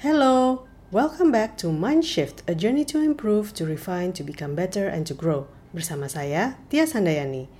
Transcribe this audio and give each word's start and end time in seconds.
Hello, 0.00 0.64
welcome 0.88 1.28
back 1.28 1.60
to 1.60 1.68
Mindshift, 1.68 2.40
a 2.48 2.56
journey 2.56 2.88
to 2.88 3.04
improve, 3.04 3.52
to 3.52 3.68
refine, 3.68 4.16
to 4.16 4.24
become 4.24 4.56
better, 4.56 4.88
and 4.88 5.04
to 5.04 5.12
grow. 5.12 5.44
Bersama 5.76 6.08
saya, 6.08 6.56
Tia 6.72 6.88
Sandayani. 6.88 7.52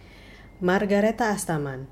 Margareta 0.64 1.37
Astaman, 1.37 1.84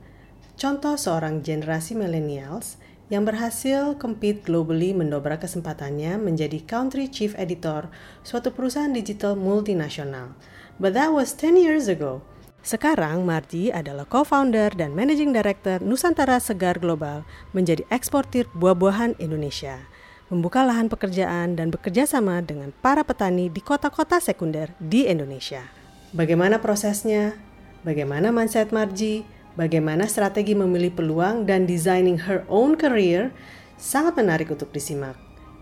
contoh 0.57 0.97
seorang 0.97 1.45
generasi 1.45 1.93
millennials 1.93 2.81
yang 3.13 3.29
berhasil 3.29 4.01
compete 4.01 4.41
globally 4.41 4.97
mendobrak 4.97 5.45
kesempatannya 5.45 6.17
menjadi 6.17 6.65
country 6.65 7.13
chief 7.13 7.37
editor 7.37 7.93
suatu 8.25 8.49
perusahaan 8.49 8.89
digital 8.89 9.37
multinasional. 9.37 10.33
But 10.81 10.97
that 10.97 11.13
was 11.13 11.37
10 11.37 11.61
years 11.61 11.93
ago. 11.93 12.25
Sekarang 12.65 13.29
Mardi 13.29 13.69
adalah 13.69 14.09
co-founder 14.09 14.73
dan 14.73 14.97
managing 14.97 15.37
director 15.37 15.85
Nusantara 15.85 16.41
Segar 16.41 16.81
Global 16.81 17.29
menjadi 17.53 17.85
eksportir 17.93 18.49
buah-buahan 18.57 19.13
Indonesia 19.21 19.85
membuka 20.29 20.61
lahan 20.65 20.93
pekerjaan 20.93 21.57
dan 21.57 21.73
bekerja 21.73 22.05
sama 22.05 22.45
dengan 22.45 22.73
para 22.85 23.01
petani 23.01 23.49
di 23.49 23.65
kota-kota 23.65 24.21
sekunder 24.21 24.73
di 24.77 25.09
Indonesia. 25.09 25.65
Bagaimana 26.13 26.61
prosesnya? 26.61 27.37
Bagaimana 27.85 28.29
mindset 28.29 28.69
Marji? 28.73 29.25
Bagaimana 29.57 30.07
strategi 30.07 30.55
memilih 30.55 30.93
peluang 30.95 31.49
dan 31.49 31.65
designing 31.65 32.29
her 32.29 32.45
own 32.47 32.77
career? 32.77 33.33
Sangat 33.81 34.15
menarik 34.21 34.53
untuk 34.53 34.71
disimak. 34.71 35.17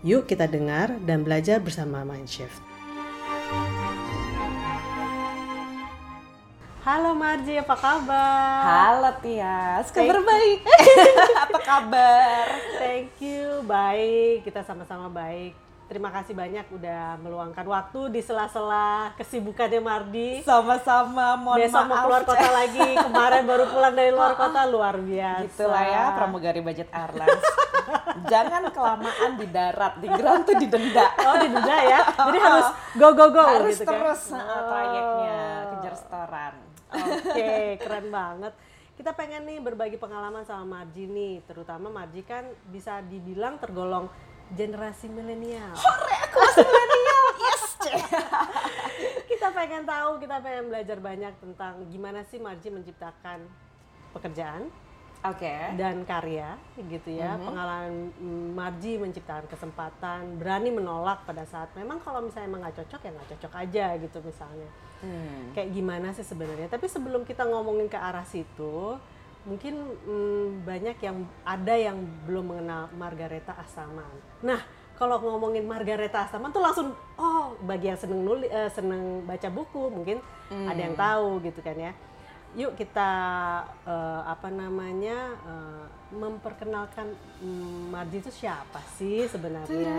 Yuk 0.05 0.29
kita 0.29 0.45
dengar 0.45 0.93
dan 1.07 1.25
belajar 1.25 1.57
bersama 1.63 2.05
Mindshift. 2.05 2.66
Halo 6.87 7.11
Marji, 7.11 7.59
apa 7.59 7.75
kabar? 7.75 8.63
Halo 8.63 9.11
Tias, 9.19 9.91
kabar 9.91 10.23
baik. 10.23 10.63
apa 11.43 11.59
kabar? 11.59 12.45
Thank 12.79 13.19
you, 13.19 13.59
baik. 13.67 14.47
Kita 14.47 14.63
sama-sama 14.63 15.11
baik. 15.11 15.51
Terima 15.87 16.07
kasih 16.11 16.31
banyak 16.31 16.63
udah 16.67 17.19
meluangkan 17.19 17.63
waktu 17.63 18.07
di 18.09 18.21
sela-sela 18.23 19.11
kesibukannya 19.19 19.83
Mardi. 19.83 20.29
Sama-sama, 20.43 21.35
mohon 21.35 21.59
Besok 21.59 21.75
maaf. 21.75 21.91
mau 21.91 21.99
keluar 22.07 22.23
kota 22.23 22.49
lagi. 22.63 22.87
Kemarin 22.95 23.43
baru 23.43 23.63
pulang 23.67 23.91
dari 23.91 24.11
luar 24.11 24.39
kota, 24.39 24.63
luar 24.63 24.95
biasa. 24.95 25.43
Gitulah 25.43 25.83
ya, 25.83 26.03
pramugari 26.15 26.63
budget 26.63 26.87
airlines. 26.87 27.43
Jangan 28.27 28.63
kelamaan 28.71 29.31
di 29.35 29.47
darat, 29.47 29.99
di 29.99 30.07
ground 30.07 30.43
tuh 30.43 30.55
didenda. 30.55 31.07
Oh, 31.19 31.35
didenda 31.35 31.77
ya. 31.83 31.99
Jadi 32.15 32.39
harus 32.47 32.67
go 32.95 33.11
go 33.11 33.27
go 33.27 33.43
Harus 33.43 33.75
gitu 33.75 33.83
kan? 33.83 33.91
terus 33.91 34.21
uh, 34.31 34.39
Oh. 34.39 34.63
trayeknya, 34.71 35.39
kejar 35.75 35.95
setoran. 35.99 36.55
Oke, 36.91 37.75
keren 37.81 38.07
banget. 38.11 38.53
Kita 38.97 39.13
pengen 39.13 39.45
nih 39.45 39.61
berbagi 39.61 40.01
pengalaman 40.01 40.41
sama 40.47 40.81
Marji 40.81 41.05
nih, 41.05 41.45
terutama 41.45 41.91
Marji 41.93 42.25
kan 42.25 42.49
bisa 42.73 43.03
dibilang 43.05 43.61
tergolong 43.61 44.09
generasi 44.57 45.05
milenial. 45.11 45.75
Hore, 45.75 46.15
aku 46.25 46.37
masih 46.41 46.65
milenial. 46.65 47.25
Yes, 47.37 47.63
kita 49.29 49.53
pengen 49.53 49.85
tahu, 49.85 50.17
kita 50.17 50.41
pengen 50.41 50.73
belajar 50.73 50.97
banyak 50.97 51.33
tentang 51.37 51.85
gimana 51.93 52.25
sih 52.25 52.41
Marji 52.41 52.73
menciptakan 52.73 53.45
pekerjaan 54.15 54.73
Oke. 55.33 55.55
dan 55.75 56.05
karya 56.07 56.55
gitu 56.77 57.09
ya. 57.11 57.35
Pengalaman 57.39 58.13
mm, 58.15 58.47
Marji 58.55 58.95
menciptakan 59.01 59.47
kesempatan, 59.49 60.39
berani 60.39 60.69
menolak 60.71 61.25
pada 61.27 61.43
saat 61.43 61.71
memang 61.75 61.99
kalau 61.99 62.23
misalnya 62.23 62.47
emang 62.47 62.61
nggak 62.63 62.77
cocok 62.83 63.01
ya 63.03 63.11
nggak 63.11 63.29
cocok 63.35 63.53
aja 63.57 63.85
gitu 63.99 64.17
misalnya. 64.23 64.69
Hmm. 64.97 65.53
Kayak 65.53 65.69
gimana 65.77 66.07
sih 66.15 66.25
sebenarnya? 66.25 66.67
Tapi 66.71 66.89
sebelum 66.89 67.21
kita 67.21 67.45
ngomongin 67.45 67.85
ke 67.85 67.97
arah 67.99 68.25
situ, 68.25 68.97
mungkin 69.45 69.95
mm, 70.05 70.67
banyak 70.67 70.97
yang 70.99 71.17
ada 71.45 71.73
yang 71.77 71.97
belum 72.25 72.55
mengenal 72.55 72.89
Margareta 72.97 73.55
Astaman. 73.55 74.11
Nah, 74.43 74.59
kalau 74.97 75.21
ngomongin 75.21 75.63
Margareta 75.63 76.25
Astaman 76.25 76.49
tuh 76.49 76.65
langsung 76.65 76.89
oh 77.21 77.53
bagi 77.61 77.93
yang 77.93 77.99
seneng 78.01 78.25
nulis, 78.25 78.49
seneng 78.73 79.21
baca 79.29 79.47
buku 79.53 79.93
mungkin 79.93 80.17
ada 80.49 80.81
yang 80.81 80.97
tahu 80.97 81.45
gitu 81.45 81.61
kan 81.61 81.77
ya. 81.77 81.93
Yuk 82.57 82.73
kita 82.73 83.11
eh, 83.85 84.21
apa 84.25 84.49
namanya 84.49 85.37
eh, 85.45 85.85
memperkenalkan 86.07 87.11
mm, 87.43 87.91
Marji 87.91 88.23
itu 88.23 88.31
siapa 88.31 88.79
sih 88.95 89.27
sebenarnya? 89.27 89.91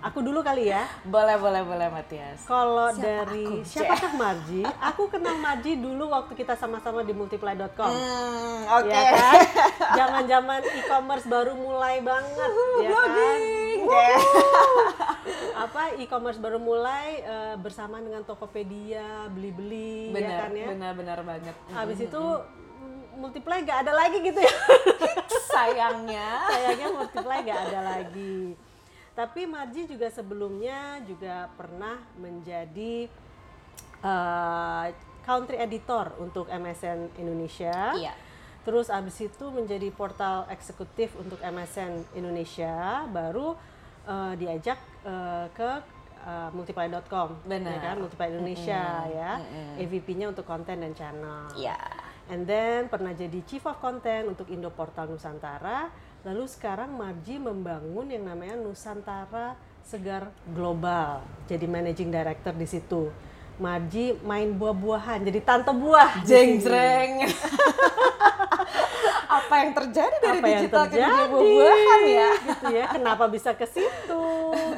Aku 0.00 0.24
dulu 0.24 0.40
kali 0.40 0.72
ya. 0.72 0.88
Boleh, 1.04 1.36
boleh, 1.36 1.60
boleh, 1.60 1.88
Matias. 1.92 2.48
Kalau 2.48 2.88
Siapa 2.92 3.28
dari 3.28 3.44
aku? 3.44 3.68
siapakah 3.68 4.12
Marji? 4.16 4.60
Aku 4.64 5.12
kenal 5.12 5.36
Marji 5.36 5.76
dulu 5.76 6.08
waktu 6.08 6.32
kita 6.32 6.56
sama-sama 6.56 7.04
di 7.04 7.12
multiply.com. 7.12 7.92
Hmm, 7.92 8.60
oke. 8.80 8.88
Ya 8.88 9.02
kan? 9.12 9.34
Zaman-zaman 10.00 10.60
e-commerce 10.80 11.26
baru 11.28 11.52
mulai 11.60 12.00
banget, 12.00 12.50
ya 12.80 12.88
kan? 12.88 12.88
Blogging. 12.88 13.80
Wuh. 13.84 14.20
Apa 15.68 15.80
e-commerce 16.00 16.40
baru 16.40 16.56
mulai 16.56 17.20
eh, 17.20 17.56
bersama 17.60 18.00
dengan 18.00 18.24
Tokopedia, 18.24 19.28
beli-beli, 19.28 20.08
ya 20.12 20.48
kan 20.48 20.52
ya? 20.56 20.66
benar, 20.72 20.92
benar 20.96 21.18
banget. 21.20 21.54
Habis 21.70 21.98
itu 22.08 22.20
mm, 22.20 22.63
multiply 23.16 23.62
gak 23.62 23.86
ada 23.86 23.92
lagi 23.94 24.18
gitu 24.20 24.40
ya. 24.40 24.54
Sayangnya. 25.54 26.46
Sayangnya 26.50 26.88
multiply 26.92 27.38
gak 27.46 27.60
ada 27.70 27.80
lagi. 27.82 28.54
Tapi 29.14 29.46
Marji 29.46 29.86
juga 29.86 30.10
sebelumnya 30.10 30.98
juga 31.06 31.46
pernah 31.54 32.02
menjadi 32.18 33.06
eh, 34.02 34.86
country 35.24 35.56
editor 35.62 36.12
untuk 36.18 36.50
MSN 36.50 37.14
Indonesia. 37.16 37.94
Iya. 37.94 38.12
Terus 38.64 38.88
abis 38.88 39.20
itu 39.20 39.46
menjadi 39.52 39.88
portal 39.92 40.48
eksekutif 40.48 41.12
untuk 41.20 41.36
MSN 41.40 42.16
Indonesia, 42.18 43.06
baru 43.08 43.54
eh, 44.04 44.34
diajak 44.34 44.82
eh, 45.06 45.46
ke 45.54 45.70
eh, 46.24 46.48
multiply.com, 46.50 47.28
Benar. 47.46 47.70
ya 47.70 47.78
kan? 47.80 47.96
Multiply 48.02 48.28
Indonesia 48.34 48.82
Mm-mm, 48.82 49.16
ya, 49.16 49.32
mm-mm. 49.38 49.82
AVP-nya 49.84 50.26
untuk 50.32 50.44
konten 50.48 50.82
dan 50.82 50.92
channel. 50.96 51.48
Iya. 51.54 51.78
And 52.32 52.48
then 52.48 52.88
pernah 52.88 53.12
jadi 53.12 53.36
Chief 53.44 53.60
of 53.68 53.76
Content 53.84 54.32
untuk 54.32 54.48
Indo 54.48 54.72
Portal 54.72 55.12
Nusantara. 55.12 55.92
Lalu 56.24 56.48
sekarang 56.48 56.96
Marji 56.96 57.36
membangun 57.36 58.08
yang 58.08 58.24
namanya 58.24 58.56
Nusantara 58.56 59.60
Segar 59.84 60.32
Global. 60.56 61.20
Jadi 61.44 61.68
Managing 61.68 62.08
Director 62.08 62.56
di 62.56 62.64
situ. 62.64 63.12
Marji 63.54 64.16
main 64.24 64.50
buah-buahan, 64.50 65.22
jadi 65.22 65.40
tante 65.44 65.70
buah. 65.70 66.24
di 66.24 66.26
jeng 66.26 66.58
sini. 66.58 66.64
jreng 66.66 67.12
apa 69.38 69.54
yang 69.62 69.70
terjadi 69.78 70.16
dari 70.18 70.40
Apa 70.42 70.46
yang 70.46 70.58
digital 70.58 70.84
ke 70.84 70.90
dunia 70.90 71.06
terjadi, 71.06 71.30
buah-buahan 71.30 72.02
ya 72.02 72.30
gitu 72.34 72.66
ya. 72.72 72.84
Kenapa 72.90 73.24
bisa 73.30 73.50
ke 73.54 73.66
situ 73.68 74.26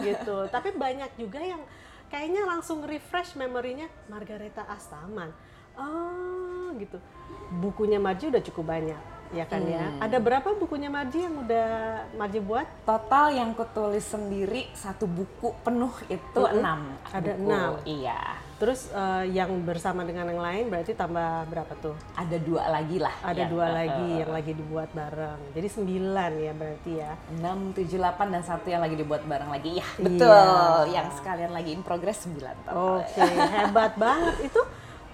gitu. 0.05 0.37
Tapi 0.53 0.69
banyak 0.77 1.11
juga 1.17 1.41
yang 1.41 1.63
kayaknya 2.13 2.43
langsung 2.45 2.85
refresh 2.85 3.33
memorinya 3.39 3.89
Margareta 4.13 4.69
Astaman. 4.69 5.33
Oh, 5.77 6.56
gitu. 6.79 6.99
Bukunya 7.53 7.97
Marji 7.97 8.27
udah 8.27 8.43
cukup 8.43 8.65
banyak, 8.69 9.01
ya 9.31 9.45
kan 9.45 9.63
ya. 9.63 9.87
Hmm. 9.87 9.99
Ada 10.01 10.19
berapa 10.19 10.49
bukunya 10.53 10.89
Marji 10.89 11.23
yang 11.23 11.39
udah 11.39 11.69
Marji 12.13 12.39
buat? 12.41 12.67
total 12.83 13.31
yang 13.31 13.51
kutulis 13.53 14.03
sendiri 14.05 14.67
satu 14.73 15.05
buku 15.05 15.55
penuh 15.61 15.95
itu 16.07 16.21
Mm-mm. 16.37 16.57
enam 16.57 16.81
Ada 17.07 17.33
buku. 17.33 17.43
enam. 17.45 17.71
iya 17.83 18.21
Terus 18.57 18.89
eh, 18.89 19.37
yang 19.37 19.53
bersama 19.61 20.01
dengan 20.01 20.25
yang 20.25 20.41
lain 20.41 20.65
berarti 20.67 20.91
tambah 20.91 21.45
berapa 21.47 21.69
tuh? 21.77 21.93
ada 22.17 22.37
dua 22.39 22.65
lagi 22.67 22.97
lah 22.97 23.13
Ada 23.21 23.37
yang, 23.39 23.51
dua 23.53 23.65
eh, 23.65 23.73
lagi 23.75 24.09
yang 24.17 24.33
lagi 24.33 24.53
dibuat 24.55 24.89
bareng. 24.91 25.41
Jadi 25.53 25.69
sembilan 25.69 26.31
ya 26.35 26.53
berarti 26.55 26.93
ya. 26.97 27.13
enam 27.31 27.59
tujuh 27.71 27.97
delapan 27.97 28.27
dan 28.33 28.43
satu 28.43 28.67
yang 28.67 28.81
lagi 28.81 28.97
dibuat 28.97 29.23
bareng 29.23 29.51
lagi 29.51 29.71
ya 29.75 29.85
Iya. 29.93 30.01
betul 30.01 30.81
yang 30.89 31.07
sekalian 31.13 31.53
lagi 31.53 31.71
in 31.71 31.83
progress 31.83 32.25
sembilan 32.25 32.57
Oke, 32.67 33.23
hebat 33.53 33.93
banget. 33.95 34.35
Itu 34.43 34.61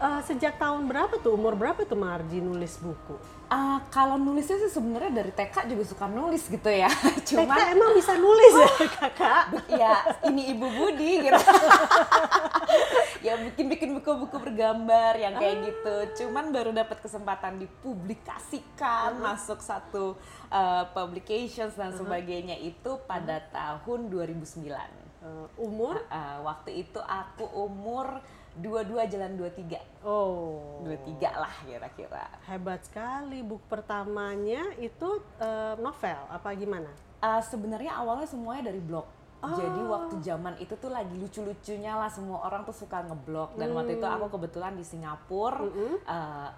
eh, 0.03 0.21
sejak 0.27 0.59
tahun 0.59 0.91
berapa 0.91 1.15
tuh? 1.23 1.39
Umur 1.39 1.55
berapa 1.55 1.87
tuh 1.87 1.95
Marji 1.95 2.43
nulis 2.43 2.77
buku? 2.83 3.15
Ah, 3.53 3.85
kalau 3.93 4.17
nulisnya 4.17 4.57
sih 4.65 4.73
sebenarnya 4.73 5.13
dari 5.13 5.29
TK 5.29 5.69
juga 5.69 5.85
suka 5.85 6.09
nulis 6.09 6.49
gitu 6.49 6.73
ya 6.73 6.89
Cuma 7.29 7.53
cuma 7.53 7.69
emang 7.69 7.93
bisa 7.93 8.17
nulis 8.17 8.53
ya 8.57 8.71
kakak? 8.97 9.45
ya 9.69 9.93
ini 10.25 10.57
ibu 10.57 10.65
Budi 10.73 11.29
gitu 11.29 11.37
ya 13.29 13.37
bikin 13.45 13.69
bikin 13.69 13.91
buku-buku 14.01 14.41
bergambar 14.41 15.21
yang 15.21 15.37
kayak 15.37 15.69
gitu 15.69 16.25
cuman 16.25 16.49
baru 16.49 16.73
dapat 16.73 17.05
kesempatan 17.05 17.61
dipublikasikan 17.61 19.21
masuk 19.21 19.61
satu 19.61 20.17
uh, 20.49 20.89
publications 20.97 21.77
dan 21.77 21.93
sebagainya 21.93 22.57
itu 22.57 22.97
pada 23.05 23.45
tahun 23.53 24.09
2009 24.09 25.03
Eh, 25.23 25.47
umur? 25.63 26.03
Uh, 26.11 26.43
waktu 26.43 26.83
itu 26.83 26.99
aku 26.99 27.47
umur 27.55 28.19
22 28.61 29.13
jalan 29.13 29.33
23 29.41 30.05
Oh, 30.05 30.83
23 30.85 31.25
lah 31.33 31.55
kira-kira 31.65 32.27
hebat 32.51 32.85
sekali. 32.85 33.41
Buku 33.41 33.65
pertamanya 33.65 34.77
itu 34.77 35.25
eh, 35.41 35.75
novel 35.81 36.21
apa 36.29 36.53
gimana? 36.53 36.91
Uh, 37.23 37.39
sebenarnya 37.39 37.95
awalnya 37.95 38.27
semuanya 38.27 38.75
dari 38.75 38.83
blog. 38.83 39.07
Jadi 39.43 39.81
waktu 39.87 40.15
zaman 40.23 40.55
itu 40.63 40.75
tuh 40.79 40.87
lagi 40.87 41.19
lucu-lucunya 41.19 41.99
lah 41.99 42.07
semua 42.07 42.47
orang 42.47 42.63
tuh 42.63 42.75
suka 42.79 43.03
ngeblog 43.03 43.59
dan 43.59 43.75
waktu 43.75 43.99
itu 43.99 44.07
aku 44.07 44.39
kebetulan 44.39 44.79
di 44.79 44.87
Singapura 44.87 45.67
uh, 46.07 46.51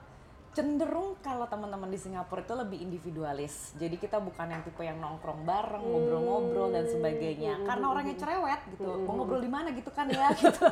cenderung 0.55 1.19
kalau 1.19 1.50
teman-teman 1.50 1.90
di 1.90 1.99
Singapura 1.99 2.47
itu 2.47 2.55
lebih 2.55 2.79
individualis. 2.79 3.75
Jadi 3.75 3.99
kita 3.99 4.23
bukan 4.23 4.47
yang 4.55 4.62
tipe 4.62 4.87
yang 4.87 5.02
nongkrong 5.02 5.43
bareng, 5.43 5.82
ngobrol-ngobrol 5.82 6.53
dan 6.75 6.85
sebagainya. 6.91 7.55
Karena 7.62 7.87
orangnya 7.87 8.17
cerewet 8.19 8.61
gitu. 8.75 8.91
Mau 9.06 9.15
ngobrol 9.23 9.38
di 9.38 9.50
mana 9.50 9.71
gitu 9.71 9.91
kan 9.94 10.11
ya 10.11 10.35
gitu. 10.43 10.67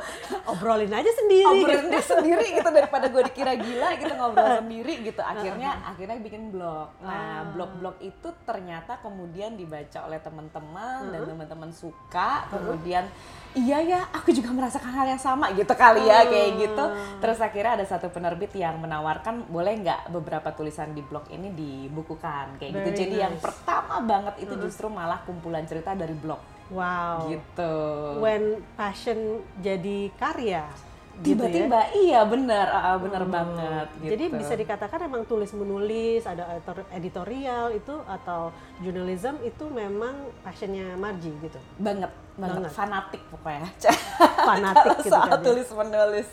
Obrolin 0.51 0.91
aja 0.91 1.11
sendiri. 1.15 1.63
Obrolin 1.63 1.87
dia 1.87 2.03
sendiri 2.03 2.45
gitu 2.59 2.69
daripada 2.69 3.07
gue 3.07 3.23
dikira 3.31 3.55
gila 3.55 3.89
gitu 3.95 4.13
ngobrol 4.19 4.51
sendiri 4.59 4.93
gitu. 5.07 5.21
Akhirnya 5.31 5.71
akhirnya 5.87 6.17
bikin 6.19 6.51
blog. 6.51 6.91
Nah, 6.99 7.47
blog-blog 7.55 7.95
itu 8.03 8.29
ternyata 8.43 8.99
kemudian 8.99 9.55
dibaca 9.55 10.03
oleh 10.03 10.19
teman-teman 10.19 11.15
dan 11.15 11.21
teman-teman 11.23 11.71
suka. 11.71 12.51
Kemudian 12.51 13.07
iya 13.55 13.79
ya, 13.79 14.01
aku 14.11 14.33
juga 14.35 14.49
merasakan 14.51 14.91
hal 14.91 15.07
yang 15.15 15.21
sama 15.21 15.53
gitu 15.55 15.71
kali 15.71 16.03
ya 16.03 16.27
kayak 16.27 16.51
gitu. 16.59 16.85
Terus 17.23 17.39
akhirnya 17.39 17.79
ada 17.79 17.85
satu 17.87 18.11
penerbit 18.11 18.51
yang 18.57 18.81
menawarkan 18.81 19.47
boleh 19.47 19.73
nggak 19.79 20.11
beberapa 20.11 20.51
tulisan 20.51 20.91
di 20.91 21.05
blog 21.05 21.29
ini 21.31 21.53
dibukukan 21.53 22.59
kayak 22.59 22.71
gitu. 22.73 22.89
Very 22.89 22.99
Jadi 22.99 23.15
yang 23.21 23.33
nice. 23.37 23.45
pertama 23.45 23.95
banget 24.03 24.35
itu 24.43 24.53
justru 24.59 24.89
malah 24.89 25.21
kumpulan 25.23 25.63
cerita 25.63 25.92
dari 25.95 26.13
blog 26.13 26.41
Wow. 26.67 27.29
gitu. 27.29 27.73
When 28.17 28.43
passion 28.73 29.19
jadi 29.59 30.09
karya. 30.15 30.65
gitu 31.13 31.37
ya. 31.37 31.45
Tiba-tiba 31.45 31.79
iya 31.93 32.25
bener, 32.25 32.65
ah, 32.65 32.97
bener 32.97 33.21
banget 33.23 33.85
gitu. 34.01 34.17
Jadi 34.17 34.25
bisa 34.33 34.53
dikatakan 34.55 34.97
emang 35.03 35.21
tulis 35.23 35.53
menulis, 35.53 36.25
ada 36.25 36.49
editor- 36.49 36.89
editorial 36.89 37.69
itu 37.69 37.93
atau 38.09 38.49
journalism 38.81 39.37
itu 39.39 39.61
memang 39.67 40.09
passionnya 40.41 40.97
Marji 40.97 41.29
gitu. 41.37 41.61
banget, 41.77 42.09
banget, 42.33 42.65
Banget. 42.65 42.71
fanatik 42.73 43.21
pokoknya. 43.29 43.69
Fanatik 44.49 44.91
gitu 44.97 45.13
Soal 45.13 45.29
kan 45.29 45.37
ya. 45.37 45.45
tulis 45.45 45.69
menulis. 45.71 46.27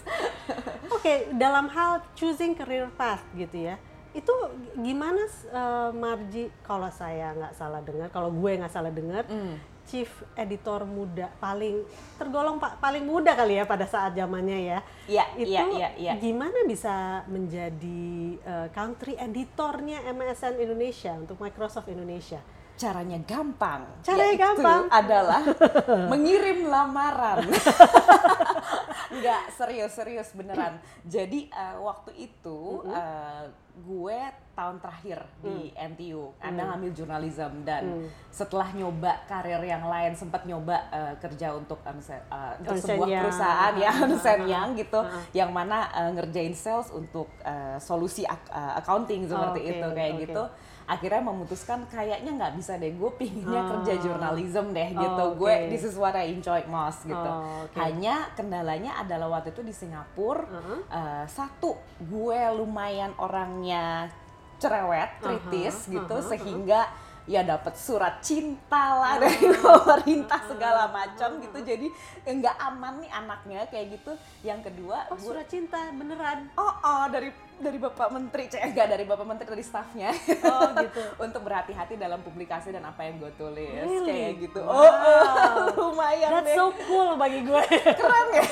Oke, 0.91 1.15
dalam 1.35 1.69
hal 1.69 2.01
choosing 2.15 2.57
career 2.57 2.89
path 2.91 3.21
gitu 3.33 3.69
ya, 3.69 3.77
itu 4.11 4.35
gimana 4.75 5.23
uh, 5.49 5.91
Marji 5.95 6.51
kalau 6.61 6.91
saya 6.91 7.31
nggak 7.33 7.55
salah 7.55 7.79
dengar, 7.81 8.09
kalau 8.11 8.31
gue 8.31 8.59
nggak 8.59 8.73
salah 8.73 8.91
dengar, 8.91 9.23
Hmm. 9.27 9.55
chief 9.87 10.11
editor 10.35 10.83
muda 10.83 11.27
paling 11.39 11.83
tergolong 12.15 12.59
pa- 12.59 12.79
paling 12.79 13.03
muda 13.03 13.35
kali 13.35 13.59
ya 13.59 13.67
pada 13.67 13.87
saat 13.87 14.15
zamannya 14.15 14.59
ya. 14.67 14.79
Iya, 15.07 15.25
itu 15.35 15.51
iya, 15.51 15.63
iya, 15.75 15.89
iya. 15.99 16.13
gimana 16.15 16.63
bisa 16.63 17.23
menjadi 17.27 18.03
uh, 18.43 18.69
country 18.71 19.15
editornya 19.15 20.03
MSN 20.07 20.59
Indonesia 20.59 21.15
untuk 21.15 21.39
Microsoft 21.39 21.87
Indonesia? 21.87 22.39
Caranya 22.81 23.21
gampang. 23.23 23.85
Caranya 24.01 24.25
yaitu 24.27 24.41
gampang. 24.41 24.83
adalah 25.05 25.43
mengirim 26.11 26.65
lamaran. 26.65 27.45
Enggak, 29.13 29.43
serius-serius 29.53 30.33
beneran. 30.33 30.79
Jadi 31.05 31.51
eh, 31.51 31.77
waktu 31.77 32.15
itu 32.17 32.59
eh, 32.87 33.45
gue 33.77 34.21
tahun 34.53 34.77
terakhir 34.79 35.19
di 35.41 35.73
Mm. 35.73 35.89
NTU, 35.91 36.23
Anda 36.39 36.69
ngambil 36.69 36.91
jurnalism 36.93 37.65
dan 37.65 38.05
setelah 38.29 38.69
nyoba 38.71 39.25
karir 39.25 39.59
yang 39.59 39.85
lain, 39.85 40.13
sempat 40.13 40.45
nyoba 40.45 40.77
eh, 40.91 41.15
kerja 41.19 41.53
untuk 41.53 41.81
misalnya, 41.87 42.25
eh, 42.29 42.53
untuk 42.61 42.77
sebuah 42.77 43.09
Young. 43.09 43.23
perusahaan 43.25 43.75
ya, 43.75 43.91
Ernst 43.99 44.27
Ah, 44.27 44.31
ah, 44.31 44.41
Young 44.43 44.71
gitu, 44.75 45.01
yang 45.33 45.51
mana 45.51 45.79
eh, 45.91 46.11
ngerjain 46.13 46.53
sales 46.53 46.89
untuk 46.91 47.29
eh, 47.43 47.77
solusi 47.79 48.23
eh, 48.23 48.37
accounting 48.75 49.27
seperti 49.27 49.61
Oke, 49.61 49.73
itu 49.75 49.89
kayak 49.91 50.13
oke. 50.13 50.23
gitu 50.23 50.45
akhirnya 50.91 51.23
memutuskan 51.23 51.87
kayaknya 51.87 52.35
nggak 52.35 52.59
bisa 52.59 52.75
deh 52.75 52.91
gue 52.91 53.11
pinginnya 53.15 53.63
Ah. 53.63 53.69
kerja 53.79 53.93
jurnalism 54.03 54.75
deh 54.75 54.91
gitu. 54.91 55.23
Oh, 55.23 55.39
gue 55.39 55.71
this 55.71 55.87
is 55.87 55.95
what 55.95 56.13
I 56.13 56.35
enjoy 56.35 56.67
most 56.67 57.07
gitu. 57.07 57.15
Oh, 57.15 57.63
oke. 57.63 57.79
hanya 57.79 58.27
kendalanya 58.35 58.99
adalah 58.99 59.39
waktu 59.39 59.55
itu 59.55 59.63
di 59.63 59.71
Singapura 59.71 60.43
Uh-huh. 60.43 60.83
eh, 60.91 61.25
satu 61.25 61.79
gue 62.03 62.41
lumayan 62.59 63.15
orangnya 63.17 64.11
cerewet 64.59 65.23
kritis 65.23 65.87
Uh-huh, 65.87 65.95
gitu 65.97 66.15
uh-huh, 66.19 66.27
sehingga 66.27 66.81
ya 67.25 67.47
dapat 67.47 67.79
surat 67.79 68.19
cinta 68.19 68.99
lah 68.99 69.15
dari 69.23 69.47
pemerintah 69.55 70.41
segala 70.43 70.91
macam 70.91 71.39
gitu. 71.39 71.59
Jadi 71.63 71.87
nggak 72.27 72.57
aman 72.59 72.99
nih 72.99 73.11
anaknya 73.15 73.61
kayak 73.71 73.95
gitu. 73.95 74.13
Yang 74.43 74.67
kedua 74.67 75.07
Oh, 75.07 75.15
gue 75.15 75.31
surat 75.31 75.47
cinta 75.47 75.79
beneran. 75.95 76.51
Oh, 76.59 76.75
oh, 76.83 77.05
dari 77.07 77.31
dari 77.61 77.79
Bapak 77.79 78.09
Menteri, 78.09 78.49
cek 78.49 78.63
enggak 78.73 78.87
dari 78.89 79.05
Bapak 79.05 79.27
Menteri 79.29 79.49
dari 79.53 79.65
stafnya. 79.65 80.11
Oh, 80.49 80.69
gitu. 80.81 81.03
Untuk 81.29 81.45
berhati-hati 81.45 82.01
dalam 82.01 82.25
publikasi 82.25 82.73
dan 82.73 82.83
apa 82.89 83.05
yang 83.05 83.21
gue 83.21 83.33
tulis 83.37 83.85
Really? 83.85 84.09
kayak 84.11 84.35
gitu. 84.49 84.61
Wow. 84.65 84.81
Oh, 84.81 84.89
oh, 84.89 85.65
lumayan 85.93 86.41
That's 86.41 86.53
deh. 86.53 86.57
so 86.57 86.73
cool 86.89 87.21
bagi 87.21 87.45
gue. 87.45 87.63
Keren 88.01 88.29
ya. 88.33 88.45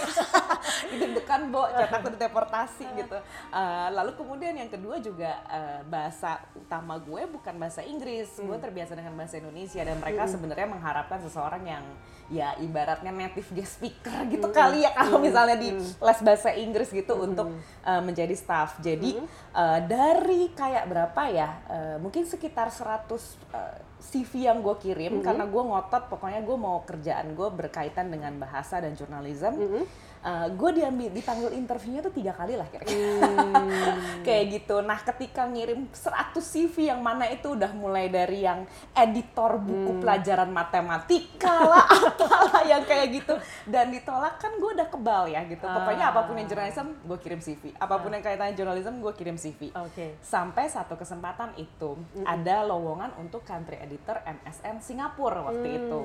Deg-degan, 0.93 1.43
Bo, 1.49 1.65
cetak 1.73 2.03
deportasi 2.21 2.87
gitu. 2.97 3.19
Eh, 3.53 3.89
lalu 3.97 4.13
kemudian 4.15 4.55
yang 4.55 4.71
kedua 4.71 5.01
juga 5.01 5.41
eh, 5.49 5.81
bahasa 5.89 6.45
utama 6.53 7.01
gue 7.01 7.25
bukan 7.29 7.55
bahasa 7.57 7.81
Inggris. 7.81 8.37
Gue 8.39 8.61
terbiasa 8.61 8.93
dengan 8.93 9.17
bahasa 9.17 9.41
Indonesia 9.41 9.81
dan 9.81 9.97
mereka 9.99 10.29
sebenarnya 10.29 10.69
mengharapkan 10.69 11.19
seseorang 11.25 11.65
yang 11.65 11.85
ya 12.29 12.53
ibaratnya 12.61 13.09
native 13.09 13.49
guest 13.57 13.81
speaker 13.81 14.25
gitu 14.33 14.49
kali 14.53 14.85
ya 14.85 14.93
kalau 14.93 15.17
misalnya 15.21 15.57
di 15.57 15.73
les 15.81 16.21
bahasa 16.21 16.53
Inggris 16.53 16.93
gitu 16.93 17.17
untuk 17.17 17.53
eh, 17.85 18.03
menjadi 18.05 18.35
staff. 18.37 18.81
Jadi 18.85 19.17
eh, 19.57 19.81
dari 19.89 20.53
kayak 20.53 20.85
berapa 20.89 21.23
ya? 21.33 21.51
eh, 21.69 21.97
mungkin 22.01 22.29
sekitar 22.29 22.69
100 22.69 23.09
eh, 23.09 23.77
CV 23.99 24.47
yang 24.47 24.63
gue 24.63 24.77
kirim 24.79 25.21
karena 25.27 25.43
gue 25.43 25.63
ngotot 25.63 26.07
pokoknya 26.07 26.41
gue 26.47 26.57
mau 26.57 26.87
kerjaan 26.87 27.35
gue 27.35 27.49
berkaitan 27.51 28.09
dengan 28.13 28.37
bahasa 28.39 28.79
dan 28.79 28.95
jurnalism. 28.95 29.59
Eh, 30.19 30.49
gue 30.51 30.71
diambil 30.75 31.15
dipanggil 31.15 31.55
interviewnya 31.55 32.03
tuh 32.03 32.11
tiga 32.11 32.35
kali 32.35 32.59
lah 32.59 32.67
kira-kira 32.67 32.99
kayak 34.27 34.45
gitu. 34.51 34.83
Nah 34.83 34.99
ketika 34.99 35.47
ngirim 35.47 35.87
100 35.89 36.35
CV 36.43 36.91
yang 36.91 36.99
mana 36.99 37.31
itu 37.31 37.55
udah 37.55 37.71
mulai 37.71 38.11
dari 38.11 38.43
yang 38.43 38.67
editor 38.93 39.63
buku 39.63 40.03
pelajaran 40.03 40.51
matematika 40.51 41.63
lah, 41.63 41.87
apalah 42.11 42.67
yang 42.67 42.83
kayak 42.83 43.15
gitu 43.15 43.35
dan 43.65 43.95
ditolak 43.95 44.43
kan 44.43 44.59
gue 44.59 44.71
udah 44.75 44.89
kebal 44.91 45.31
ya 45.31 45.47
gitu. 45.47 45.63
Pokoknya 45.63 46.11
Ah. 46.11 46.13
apa 46.13 46.27
pun 46.27 46.35
yang 46.35 46.49
jurnalism 46.51 46.87
gue 46.99 47.19
kirim 47.19 47.39
CV, 47.39 47.63
apa 47.75 47.95
pun 47.97 48.11
yang 48.11 48.25
kaitannya 48.25 48.55
jurnalism 48.55 48.95
gue 48.99 49.13
kirim 49.15 49.39
CV. 49.39 49.71
Oke. 49.79 50.19
Sampai 50.19 50.67
satu 50.67 50.99
kesempatan 50.99 51.55
itu 51.55 51.95
ada 52.25 52.67
lowongan 52.67 53.15
untuk 53.17 53.47
country 53.47 53.79
editor 53.79 54.19
MSN 54.25 54.83
Singapura 54.83 55.47
waktu 55.47 55.79
itu. 55.79 56.03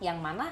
Yang 0.00 0.18
mana 0.18 0.46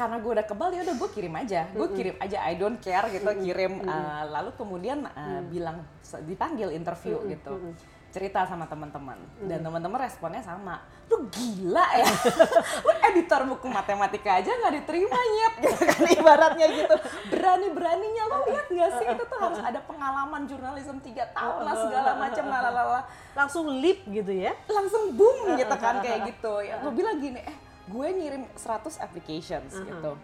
karena 0.00 0.16
gue 0.16 0.32
udah 0.32 0.46
kebal 0.48 0.72
ya 0.72 0.80
udah 0.80 0.96
gue 0.96 1.10
kirim 1.12 1.34
aja, 1.36 1.60
gue 1.76 1.88
kirim 1.92 2.16
aja 2.16 2.38
I 2.48 2.56
don't 2.56 2.80
care 2.80 3.04
gitu 3.12 3.28
kirim. 3.44 3.84
Uh, 3.84 4.24
lalu 4.32 4.50
kemudian 4.56 5.04
uh, 5.04 5.44
bilang 5.52 5.84
dipanggil 6.24 6.72
interview 6.72 7.20
gitu. 7.28 7.76
Cerita 8.10 8.42
sama 8.42 8.66
teman-teman. 8.66 9.20
Dan 9.46 9.62
teman-teman 9.62 10.02
responnya 10.02 10.42
sama. 10.42 10.82
Lu 11.06 11.30
gila 11.30 11.86
ya? 11.94 12.08
Lu 12.88 12.92
editor 13.12 13.46
buku 13.46 13.70
matematika 13.70 14.42
aja 14.42 14.50
nggak 14.50 14.82
diterima 14.82 15.14
nyet. 15.14 15.54
Gitu 15.62 15.82
kan 15.86 16.02
ibaratnya 16.18 16.66
gitu. 16.74 16.96
Berani 17.30 17.68
beraninya 17.70 18.22
lo 18.26 18.36
lihat 18.50 18.66
nggak 18.66 18.90
sih? 18.98 19.06
Itu 19.14 19.22
tuh 19.30 19.38
harus 19.38 19.60
ada 19.68 19.78
pengalaman 19.86 20.42
jurnalisme 20.48 20.98
tiga 21.06 21.28
tahun 21.30 21.62
lah 21.62 21.74
segala 21.76 22.10
macam 22.18 22.44
lalala 22.50 23.00
Langsung 23.36 23.78
lip 23.78 24.02
gitu 24.08 24.32
ya. 24.32 24.56
langsung 24.66 25.14
boom 25.14 25.54
gitu 25.54 25.74
kan 25.78 26.02
kayak 26.02 26.34
gitu. 26.34 26.66
Ya 26.66 26.82
gue 26.82 26.92
bilang 26.96 27.20
gini 27.22 27.38
eh 27.46 27.69
gue 27.90 28.08
ngirim 28.14 28.42
100 28.54 29.02
applications 29.02 29.74
gitu. 29.74 30.14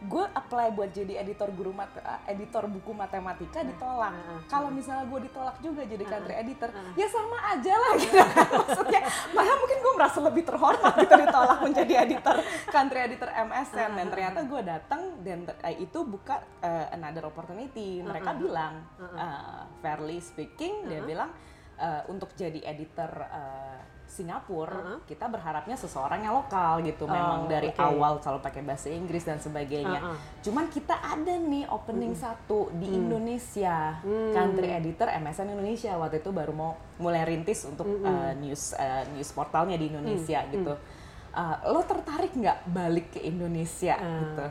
Gue 0.00 0.24
apply 0.32 0.72
buat 0.72 0.96
jadi 0.96 1.20
editor 1.20 1.52
guru 1.52 1.76
mat 1.76 1.92
eh, 2.00 2.32
editor 2.32 2.64
buku 2.64 2.96
matematika 2.96 3.60
ditolak. 3.60 4.16
Kalau 4.48 4.72
misalnya 4.72 5.04
gue 5.04 5.28
ditolak 5.28 5.60
juga 5.60 5.84
jadi 5.84 6.00
country 6.08 6.34
editor 6.40 6.72
ya 6.96 7.04
sama 7.12 7.36
aja 7.52 7.74
lah 7.76 7.92
gitu. 8.00 8.16
Maksudnya 8.64 9.00
malah 9.36 9.56
mungkin 9.60 9.78
gue 9.84 9.92
merasa 10.00 10.18
lebih 10.24 10.44
terhormat 10.48 10.92
gitu 11.04 11.14
ditolak 11.20 11.58
menjadi 11.60 11.92
editor 12.08 12.36
country 12.72 13.00
editor 13.12 13.28
MSN 13.28 13.90
dan 13.92 14.06
ternyata 14.08 14.40
gue 14.48 14.60
datang 14.64 15.02
dan 15.20 15.38
eh, 15.68 15.76
itu 15.84 16.00
buka 16.08 16.48
eh, 16.64 16.96
another 16.96 17.28
opportunity. 17.28 18.00
Mereka 18.00 18.40
bilang 18.40 18.80
eh, 19.04 19.62
fairly 19.84 20.16
speaking 20.24 20.88
dia 20.88 21.04
bilang 21.04 21.28
eh, 21.76 22.08
untuk 22.08 22.32
jadi 22.32 22.64
editor 22.64 23.12
eh, 23.28 23.99
Singapura 24.10 24.98
kita 25.06 25.30
berharapnya 25.30 25.78
seseorang 25.78 26.26
yang 26.26 26.34
lokal 26.34 26.82
gitu. 26.82 27.06
Memang 27.06 27.46
dari 27.46 27.70
oke. 27.70 27.78
awal 27.78 28.18
selalu 28.18 28.42
pakai 28.42 28.62
bahasa 28.66 28.90
Inggris 28.90 29.22
dan 29.22 29.38
sebagainya. 29.38 30.02
Uh-uh. 30.02 30.18
cuman 30.42 30.66
kita 30.66 30.98
ada 30.98 31.30
nih 31.38 31.70
opening 31.70 32.18
satu 32.18 32.74
di 32.74 32.90
Indonesia. 32.90 34.02
Country 34.34 34.74
editor 34.74 35.06
MSN 35.06 35.54
Indonesia. 35.54 35.94
Waktu 35.94 36.18
itu 36.26 36.30
baru 36.34 36.50
mau 36.50 36.74
mulai 36.98 37.22
rintis 37.22 37.62
untuk 37.64 37.86
uh, 38.02 38.34
news 38.34 38.74
uh, 38.74 39.06
news 39.14 39.30
portalnya 39.30 39.78
di 39.78 39.86
Indonesia 39.94 40.42
gitu. 40.50 40.74
Uh, 41.30 41.56
lo 41.70 41.86
tertarik 41.86 42.34
nggak 42.34 42.66
balik 42.74 43.14
ke 43.14 43.22
Indonesia 43.22 43.94
gitu? 43.94 44.46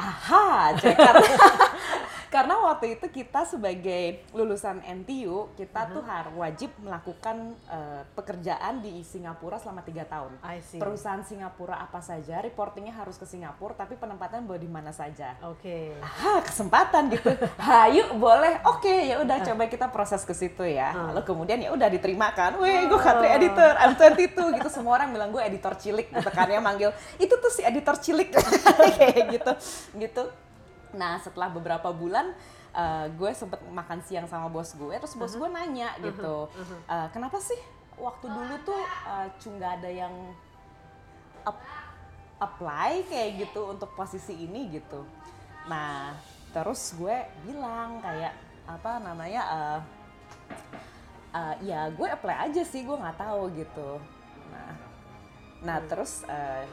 Aha 0.00 0.72
cek 0.80 0.96
karena 2.32 2.56
waktu 2.64 2.96
itu 2.96 3.06
kita 3.12 3.44
sebagai 3.44 4.24
lulusan 4.32 4.80
NTU 5.04 5.52
kita 5.52 5.92
tuh 5.92 6.00
harus 6.00 6.32
wajib 6.32 6.72
melakukan 6.80 7.52
uh, 7.68 8.08
pekerjaan 8.16 8.80
di 8.80 9.04
Singapura 9.04 9.60
selama 9.60 9.84
tiga 9.84 10.08
tahun. 10.08 10.40
I 10.40 10.64
see. 10.64 10.80
Perusahaan 10.80 11.20
Singapura 11.20 11.76
apa 11.76 12.00
saja, 12.00 12.40
reportingnya 12.40 12.96
harus 12.96 13.20
ke 13.20 13.28
Singapura, 13.28 13.76
tapi 13.76 14.00
penempatan 14.00 14.48
boleh 14.48 14.64
di 14.64 14.70
mana 14.72 14.96
saja. 14.96 15.36
Oke. 15.44 15.92
Ah, 16.00 16.40
kesempatan 16.40 17.12
gitu. 17.12 17.36
Hayu 17.68 18.16
boleh. 18.16 18.64
Oke, 18.64 19.12
ya 19.12 19.20
udah 19.20 19.44
coba 19.44 19.68
kita 19.68 19.92
proses 19.92 20.24
ke 20.24 20.32
situ 20.32 20.64
ya. 20.64 20.96
Ah. 20.96 21.12
Lalu 21.12 21.28
kemudian 21.28 21.60
ya 21.60 21.68
udah 21.76 21.92
diterima 21.92 22.32
kan. 22.32 22.56
Weh, 22.56 22.88
gue 22.88 22.96
country 22.96 23.28
editor, 23.28 23.76
I'm 23.76 23.92
22 23.92 24.56
gitu. 24.56 24.68
Semua 24.72 24.96
orang 24.96 25.12
bilang 25.12 25.28
gue 25.28 25.42
editor 25.44 25.76
cilik 25.76 26.08
gitu 26.08 26.30
kan 26.32 26.48
ya 26.48 26.64
manggil. 26.64 26.96
Itu 27.20 27.36
tuh 27.36 27.52
si 27.52 27.60
editor 27.60 28.00
cilik 28.00 28.32
kayak 28.96 29.36
gitu. 29.36 29.52
Gitu. 30.00 30.24
Nah, 30.92 31.16
setelah 31.16 31.48
beberapa 31.48 31.88
bulan 31.88 32.36
uh, 32.76 33.08
gue 33.16 33.32
sempet 33.32 33.60
makan 33.64 34.04
siang 34.04 34.28
sama 34.28 34.52
bos 34.52 34.76
gue, 34.76 34.92
terus 34.92 35.16
bos 35.16 35.32
gue 35.32 35.48
nanya 35.48 35.96
gitu, 36.04 36.48
uh, 36.88 37.08
kenapa 37.12 37.40
sih 37.40 37.56
waktu 37.96 38.28
dulu 38.28 38.54
tuh 38.64 38.82
uh, 39.08 39.24
cuma 39.40 39.56
nggak 39.60 39.72
ada 39.80 39.90
yang 39.92 40.14
ap- 41.48 41.72
apply 42.40 43.04
kayak 43.08 43.48
gitu 43.48 43.72
untuk 43.72 43.88
posisi 43.96 44.36
ini 44.36 44.68
gitu. 44.68 45.00
Nah, 45.68 46.12
terus 46.52 46.92
gue 46.98 47.16
bilang 47.48 48.00
kayak 48.04 48.36
apa 48.68 49.00
namanya, 49.00 49.42
uh, 49.48 49.78
uh, 51.32 51.54
ya 51.64 51.88
gue 51.88 52.08
apply 52.08 52.52
aja 52.52 52.62
sih, 52.68 52.84
gue 52.84 52.96
nggak 52.96 53.16
tahu 53.16 53.48
gitu. 53.56 53.96
Nah, 54.52 54.72
nah 55.62 55.78
terus 55.88 56.26
uh, 56.28 56.66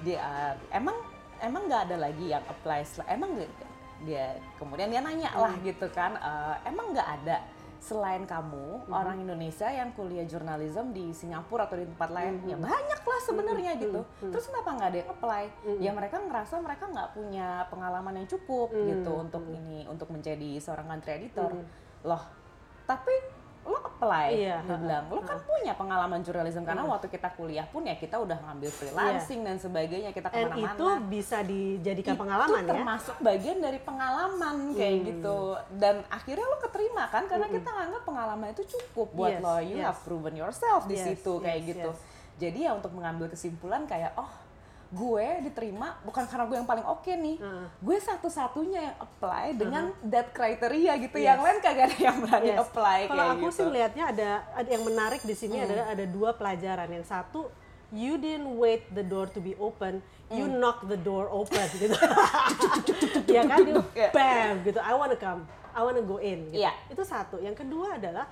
dia 0.00 0.18
uh, 0.18 0.54
emang 0.72 0.96
emang 1.40 1.66
nggak 1.66 1.82
ada 1.90 1.96
lagi 1.96 2.26
yang 2.28 2.44
apply 2.46 2.80
emang 3.06 3.36
nggak- 3.36 3.68
dia 4.00 4.32
kemudian 4.56 4.88
dia 4.88 5.04
nanya 5.04 5.28
lah 5.36 5.52
gitu 5.60 5.84
kan 5.92 6.16
"Eh, 6.16 6.56
emang 6.72 6.96
nggak 6.96 7.08
ada 7.20 7.44
selain 7.80 8.28
kamu 8.28 8.92
orang 8.92 9.24
Indonesia 9.24 9.64
yang 9.64 9.96
kuliah 9.96 10.28
jurnalism 10.28 10.92
di 10.92 11.16
Singapura 11.16 11.64
atau 11.64 11.80
di 11.80 11.88
tempat 11.88 12.12
lain 12.12 12.44
ya 12.44 12.56
banyak 12.60 13.00
lah 13.00 13.20
sebenarnya 13.24 13.72
gitu. 13.80 14.00
terus 14.28 14.44
kenapa 14.46 14.68
nggak 14.76 14.88
ada 14.88 14.98
yang 15.00 15.10
apply? 15.10 15.42
Ya 15.80 15.90
mereka 15.90 16.16
ngerasa 16.20 16.60
mereka 16.60 16.84
nggak 16.86 17.08
punya 17.16 17.48
pengalaman 17.68 18.20
yang 18.20 18.28
cukup 18.28 18.68
gitu 18.86 19.12
untuk 19.16 19.44
ini 19.48 19.88
untuk 19.88 20.12
menjadi 20.12 20.60
seorang 20.60 20.86
country 20.86 21.24
editor. 21.24 21.56
Loh 22.04 22.22
tapi 22.84 23.14
lo 23.62 23.76
apply 23.78 24.28
Iya, 24.32 24.56
dia 24.60 24.76
bilang 24.76 25.04
lo 25.06 25.20
kan 25.20 25.36
punya 25.38 25.72
pengalaman 25.72 26.20
jurnalism 26.20 26.62
karena 26.62 26.80
waktu 26.82 27.06
kita 27.06 27.28
kuliah 27.30 27.64
pun 27.64 27.82
ya 27.82 27.94
kita 27.94 28.16
udah 28.16 28.40
ngambil 28.40 28.70
freelancing 28.70 29.40
dan 29.40 29.56
sebagainya 29.56 30.10
kita 30.10 30.28
And 30.28 30.48
ke 30.48 30.56
mana-mana. 30.56 30.72
itu 30.72 30.86
bisa 31.06 31.38
dijadikan 31.40 32.12
itu 32.12 32.18
pengalaman 32.18 32.62
ya. 32.62 32.70
termasuk 32.70 33.16
bagian 33.20 33.58
dari 33.58 33.78
pengalaman 33.78 34.56
kayak 34.72 34.96
Hmm. 34.96 35.06
gitu. 35.06 35.38
Dan 35.70 35.94
akhirnya 36.08 36.46
lo 36.46 36.58
keterima 36.58 37.04
kan? 37.06 37.24
Karena 37.26 37.46
kita 37.46 37.68
nganggap 37.68 38.02
pengalaman 38.02 38.48
itu 38.50 38.62
cukup 38.66 39.08
buat 39.12 39.32
Yes, 39.34 39.42
lo. 39.42 39.54
You 39.60 39.76
yes. 39.76 39.86
have 39.86 39.98
proven 40.00 40.34
yourself 40.34 40.82
di 40.84 40.94
Yes, 40.94 41.04
situ 41.06 41.32
kayak 41.38 41.58
yes, 41.58 41.68
gitu. 41.68 41.90
yes. 41.90 42.00
jadi 42.38 42.58
ya 42.62 42.70
untuk 42.72 42.88
mengambil 42.90 43.28
kesimpulan 43.28 43.84
kayak 43.84 44.16
oh 44.16 44.30
gue 44.90 45.26
diterima 45.46 45.94
bukan 46.02 46.26
karena 46.26 46.44
gue 46.44 46.56
yang 46.58 46.66
paling 46.66 46.82
oke 46.82 47.06
nih 47.06 47.38
Heeh. 47.38 47.66
gue 47.78 47.96
satu-satunya 47.96 48.90
yang 48.90 48.96
apply 48.98 49.54
dengan 49.54 49.94
that 50.02 50.34
criteria 50.34 50.98
gitu 50.98 51.14
Yes. 51.14 51.30
yang 51.30 51.40
lain 51.40 51.58
kagak 51.58 51.84
ada 51.86 51.98
yang 52.00 52.16
berani 52.18 52.50
Yes. 52.50 52.58
apply 52.60 52.98
Kalau 53.06 53.24
aku 53.30 53.46
gitu 53.46 53.54
sih 53.54 53.64
melihatnya 53.64 54.04
ada 54.10 54.30
ada 54.50 54.66
yang 54.68 54.82
menarik 54.82 55.22
di 55.22 55.30
Hmm. 55.30 55.40
sini 55.40 55.56
adalah 55.62 55.86
ada 55.88 56.04
dua 56.04 56.34
pelajaran. 56.34 56.90
Yang 56.90 57.06
satu, 57.06 57.40
you 57.90 58.18
didn't 58.18 58.50
wait 58.58 58.82
the 58.90 59.02
door 59.02 59.26
to 59.26 59.38
be 59.38 59.54
open, 59.56 60.02
you 60.28 60.50
Hmm. 60.50 60.58
knock 60.58 60.82
the 60.84 60.98
door 60.98 61.30
open 61.30 61.66
gitu. 61.78 61.94
ya 63.30 63.46
kan, 63.46 63.62
you 63.62 63.78
bam 64.10 64.58
gitu. 64.62 64.78
I 64.78 64.90
wanna 64.90 65.14
come, 65.14 65.46
I 65.70 65.80
wanna 65.80 66.02
go 66.02 66.18
in. 66.18 66.50
Gitu. 66.50 66.66
Iya. 66.66 66.74
Itu 66.90 67.06
satu. 67.06 67.38
Yang 67.38 67.62
kedua 67.62 67.94
adalah 67.94 68.26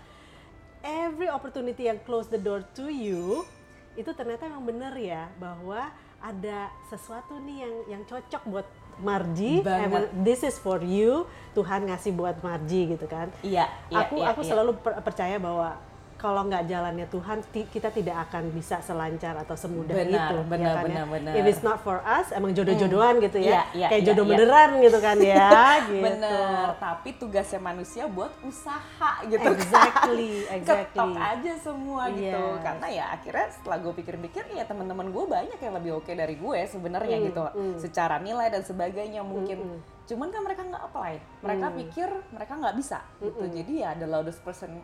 every 0.82 1.30
opportunity 1.30 1.86
yang 1.86 2.02
close 2.02 2.26
the 2.26 2.38
door 2.38 2.66
to 2.74 2.86
you 2.86 3.46
itu 3.94 4.10
ternyata 4.10 4.46
memang 4.46 4.62
benar 4.64 4.94
ya 4.94 5.26
bahwa 5.36 5.90
ada 6.18 6.68
sesuatu 6.90 7.38
nih 7.42 7.62
yang 7.62 7.74
yang 7.98 8.02
cocok 8.06 8.42
buat 8.48 8.68
Marji, 8.98 9.62
emang 9.62 10.10
this 10.26 10.42
is 10.42 10.58
for 10.58 10.82
you, 10.82 11.22
Tuhan 11.54 11.86
ngasih 11.86 12.10
buat 12.18 12.42
Marji 12.42 12.90
gitu 12.90 13.06
kan. 13.06 13.30
Iya 13.46 13.70
iya 13.94 14.02
aku 14.02 14.18
iya, 14.18 14.34
aku 14.34 14.40
iya. 14.42 14.50
selalu 14.50 14.72
per- 14.82 14.98
percaya 15.06 15.38
bahwa 15.38 15.78
kalau 16.18 16.42
nggak 16.44 16.66
jalannya 16.66 17.06
Tuhan 17.06 17.38
kita 17.48 17.88
tidak 17.88 18.26
akan 18.26 18.50
bisa 18.50 18.82
selancar 18.82 19.38
atau 19.38 19.54
semudah 19.54 19.94
Benar, 19.94 20.34
itu 20.34 20.36
benar, 20.44 20.58
ya 20.58 20.74
kan 20.74 20.84
benar, 20.84 20.98
ya 20.98 21.04
benar. 21.06 21.32
if 21.32 21.44
it's 21.46 21.62
not 21.62 21.78
for 21.78 22.02
us 22.02 22.34
emang 22.34 22.50
jodoh-jodohan 22.52 23.22
gitu 23.22 23.38
ya 23.38 23.46
Iya, 23.48 23.62
iya, 23.70 23.86
kayak 23.86 24.02
iya, 24.02 24.08
jodoh 24.10 24.24
iya. 24.26 24.30
beneran 24.34 24.70
gitu 24.78 24.98
kan 24.98 25.16
ya 25.16 25.48
gitu 25.88 26.02
Bener, 26.02 26.66
tapi 26.76 27.08
tugasnya 27.14 27.60
manusia 27.60 28.04
buat 28.04 28.34
usaha 28.42 29.10
gitu 29.24 29.46
exactly 29.46 30.42
kan. 30.42 30.56
exactly 30.58 30.86
Ketok 30.98 31.14
aja 31.14 31.52
semua 31.54 32.02
gitu. 32.10 32.42
Yes. 32.48 32.62
Karena 32.62 32.86
ya 32.88 33.04
akhirnya 33.12 33.46
setelah 33.50 33.78
gue 33.78 33.92
pikir-pikir 33.94 34.42
ya 34.50 34.64
teman-teman 34.64 35.06
gue 35.08 35.24
banyak 35.24 35.58
yang 35.58 35.74
lebih 35.76 35.90
oke 35.96 36.10
dari 36.10 36.34
gue 36.34 36.58
sebenarnya 36.66 37.16
Mm, 37.18 37.26
gitu. 37.26 37.42
Secara 37.78 38.18
nilai 38.18 38.48
dan 38.48 38.62
sebagainya 38.62 39.22
mungkin. 39.22 39.78
Cuman 40.04 40.28
kan 40.28 40.42
mereka 40.42 40.62
nggak 40.64 40.82
apply. 40.84 41.12
Mereka 41.40 41.66
Mm. 41.68 41.76
pikir 41.78 42.08
mereka 42.30 42.52
nggak 42.54 42.74
bisa 42.74 42.98
gitu. 43.18 43.42
Jadi 43.44 43.72
ya 43.78 43.94
the 43.94 44.04
loudest 44.04 44.42
person 44.42 44.82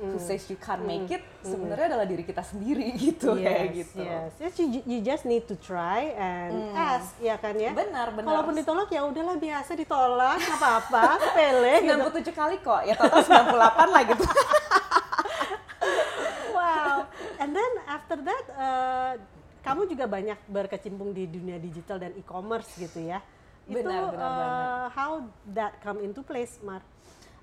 who 0.00 0.16
Mm. 0.16 0.24
says 0.24 0.48
you 0.48 0.56
can't 0.56 0.80
make 0.82 1.12
it 1.12 1.20
sebenarnya 1.44 1.92
adalah 1.92 2.08
diri 2.08 2.24
kita 2.24 2.40
sendiri 2.40 2.88
gitu 3.04 3.36
kayak 3.36 3.68
gitu. 3.76 4.00
Yes, 4.00 4.32
yes. 4.40 4.52
You, 4.56 4.80
you 4.88 4.98
just 5.04 5.28
need 5.28 5.44
to 5.44 5.60
try 5.60 6.16
and 6.16 6.72
ask, 6.72 7.12
ya 7.20 7.36
kan 7.36 7.52
ya. 7.52 7.76
Benar, 7.76 8.16
benar. 8.16 8.28
Kalaupun 8.32 8.56
ditolak 8.56 8.88
ya 8.88 9.04
udahlah 9.04 9.36
biasa 9.36 9.76
ditolak, 9.76 10.40
nggak 10.40 10.56
apa-apa, 10.56 11.02
sepele 11.28 11.74
gitu. 11.84 12.32
97 12.32 12.32
kali 12.32 12.56
kok, 12.64 12.80
ya 12.88 12.94
total 12.96 13.20
98 13.20 13.92
lah 13.92 14.02
gitu. 14.08 14.24
Wow. 16.50 17.08
And 17.40 17.56
then 17.56 17.72
after 17.88 18.20
that, 18.20 18.44
uh, 18.52 19.12
kamu 19.60 19.88
juga 19.88 20.04
banyak 20.04 20.38
berkecimpung 20.44 21.12
di 21.12 21.24
dunia 21.24 21.56
digital 21.56 21.96
dan 21.96 22.12
e-commerce 22.16 22.68
gitu 22.76 23.00
ya. 23.00 23.20
Itu 23.64 23.80
Benar, 23.80 24.12
benar 24.12 24.20
uh, 24.20 24.86
how 24.92 25.24
that 25.52 25.78
come 25.80 26.02
into 26.02 26.20
place, 26.20 26.60
Mar? 26.60 26.84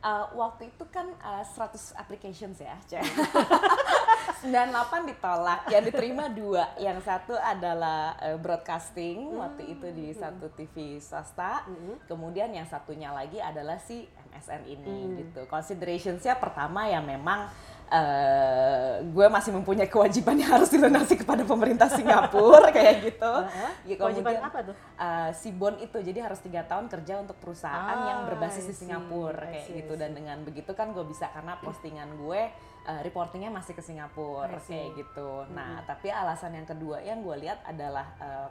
Uh, 0.07 0.23
waktu 0.39 0.71
itu 0.71 0.87
kan 0.87 1.03
uh, 1.19 1.43
100 1.43 1.99
applications 1.99 2.63
ya, 2.63 2.79
Cek. 2.87 3.03
98 4.47 5.11
ditolak, 5.11 5.67
yang 5.67 5.83
diterima 5.83 6.31
dua. 6.31 6.71
Yang 6.79 7.03
satu 7.03 7.35
adalah 7.35 8.15
uh, 8.15 8.39
broadcasting 8.39 9.35
waktu 9.35 9.75
itu 9.75 9.87
di 9.91 10.15
satu 10.15 10.47
TV 10.55 11.03
swasta. 11.03 11.67
Kemudian 12.07 12.55
yang 12.55 12.63
satunya 12.63 13.11
lagi 13.11 13.43
adalah 13.43 13.83
si 13.83 14.07
MSN 14.31 14.61
ini 14.63 14.97
gitu. 15.27 15.43
Considerationsnya 15.43 16.39
pertama 16.39 16.87
ya 16.87 17.03
memang 17.03 17.51
uh, 17.87 18.99
gue 19.01 19.27
masih 19.27 19.51
mempunyai 19.51 19.87
kewajiban 19.87 20.35
yang 20.35 20.51
harus 20.53 20.67
dilunasi 20.67 21.17
kepada 21.17 21.43
pemerintah 21.43 21.87
Singapura 21.87 22.69
kayak 22.75 22.95
gitu. 23.05 23.31
Heeh. 23.43 23.71
Ya, 23.85 23.95
Kewajiban 23.95 24.33
kemudian, 24.35 24.49
apa 24.49 24.59
tuh? 24.63 24.75
uh, 24.97 25.29
si 25.31 25.49
Bon 25.51 25.75
itu 25.75 25.97
jadi 25.97 26.19
harus 26.21 26.39
tiga 26.39 26.63
tahun 26.63 26.87
kerja 26.87 27.19
untuk 27.19 27.37
perusahaan 27.37 27.97
Ah, 27.97 28.07
yang 28.07 28.19
berbasis 28.25 28.65
di 28.65 28.75
Singapura 28.75 29.47
kayak 29.47 29.65
see, 29.65 29.79
gitu 29.79 29.93
dan 29.95 30.11
dengan 30.11 30.37
begitu 30.43 30.71
kan 30.71 30.91
gue 30.91 31.03
bisa 31.03 31.27
karena 31.29 31.55
postingan 31.57 32.09
gue 32.17 32.41
uh, 32.83 32.99
reportingnya 33.01 33.49
masih 33.49 33.73
ke 33.73 33.81
Singapura 33.81 34.59
kayak 34.61 34.95
gitu. 34.95 35.47
Nah 35.49 35.83
tapi 35.83 36.09
alasan 36.09 36.53
yang 36.53 36.65
kedua 36.65 36.99
yang 36.99 37.19
gue 37.19 37.35
lihat 37.39 37.63
adalah 37.63 38.05
uh, 38.17 38.47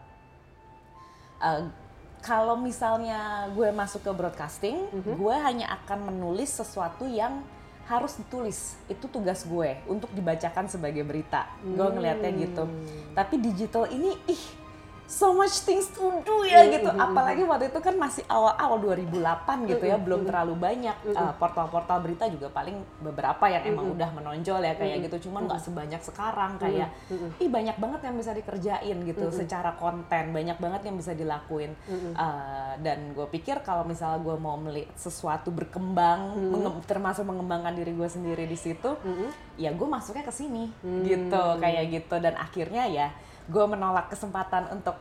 uh, 1.40 1.62
kalau 2.18 2.56
misalnya 2.56 3.46
gue 3.52 3.68
masuk 3.70 4.02
ke 4.02 4.10
broadcasting, 4.10 4.88
Mhm. 4.90 5.14
gue 5.14 5.36
hanya 5.36 5.66
akan 5.76 6.10
menulis 6.10 6.50
sesuatu 6.50 7.04
yang 7.06 7.44
harus 7.86 8.18
ditulis. 8.18 8.74
Itu 8.90 9.06
tugas 9.06 9.46
gue 9.46 9.78
untuk 9.86 10.10
dibacakan 10.12 10.66
sebagai 10.66 11.06
berita. 11.06 11.46
Gue 11.62 11.86
ngelihatnya 11.86 12.30
gitu. 12.34 12.64
Hmm. 12.66 13.14
Tapi 13.14 13.38
digital 13.38 13.86
ini 13.90 14.14
ih 14.26 14.65
so 15.06 15.30
much 15.30 15.62
things 15.62 15.86
to 15.88 16.02
do 16.20 16.42
ya 16.42 16.60
Hmm, 16.60 16.72
gitu. 16.72 16.90
Apalagi 16.90 17.42
waktu 17.42 17.64
itu 17.66 17.78
kan 17.78 17.94
masih 17.94 18.26
awal-awal 18.26 18.78
2008 18.80 19.14
gitu 19.64 19.80
Hmm, 19.80 19.92
ya, 19.92 19.96
belum 19.96 20.20
terlalu 20.24 20.54
banyak. 20.56 20.96
Uh, 21.08 21.32
portal-portal 21.32 21.98
berita 22.00 22.26
juga 22.26 22.48
paling 22.48 22.74
beberapa 23.00 23.46
yang 23.46 23.62
emang 23.64 23.86
udah 23.92 24.10
menonjol 24.12 24.60
ya 24.60 24.74
kayak 24.74 25.06
gitu. 25.06 25.26
Cuman 25.26 25.46
nggak 25.46 25.62
sebanyak 25.62 26.00
sekarang 26.00 26.58
kayak 26.58 26.90
ih 27.38 27.46
banyak 27.46 27.76
banget 27.76 28.00
yang 28.02 28.14
bisa 28.14 28.30
dikerjain 28.32 28.96
gitu. 29.04 29.26
Secara 29.32 29.74
konten, 29.74 30.24
banyak 30.30 30.56
banget 30.56 30.82
yang 30.82 30.96
bisa 30.96 31.12
dilakuin. 31.12 31.72
Uh, 32.12 32.74
dan 32.78 33.12
gue 33.12 33.26
pikir 33.28 33.62
kalau 33.62 33.82
misalnya 33.82 34.18
gue 34.18 34.36
mau 34.36 34.56
melihat 34.56 34.90
sesuatu 34.94 35.48
berkembang, 35.48 36.20
menge- 36.50 36.82
termasuk 36.84 37.22
mengembangkan 37.22 37.72
diri 37.72 37.92
gue 37.92 38.06
sendiri 38.06 38.44
di 38.44 38.56
situ, 38.56 38.98
ya 39.54 39.70
gue 39.70 39.86
masuknya 39.86 40.22
ke 40.22 40.32
sini 40.32 40.68
gitu 41.04 41.30
kayak 41.56 41.84
gitu. 41.92 42.16
Dan 42.16 42.34
akhirnya 42.34 42.84
ya 42.86 43.08
gue 43.46 43.64
menolak 43.66 44.10
kesempatan 44.10 44.68
untuk 44.70 44.96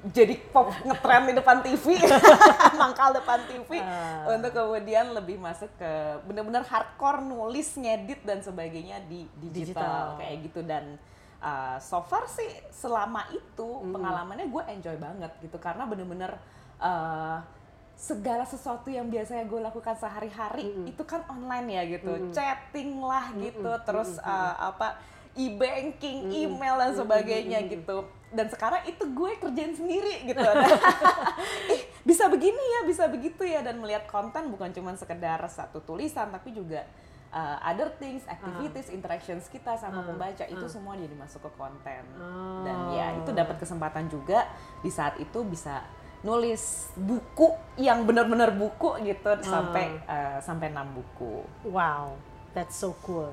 jadi 0.00 0.32
pop 0.48 0.72
ngetren 0.80 1.28
di 1.28 1.34
depan 1.36 1.60
TV, 1.60 2.00
mangkal 2.80 3.12
depan 3.12 3.36
TV, 3.44 3.76
Ah. 3.76 4.32
untuk 4.32 4.48
kemudian 4.48 5.12
lebih 5.12 5.36
masuk 5.36 5.68
ke 5.76 5.92
bener-bener 6.24 6.64
hardcore 6.64 7.20
nulis, 7.20 7.76
ngedit 7.76 8.24
dan 8.24 8.40
sebagainya 8.40 9.04
di 9.04 9.28
digital, 9.36 9.52
Digital. 9.76 10.04
kayak 10.16 10.36
gitu 10.48 10.60
dan 10.64 10.96
uh, 11.44 11.76
so 11.76 12.00
far 12.00 12.24
sih 12.24 12.48
selama 12.72 13.28
itu 13.28 13.68
pengalamannya 13.92 14.48
gue 14.48 14.62
enjoy 14.72 14.96
banget 14.96 15.32
gitu 15.44 15.60
karena 15.60 15.84
bener-bener 15.84 16.32
uh, 16.80 17.44
segala 17.92 18.48
sesuatu 18.48 18.88
yang 18.88 19.12
biasanya 19.12 19.44
gue 19.44 19.60
lakukan 19.60 19.92
sehari-hari 19.92 20.64
Mm-mm. 20.64 20.88
itu 20.88 21.02
kan 21.04 21.20
online 21.28 21.68
ya 21.68 21.82
gitu 21.84 22.08
Mm-mm. 22.08 22.32
chatting 22.32 23.04
lah 23.04 23.28
gitu 23.36 23.68
Mm-mm. 23.68 23.84
terus 23.84 24.16
Mm-mm. 24.16 24.24
uh, 24.24 24.72
apa 24.72 24.96
e-banking 25.34 26.26
Mm-mm. 26.26 26.42
email 26.46 26.74
dan 26.74 26.90
Mm-mm. 26.90 27.00
sebagainya 27.00 27.58
Mm-mm. 27.62 27.72
gitu 27.74 27.96
dan 28.30 28.46
sekarang 28.46 28.82
itu 28.86 29.04
gue 29.04 29.30
kerjain 29.36 29.74
sendiri 29.74 30.14
gitu 30.24 30.38
ih 31.74 31.82
bisa 32.02 32.26
begini 32.26 32.58
ya 32.58 32.80
bisa 32.84 33.06
begitu 33.06 33.42
ya 33.42 33.60
dan 33.60 33.78
melihat 33.78 34.06
konten 34.06 34.48
bukan 34.48 34.70
cuma 34.70 34.94
sekedar 34.94 35.38
satu 35.46 35.78
tulisan 35.80 36.30
tapi 36.30 36.50
juga 36.50 36.86
uh, 37.30 37.58
other 37.62 37.90
things 37.96 38.22
activities 38.26 38.88
interactions 38.88 39.46
kita 39.46 39.74
sama 39.74 40.02
Ah. 40.02 40.06
pembaca 40.06 40.44
itu 40.46 40.62
Ah. 40.62 40.70
semua 40.70 40.94
jadi 40.94 41.14
masuk 41.14 41.42
ke 41.42 41.50
konten 41.54 42.02
Oh. 42.16 42.62
dan 42.62 42.78
ya 42.90 43.06
itu 43.18 43.30
dapat 43.30 43.58
kesempatan 43.58 44.06
juga 44.06 44.46
di 44.80 44.90
saat 44.90 45.18
itu 45.18 45.42
bisa 45.42 45.82
nulis 46.20 46.92
buku 46.94 47.48
yang 47.76 48.04
benar-benar 48.04 48.52
buku 48.52 48.92
gitu 49.02 49.30
sampai 49.40 49.96
uh, 50.04 50.36
sampai 50.38 50.68
enam 50.68 50.92
buku. 50.92 51.40
Wow, 51.64 52.12
that's 52.52 52.76
so 52.76 52.92
cool. 53.00 53.32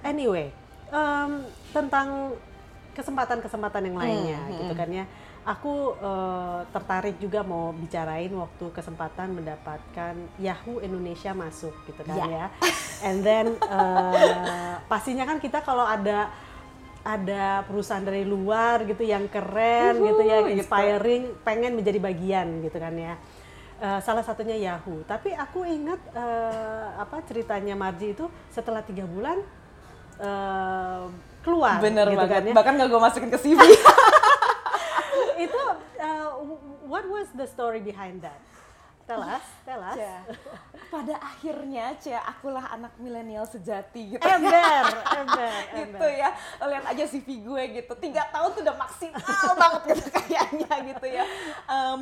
Anyway, 0.00 0.54
em, 0.92 1.30
tentang 1.72 2.36
kesempatan-kesempatan 2.92 3.88
yang 3.88 3.96
lainnya 3.96 4.40
Hmm, 4.44 4.52
gitu 4.60 4.72
hmm. 4.76 4.80
kan 4.80 4.88
ya. 4.92 5.04
Aku 5.42 5.96
eh, 5.98 6.60
tertarik 6.70 7.16
juga 7.18 7.42
mau 7.42 7.72
bicarain 7.72 8.30
waktu 8.30 8.64
kesempatan 8.70 9.34
mendapatkan 9.34 10.14
Yahoo 10.38 10.78
Indonesia 10.78 11.34
masuk 11.34 11.74
gitu 11.82 11.98
kan 12.04 12.14
Ya. 12.14 12.26
ya. 12.28 12.46
And 13.02 13.24
then 13.24 13.56
eh, 13.58 14.74
pastinya 14.86 15.24
kan 15.24 15.40
kita 15.40 15.64
kalau 15.64 15.82
ada 15.82 16.30
ada 17.02 17.66
perusahaan 17.66 18.04
dari 18.04 18.22
luar 18.22 18.86
gitu 18.86 19.02
yang 19.02 19.26
keren 19.26 19.98
Uhu, 19.98 20.06
gitu 20.06 20.22
ya, 20.22 20.38
gitu. 20.46 20.62
inspiring, 20.62 21.34
pengen 21.42 21.74
menjadi 21.74 21.98
bagian 21.98 22.62
gitu 22.62 22.78
kan 22.78 22.94
ya. 22.94 23.18
Eh, 23.82 23.98
salah 23.98 24.22
satunya 24.22 24.54
Yahoo. 24.54 25.02
Tapi 25.02 25.34
aku 25.34 25.66
ingat 25.66 25.98
eh, 26.14 26.88
apa 26.94 27.18
ceritanya 27.26 27.74
Marji 27.74 28.14
itu 28.14 28.30
setelah 28.54 28.86
tiga 28.86 29.02
bulan 29.02 29.42
eh, 30.20 31.02
keluar. 31.44 31.78
Bener 31.80 32.06
gitu 32.10 32.18
banget. 32.18 32.42
Kan, 32.42 32.50
ya. 32.50 32.54
Bahkan 32.54 32.72
gak 32.80 32.88
gue 32.88 33.00
masukin 33.00 33.30
ke 33.30 33.38
CV. 33.38 33.60
itu 35.44 35.62
eh, 36.00 36.28
what 36.84 37.04
was 37.08 37.28
the 37.36 37.46
story 37.48 37.80
behind 37.80 38.20
that? 38.20 38.40
Tell 39.02 39.18
us, 39.18 39.46
tell 39.66 39.82
us. 39.82 39.98
Cia. 39.98 40.22
Pada 40.88 41.14
akhirnya, 41.18 41.98
Cia, 41.98 42.22
akulah 42.22 42.70
anak 42.70 42.94
milenial 43.02 43.44
sejati 43.44 44.14
gitu. 44.16 44.22
Ember, 44.22 44.86
ember, 45.20 45.52
gitu 45.74 46.06
ya 46.06 46.30
lihat 46.62 46.84
aja 46.86 47.04
CV 47.10 47.28
gue 47.42 47.62
gitu 47.82 47.92
tiga 47.98 48.22
tahun 48.30 48.48
tuh 48.54 48.62
udah 48.62 48.76
maksimal 48.78 49.52
banget 49.58 49.82
gitu 49.98 50.08
kayaknya 50.14 50.72
gitu 50.94 51.06
ya 51.10 51.24
Em, 51.66 52.00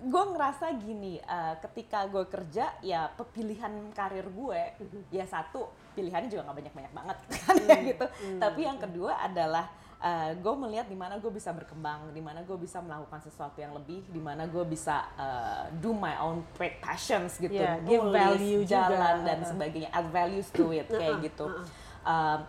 gue 0.00 0.24
ngerasa 0.32 0.72
gini 0.76 1.18
eh, 1.18 1.54
ketika 1.60 2.04
gue 2.04 2.24
kerja 2.24 2.72
ya 2.80 3.12
pemilihan 3.12 3.68
karir 3.92 4.24
gue 4.26 4.60
ya. 5.08 5.24
Satu 5.24 5.68
pilihannya 5.92 6.26
juga 6.26 6.42
nggak 6.44 6.56
banyak 6.56 6.74
banyak 6.74 6.92
banget 6.92 7.16
kan 7.36 7.54
ya 7.60 7.80
gitu. 7.84 8.06
tapi 8.38 8.60
yang 8.62 8.78
kedua 8.78 9.18
adalah 9.20 9.68
eh, 9.98 10.32
gue 10.32 10.54
melihat 10.56 10.86
di 10.86 10.94
mana 10.94 11.18
gue 11.18 11.28
bisa 11.28 11.50
berkembang 11.50 12.08
di 12.10 12.22
mana 12.22 12.40
gue 12.40 12.56
bisa 12.56 12.80
melakukan 12.80 13.20
sesuatu 13.20 13.58
yang 13.58 13.74
lebih 13.74 14.00
di 14.06 14.16
mana 14.16 14.48
gue 14.48 14.64
bisa 14.64 15.04
eh, 15.14 15.62
do 15.76 15.92
my 15.92 16.16
own 16.18 16.40
pa- 16.54 16.80
passions 16.80 17.36
gitu. 17.36 17.52
Yeah, 17.54 17.76
give 17.84 18.00
nulis, 18.00 18.16
value 18.16 18.62
juga. 18.64 18.88
jalan 18.88 19.16
dan 19.22 19.38
Uh-uh. 19.38 19.50
sebagainya. 19.52 19.90
Add 19.90 20.08
values 20.08 20.48
to 20.48 20.70
it 20.70 20.88
kayak 20.88 21.20
gitu. 21.20 21.46
Um, 22.00 22.40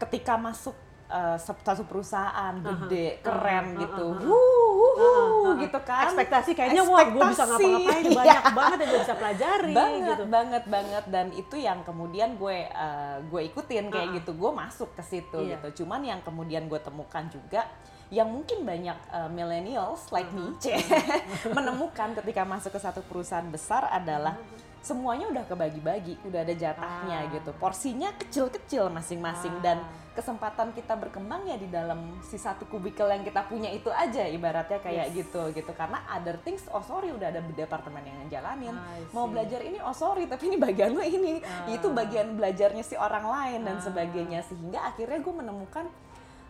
ketika 0.00 0.34
masuk 0.34 0.72
uh, 1.10 1.36
satu 1.36 1.82
perusahaan 1.84 2.54
gede 2.56 3.18
keren 3.20 3.74
uh-uh, 3.74 3.82
gitu 3.82 4.06
uh-uh. 4.06 4.24
wuh, 4.24 4.70
wuh, 4.72 4.88
Uh-uh, 4.90 5.26
uh-uh. 5.44 5.52
gitu 5.60 5.78
kan 5.82 6.08
Ekspektasi 6.08 6.50
kayaknya 6.54 6.82
wah 6.82 7.04
gue 7.04 7.22
bisa 7.26 7.44
ngapa-ngapain 7.44 8.04
Iya. 8.06 8.16
banyak 8.16 8.44
banget 8.54 8.76
yang 8.78 8.88
gue 8.88 9.00
bisa 9.02 9.14
pelajari 9.14 9.72
banget 9.72 10.16
gitu. 10.16 10.24
banget 10.26 10.64
banget 10.66 11.04
dan 11.06 11.26
itu 11.32 11.56
yang 11.56 11.78
kemudian 11.82 12.34
gue 12.34 12.58
uh, 12.68 13.16
gue 13.22 13.40
ikutin 13.46 13.84
kayak 13.88 14.08
Uh-uh. 14.08 14.18
gitu 14.18 14.30
gue 14.32 14.50
masuk 14.52 14.90
ke 14.94 15.02
situ 15.02 15.38
Iya. 15.40 15.58
gitu 15.58 15.82
cuman 15.84 16.00
yang 16.00 16.20
kemudian 16.20 16.64
gue 16.64 16.78
temukan 16.78 17.26
juga 17.26 17.66
yang 18.10 18.26
mungkin 18.26 18.62
banyak 18.62 18.98
uh, 19.08 19.28
millennials 19.28 20.10
like 20.10 20.30
me 20.30 20.50
Uh-huh. 20.50 20.58
C, 20.58 20.74
menemukan 21.56 22.14
ketika 22.16 22.42
masuk 22.42 22.74
ke 22.74 22.80
satu 22.80 23.00
perusahaan 23.02 23.46
besar 23.46 23.86
adalah 23.86 24.34
semuanya 24.80 25.28
udah 25.28 25.44
kebagi-bagi, 25.44 26.16
udah 26.24 26.40
ada 26.40 26.54
jatahnya 26.56 27.18
Ah. 27.20 27.30
gitu. 27.30 27.52
Porsinya 27.54 28.10
kecil-kecil 28.16 28.88
masing-masing 28.88 29.60
Ah. 29.60 29.62
dan 29.62 29.78
kesempatan 30.10 30.70
kita 30.70 30.94
berkembang 30.94 31.44
ya 31.44 31.54
di 31.54 31.66
dalam 31.66 32.18
si 32.20 32.34
satu 32.34 32.66
kubikel 32.66 33.06
yang 33.06 33.22
kita 33.22 33.44
punya 33.44 33.70
itu 33.70 33.86
aja 33.88 34.26
ibaratnya 34.26 34.78
kayak 34.78 35.06
Yes. 35.08 35.22
gitu 35.22 35.42
gitu. 35.50 35.70
Karena 35.70 36.02
other 36.10 36.34
things 36.36 36.66
oh 36.68 36.80
sorry 36.80 37.08
udah 37.08 37.28
ada 37.28 37.38
departemen 37.40 38.02
yang 38.02 38.18
ngejalanin. 38.20 38.74
I 38.74 39.06
Mau 39.10 39.26
belajar 39.26 39.60
ini 39.60 39.78
oh 39.78 39.94
sorry 39.94 40.26
tapi 40.26 40.48
ini 40.48 40.58
bagian 40.58 40.92
lo 40.92 41.00
ini. 41.00 41.38
Ah. 41.40 41.66
Itu 41.66 41.90
bagian 41.90 42.34
belajarnya 42.34 42.82
si 42.82 42.94
orang 42.94 43.22
lain 43.22 43.60
dan 43.62 43.76
Ah. 43.76 43.82
sebagainya 43.82 44.40
sehingga 44.42 44.82
akhirnya 44.84 45.18
gue 45.18 45.34
menemukan 45.36 45.86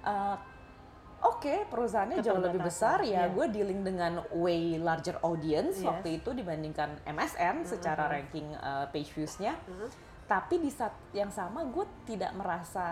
uh, 0.02 0.36
Oke, 1.20 1.68
perusahaannya 1.68 2.24
jauh 2.24 2.40
lebih 2.40 2.64
besar 2.64 3.04
ya. 3.04 3.04
iya. 3.04 3.22
Gue 3.28 3.44
dealing 3.46 3.84
dengan 3.84 4.24
way 4.32 4.80
larger 4.80 5.20
audience 5.20 5.76
Yes. 5.76 5.84
waktu 5.84 6.16
itu 6.16 6.32
dibandingkan 6.32 6.96
MSN 7.04 7.68
secara 7.68 8.08
ranking 8.08 8.48
uh, 8.56 8.88
page 8.88 9.12
views-nya. 9.12 9.52
Tapi 10.30 10.62
di 10.62 10.70
saat 10.70 10.94
yang 11.10 11.26
sama 11.34 11.66
gue 11.66 11.82
tidak 12.06 12.30
merasa 12.38 12.86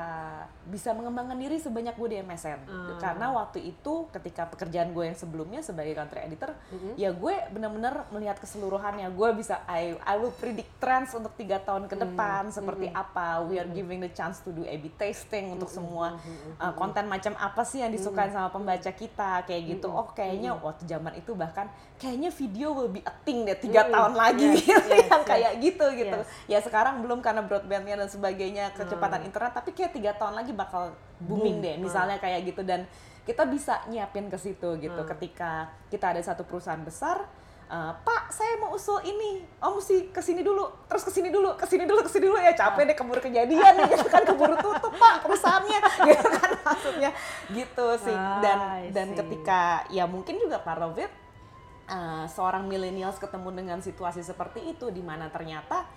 bisa 0.66 0.90
mengembangkan 0.90 1.38
diri 1.38 1.62
sebanyak 1.62 1.94
gue 1.94 2.08
di 2.10 2.18
MSN. 2.18 2.66
Ah. 2.66 2.98
Karena 2.98 3.30
waktu 3.30 3.62
itu 3.62 4.10
ketika 4.10 4.50
pekerjaan 4.50 4.90
gue 4.90 5.06
yang 5.06 5.14
sebelumnya 5.14 5.62
sebagai 5.62 5.94
country 5.94 6.26
editor, 6.26 6.50
Mhm. 6.74 6.98
ya 6.98 7.14
gue 7.14 7.34
benar-benar 7.54 8.10
melihat 8.10 8.42
keseluruhannya. 8.42 9.06
Gue 9.14 9.38
bisa 9.38 9.62
I, 9.70 9.94
I 10.02 10.18
will 10.18 10.34
predict 10.34 10.82
trends 10.82 11.14
untuk 11.14 11.30
tiga 11.38 11.62
tahun 11.62 11.86
ke 11.86 11.94
depan 11.94 12.50
seperti 12.50 12.90
apa. 12.90 13.38
We 13.46 13.62
are 13.62 13.70
giving 13.70 14.02
the 14.02 14.10
chance 14.10 14.42
to 14.42 14.50
do 14.50 14.66
A/B 14.66 14.98
testing 14.98 15.54
untuk 15.54 15.70
semua 15.70 16.18
uh, 16.58 16.74
konten 16.74 17.06
macam 17.06 17.38
apa 17.38 17.62
sih 17.62 17.86
yang 17.86 17.94
disukai 17.94 18.34
sama 18.34 18.50
pembaca 18.50 18.90
kita 18.90 19.46
kayak 19.46 19.78
gitu. 19.78 19.86
Oh 19.86 20.10
kayaknya 20.10 20.58
waktu 20.58 20.90
zaman 20.90 21.14
itu 21.14 21.38
bahkan 21.38 21.70
kayaknya 21.98 22.30
video 22.30 22.70
will 22.70 22.88
be 22.88 23.02
a 23.02 23.12
thing 23.22 23.42
deh 23.42 23.58
tiga 23.58 23.82
Mm-mm. 23.82 23.92
tahun 23.92 24.12
lagi 24.14 24.46
Yes, 24.48 24.62
gitu 24.64 24.86
yes, 24.88 25.04
yang 25.04 25.22
yes. 25.22 25.26
kayak 25.26 25.52
gitu 25.58 25.86
gitu. 25.92 26.18
Yes. 26.22 26.28
Ya 26.46 26.58
sekarang 26.62 27.02
belum 27.02 27.18
karena 27.18 27.42
broadbandnya 27.42 27.98
dan 27.98 28.06
sebagainya 28.06 28.70
kecepatan 28.72 29.20
Hmm. 29.20 29.28
internet 29.28 29.52
tapi 29.52 29.70
kayak 29.72 29.92
tiga 29.92 30.14
tahun 30.14 30.34
lagi 30.34 30.52
bakal 30.52 30.94
booming 31.18 31.58
Boom. 31.58 31.64
deh 31.66 31.74
Hmm. 31.74 31.84
misalnya 31.84 32.16
kayak 32.16 32.46
gitu 32.46 32.62
dan 32.62 32.86
kita 33.22 33.44
bisa 33.44 33.82
nyiapin 33.84 34.26
ke 34.26 34.38
situ 34.38 34.78
gitu 34.78 34.94
Hmm. 34.96 35.10
ketika 35.10 35.50
kita 35.86 36.14
ada 36.14 36.22
satu 36.22 36.42
perusahaan 36.42 36.80
besar 36.80 37.26
uh, 37.66 37.92
Pak, 37.98 38.30
saya 38.30 38.56
mau 38.56 38.72
usul 38.72 38.96
ini. 39.04 39.44
Oh, 39.58 39.76
mesti 39.76 40.08
ke 40.08 40.24
sini 40.24 40.40
dulu, 40.40 40.64
terus 40.86 41.04
ke 41.04 41.12
sini 41.12 41.28
dulu, 41.28 41.52
ke 41.52 41.66
sini 41.66 41.84
dulu, 41.84 42.00
ke 42.00 42.08
sini 42.08 42.24
dulu 42.24 42.40
ya 42.40 42.56
capek 42.56 42.88
deh 42.88 42.96
keburu 42.96 43.20
kejadian 43.20 43.72
nih 43.76 43.84
gitu 43.92 44.08
kan 44.08 44.24
keburu 44.24 44.56
tutup 44.56 44.88
Pak 44.90 45.20
perusahaannya 45.20 45.78
gitu 46.08 46.28
kan 46.32 46.50
maksudnya 46.62 47.10
gitu 47.50 47.86
sih. 48.00 48.16
Ah, 48.16 48.40
Dan 48.40 48.58
I 48.80 48.88
dan 48.88 49.08
ketika 49.12 49.60
ya 49.90 50.06
mungkin 50.06 50.38
juga 50.38 50.56
part 50.58 50.80
of 50.80 50.96
it 50.96 51.12
uh, 51.88 52.24
seorang 52.26 52.64
millennials 52.64 53.16
ketemu 53.16 53.48
dengan 53.50 53.78
situasi 53.80 54.20
seperti 54.20 54.60
itu 54.68 54.88
di 54.88 55.00
mana 55.00 55.28
ternyata 55.28 55.88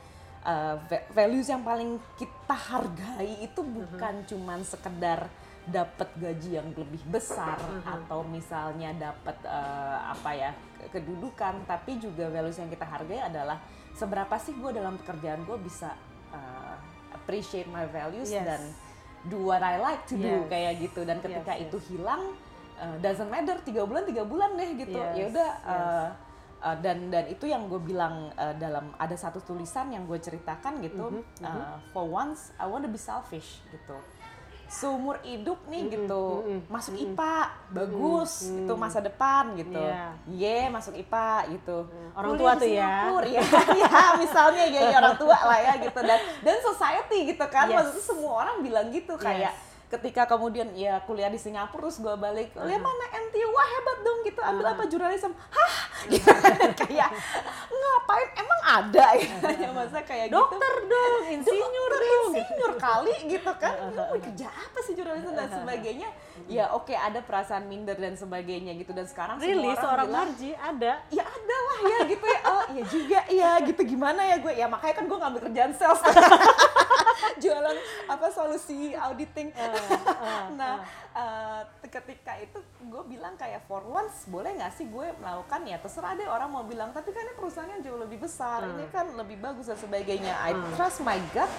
uh, 0.41 0.75
va- 0.81 1.05
values 1.11 1.45
yang 1.45 1.61
paling 1.61 1.99
kita 2.15 2.55
hargai 2.55 3.43
itu 3.43 3.61
bukan 3.61 4.25
cuman 4.25 4.59
sekedar 4.61 5.27
dapat 5.61 6.09
gaji 6.17 6.57
yang 6.57 6.73
lebih 6.73 7.05
besar 7.05 7.53
atau 7.85 8.25
misalnya 8.25 8.97
dapat 8.97 9.37
uh, 9.45 10.09
apa 10.09 10.31
ya 10.33 10.51
ke- 10.73 10.97
kedudukan 10.97 11.61
tapi 11.63 11.95
juga 11.95 12.27
values 12.27 12.57
yang 12.57 12.65
kita 12.65 12.81
hargai 12.81 13.21
adalah 13.21 13.61
seberapa 13.93 14.33
sih 14.35 14.57
gue 14.57 14.71
dalam 14.71 14.97
pekerjaan 14.97 15.45
gue 15.45 15.57
bisa 15.61 15.93
uh, 16.33 16.75
appreciate 17.13 17.69
my 17.69 17.85
values 17.85 18.33
Yes. 18.33 18.41
dan 18.41 18.61
do 19.21 19.37
what 19.45 19.61
I 19.61 19.77
like 19.77 20.09
to 20.09 20.17
do 20.17 20.41
Yes. 20.41 20.49
kayak 20.49 20.73
gitu 20.81 21.05
dan 21.05 21.21
ketika 21.21 21.53
Yes, 21.53 21.61
yes. 21.61 21.65
itu 21.69 21.77
hilang 21.93 22.33
uh, 22.81 22.97
doesn't 22.99 23.29
matter 23.29 23.61
tiga 23.61 23.85
bulan 23.85 24.03
tiga 24.03 24.25
bulan 24.25 24.57
deh 24.57 24.73
gitu. 24.75 24.97
Yes, 24.97 25.13
ya 25.13 25.23
udah 25.29 25.51
yes. 25.53 25.69
uh, 25.69 26.07
uh, 26.61 26.75
dan 26.81 26.97
dan 27.07 27.29
itu 27.29 27.45
yang 27.45 27.69
gue 27.69 27.77
bilang 27.77 28.33
uh, 28.35 28.53
dalam 28.57 28.89
ada 28.97 29.13
satu 29.13 29.37
tulisan 29.39 29.93
yang 29.93 30.09
gue 30.09 30.17
ceritakan 30.17 30.81
gitu 30.81 31.21
Mhm, 31.21 31.45
uh, 31.45 31.77
for 31.93 32.09
once 32.09 32.49
I 32.57 32.65
want 32.65 32.81
to 32.81 32.91
be 32.91 32.97
selfish 32.97 33.61
gitu. 33.69 33.97
Seumur 34.71 35.19
hidup 35.27 35.59
nih 35.67 35.91
gitu 35.91 36.47
mhm, 36.47 36.71
masuk 36.71 36.95
IPA 36.95 37.35
bagus 37.75 38.47
itu 38.47 38.73
masa 38.79 39.03
depan 39.03 39.51
gitu. 39.59 39.75
Iya. 39.75 40.15
ye 40.31 40.57
masuk 40.71 40.95
IPA 40.95 41.59
gitu. 41.59 41.77
Orang 42.15 42.39
Kuliah 42.39 42.55
tua 42.55 42.61
tuh 42.63 42.69
ya. 42.71 42.95
Ya 43.35 43.43
ya 43.75 44.03
misalnya 44.15 44.63
ya, 44.71 44.81
ya 44.95 44.97
orang 45.03 45.19
tua 45.19 45.35
lah 45.35 45.59
ya 45.59 45.73
gitu. 45.75 45.99
Dan 45.99 46.19
dan 46.39 46.55
society 46.63 47.35
gitu 47.35 47.45
kan 47.51 47.67
Yes. 47.67 47.83
maksudnya 47.83 48.03
semua 48.15 48.31
orang 48.47 48.63
bilang 48.63 48.87
gitu 48.95 49.19
kayak 49.19 49.51
ketika 49.91 50.23
kemudian 50.23 50.71
ya 50.71 51.03
kuliah 51.03 51.27
di 51.27 51.35
Singapura 51.35 51.81
terus 51.81 51.97
gue 51.97 52.13
balik 52.13 52.53
kuliah 52.53 52.77
mana 52.77 53.05
NTU 53.09 53.47
wah 53.51 53.67
hebat 53.67 53.97
dong 54.05 54.19
gitu. 54.21 54.39
Ambil 54.39 54.65
apa 54.69 54.83
jurnalisme? 54.85 55.33
Hah? 55.33 55.73
Gitu. 56.07 56.29
Kayak 56.85 57.09
ngapain? 57.67 58.27
Emang 58.37 58.61
ada? 58.63 59.05
Ya 59.57 59.69
masa 59.73 59.99
kayak 60.05 60.29
dokter 60.29 60.61
gitu 60.61 60.87
dong 60.93 61.23
insinyur 61.35 61.89
dokter 61.89 62.05
dong. 62.05 62.31
insinyur 62.31 62.73
kali 62.77 63.15
gitu 63.27 63.51
kan. 63.57 63.73
Lu 63.81 63.97
mau 63.97 64.13
kerja 64.13 64.47
apa 64.47 64.79
sih 64.85 64.93
jurnalisme 64.93 65.33
dan 65.33 65.49
sebagainya? 65.49 66.09
Ya 66.45 66.69
oke 66.71 66.93
ada 66.93 67.19
perasaan 67.25 67.65
minder 67.65 67.97
dan 67.97 68.13
sebagainya 68.13 68.77
gitu. 68.77 68.93
Dan 68.93 69.09
sekarang 69.09 69.41
really 69.41 69.73
semua 69.73 69.73
orang 69.73 69.81
seorang 69.81 70.07
bilang, 70.07 70.27
Marji 70.29 70.51
ada. 70.55 70.93
Ya 71.09 71.25
ada 71.25 71.57
lah 71.65 71.79
ya 71.81 71.99
gitu 72.07 72.25
ya. 72.29 72.39
Oh 72.45 72.63
ya 72.71 72.83
juga 72.87 73.19
ya 73.27 73.51
gitu. 73.67 73.81
Gimana 73.83 74.21
ya 74.23 74.35
gue? 74.37 74.53
Ya 74.53 74.67
makanya 74.69 74.95
kan 75.01 75.05
gue 75.09 75.17
ngambil 75.17 75.41
kerjaan 75.49 75.71
sales 75.73 76.01
jualan 77.43 77.77
apa 78.09 78.27
solusi 78.31 78.93
auditing. 78.95 79.51
Nah 80.59 80.83
eh, 81.15 81.61
ketika 81.89 82.37
itu 82.37 82.59
gue 82.87 83.03
bilang 83.09 83.33
kayak 83.35 83.65
for 83.65 83.81
once 83.87 84.29
boleh 84.29 84.53
nggak 84.55 84.73
sih 84.75 84.87
gue 84.87 85.07
melakukan 85.19 85.61
ya? 85.65 85.77
Terserah 85.81 86.13
deh 86.15 86.27
orang 86.27 86.49
mau 86.51 86.63
bilang 86.67 86.93
tapi 86.93 87.11
kan 87.11 87.25
ini 87.25 87.33
perusahaannya 87.35 87.77
jauh 87.83 87.99
lebih 87.99 88.21
besar 88.21 88.63
ini 88.67 88.85
kan 88.93 89.09
lebih 89.15 89.41
bagus 89.41 89.67
dan 89.71 89.79
sebagainya. 89.79 90.33
I 90.41 90.55
trust 90.75 91.01
my 91.01 91.17
gut 91.33 91.49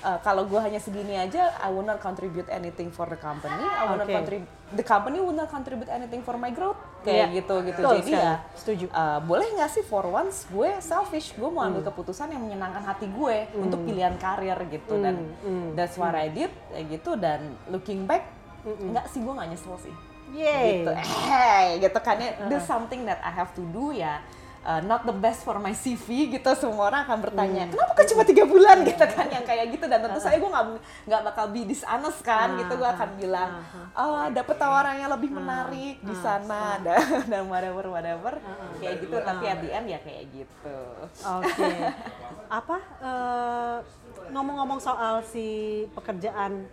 Uh, 0.00 0.16
kalau 0.18 0.42
gue 0.42 0.56
hanya 0.56 0.76
segini 0.76 1.12
aja, 1.12 1.52
I 1.56 1.68
will 1.68 1.84
not 1.84 2.00
contribute 2.00 2.48
anything 2.48 2.88
for 2.88 3.04
the 3.04 3.16
company. 3.16 3.52
I 3.52 3.84
will 3.84 3.96
not 3.96 4.08
Okay. 4.08 4.16
contribute, 4.16 4.48
the 4.70 4.80
company 4.82 5.18
will 5.18 5.34
not 5.34 5.46
contribute 5.46 5.88
anything 5.88 6.20
for 6.20 6.34
my 6.34 6.48
growth. 6.48 6.80
Kayak 7.00 7.16
Iya. 7.26 7.36
gitu 7.36 7.54
gitu. 7.62 7.80
Betul 7.80 7.94
Jadi 7.98 8.10
sekali. 8.10 8.24
ya, 8.24 8.34
Setuju. 8.54 8.86
uh, 8.88 9.20
boleh 9.20 9.48
nggak 9.52 9.70
sih 9.70 9.82
for 9.82 10.04
once 10.04 10.48
gue 10.48 10.72
selfish, 10.80 11.32
gue 11.34 11.44
mau 11.46 11.60
Hmm. 11.60 11.76
ambil 11.76 11.82
keputusan 11.86 12.28
yang 12.28 12.40
menyenangkan 12.40 12.80
hati 12.82 13.06
gue 13.06 13.36
untuk 13.54 13.80
pilihan 13.82 14.16
karir 14.16 14.56
gitu 14.66 14.94
dan 14.98 15.36
Hmm. 15.38 15.72
that's 15.74 15.94
what 15.94 16.12
I 16.12 16.28
did 16.28 16.48
kayak 16.70 16.86
gitu 16.90 17.14
dan 17.14 17.40
looking 17.66 18.04
back 18.04 18.24
nggak 18.62 19.04
sih 19.06 19.20
gue 19.20 19.32
nggak 19.32 19.48
nyesel 19.48 19.76
sih 19.78 19.94
Yeay. 20.30 20.80
gitu 20.80 20.92
hey 21.28 21.76
gitu 21.78 21.98
kan 21.98 22.16
ya 22.16 22.40
do 22.46 22.56
something 22.58 23.04
that 23.04 23.20
I 23.20 23.28
have 23.30 23.52
to 23.52 23.64
do 23.66 23.90
ya 23.90 24.20
uh, 24.64 24.80
not 24.84 25.08
the 25.08 25.14
best 25.14 25.44
for 25.44 25.56
my 25.56 25.72
CV 25.72 26.36
gitu 26.36 26.50
semua 26.56 26.92
orang 26.92 27.00
akan 27.08 27.18
bertanya 27.20 27.64
kenapa 27.72 27.92
kok 27.96 28.06
cuma 28.12 28.22
tiga 28.24 28.44
bulan? 28.44 28.82
Gitu 28.84 29.04
kan 29.04 29.26
yang 29.28 29.44
kayak 29.44 29.66
gitu. 29.72 29.84
Dan 29.88 29.98
tentu 30.04 30.20
saya 30.20 30.36
gue 30.36 30.50
nggak 30.50 30.66
nggak 31.08 31.22
bakal 31.32 31.44
be 31.52 31.62
dishonest 31.64 32.20
kan 32.20 32.56
gitu. 32.60 32.72
Gue 32.76 32.90
akan 32.90 33.08
bilang 33.16 33.50
oh 33.96 34.24
dapet 34.32 34.56
tawaran 34.56 34.96
yang 35.00 35.10
lebih 35.12 35.30
menarik 35.32 35.96
di 36.00 36.14
sana 36.20 36.80
dan 36.84 37.00
dan 37.30 37.42
whatever 37.48 37.84
whatever. 37.88 38.32
Kayak 38.80 38.94
gitu 39.04 39.16
tapi 39.20 39.44
at 39.48 39.58
the 39.64 39.70
end 39.70 39.86
ya 39.88 39.98
kayak 40.00 40.24
gitu. 40.32 40.78
Oke. 41.24 41.70
Apa 42.50 42.76
eh, 43.00 43.76
ngomong-ngomong 44.30 44.80
soal 44.82 45.22
si 45.26 45.82
pekerjaan 45.94 46.66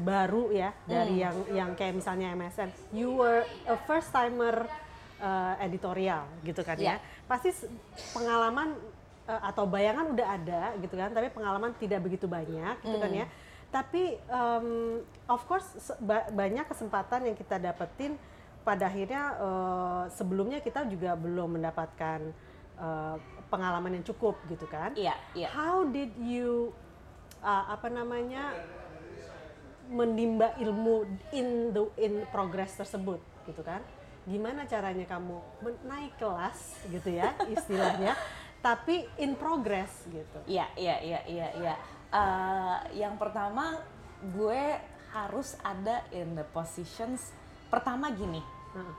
baru 0.00 0.54
ya 0.54 0.70
dari 0.86 1.20
yang 1.20 1.36
yang 1.50 1.70
kayak 1.74 1.98
misalnya 1.98 2.32
MSN, 2.32 2.70
you 2.94 3.10
were 3.10 3.42
a 3.66 3.76
first 3.84 4.14
timer 4.14 4.64
eh, 5.20 5.54
editorial 5.62 6.24
gitu 6.42 6.60
kan 6.60 6.74
ya. 6.74 6.96
Iya. 6.96 6.96
Pasti 7.24 7.52
pengalaman 8.10 8.74
eh, 9.24 9.42
atau 9.44 9.64
bayangan 9.64 10.08
udah 10.08 10.26
ada 10.30 10.62
gitu 10.76 10.94
kan, 10.94 11.12
tapi 11.12 11.28
pengalaman 11.28 11.76
tidak 11.76 12.00
begitu 12.00 12.24
banyak 12.24 12.80
gitu 12.80 12.96
kan 12.96 13.12
ya. 13.14 13.26
Tapi 13.70 14.18
em, 14.18 14.66
of 15.26 15.46
course 15.46 15.68
se- 15.78 16.00
ba- 16.00 16.26
banyak 16.28 16.66
kesempatan 16.66 17.22
yang 17.22 17.36
kita 17.36 17.54
dapetin 17.56 18.18
pada 18.60 18.88
akhirnya 18.88 19.22
eh, 19.38 20.04
sebelumnya 20.10 20.58
kita 20.58 20.82
juga 20.84 21.14
belum 21.14 21.54
mendapatkan 21.54 22.20
eh, 22.76 23.16
pengalaman 23.46 23.94
yang 23.94 24.06
cukup 24.06 24.38
gitu 24.46 24.66
kan. 24.66 24.94
iya 24.94 25.14
iya 25.34 25.50
How 25.50 25.82
did 25.82 26.14
you 26.16 26.70
uh, 27.42 27.66
apa 27.68 27.90
namanya 27.90 28.54
menimba 29.90 30.54
ilmu 30.56 31.02
in 31.30 31.74
the 31.74 31.82
in 31.98 32.12
progress 32.30 32.78
tersebut 32.78 33.18
gitu 33.42 33.62
kan? 33.66 33.82
Gimana 34.28 34.68
caranya 34.68 35.06
kamu 35.08 35.36
naik 35.88 36.14
kelas 36.20 36.84
gitu 36.92 37.08
ya 37.08 37.32
istilahnya, 37.48 38.12
tapi 38.66 39.08
in 39.16 39.32
progress 39.36 40.04
gitu. 40.08 40.38
Iya, 40.44 40.68
iya, 40.76 40.96
iya, 41.00 41.20
iya, 41.24 41.48
iya. 41.56 41.74
Eh, 42.10 42.76
yang 43.00 43.16
pertama 43.16 43.80
gue 44.20 44.76
harus 45.10 45.56
ada 45.64 46.04
in 46.12 46.36
the 46.36 46.44
positions. 46.52 47.32
Pertama 47.72 48.10
gini, 48.12 48.42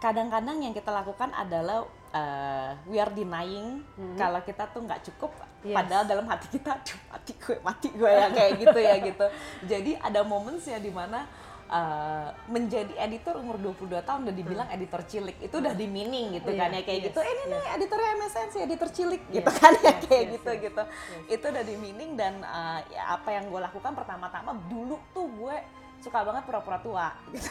kadang-kadang 0.02 0.60
yang 0.60 0.74
kita 0.74 0.90
lakukan 0.90 1.30
adalah 1.38 1.86
eh, 2.12 2.72
we 2.90 2.98
are 3.00 3.14
denying 3.14 3.86
kalau 4.18 4.42
kita 4.42 4.68
tuh 4.74 4.84
nggak 4.84 5.06
cukup. 5.12 5.32
Yes. 5.62 5.78
Padahal 5.78 6.04
dalam 6.10 6.26
hati 6.26 6.50
kita, 6.58 6.74
"Aduh, 6.74 6.98
mati 7.14 7.34
gue, 7.38 7.58
mati 7.62 7.88
gue 7.94 8.10
ya 8.10 8.28
kayak 8.34 8.52
gitu 8.58 8.80
ya 8.82 8.96
gitu. 8.98 9.26
Jadi 9.72 9.92
ada 10.02 10.26
moments 10.26 10.66
ya 10.66 10.82
di 10.82 10.90
mana 10.90 11.30
uh, 11.72 12.30
menjadi 12.52 12.92
editor 13.00 13.40
umur 13.40 13.56
22 13.58 14.04
tahun 14.04 14.20
udah 14.28 14.36
dibilang 14.36 14.68
editor 14.70 15.02
cilik. 15.08 15.40
Itu 15.40 15.64
udah 15.64 15.74
di 15.74 15.88
meaning 15.88 16.36
gitu 16.38 16.52
Iya, 16.52 16.60
kan 16.68 16.70
ya 16.76 16.82
kayak 16.84 17.00
yes, 17.00 17.08
gitu. 17.10 17.20
Eh 17.24 17.32
ini 17.32 17.44
nih 17.48 17.62
yes. 17.64 17.76
editornya 17.80 18.10
MSN 18.20 18.48
sih 18.52 18.62
editor 18.62 18.90
cilik 18.92 19.22
Yes, 19.32 19.36
gitu 19.40 19.52
kan 19.56 19.74
ya 19.80 19.84
yes, 19.88 19.98
kayak 20.04 20.24
yes, 20.28 20.34
gitu 20.36 20.52
yes. 20.52 20.62
gitu. 20.68 20.84
itu 21.32 21.46
udah 21.48 21.64
di 21.64 21.76
meaning 21.80 22.12
dan 22.20 22.34
uh, 22.44 22.80
ya 22.92 23.04
apa 23.16 23.30
yang 23.32 23.48
gue 23.48 23.62
lakukan 23.64 23.92
pertama-tama 23.96 24.52
dulu 24.68 25.00
tuh 25.16 25.26
gue 25.32 25.56
suka 26.04 26.20
banget 26.28 26.44
pura-pura 26.44 26.78
tua. 26.84 27.08
Gitu. 27.32 27.50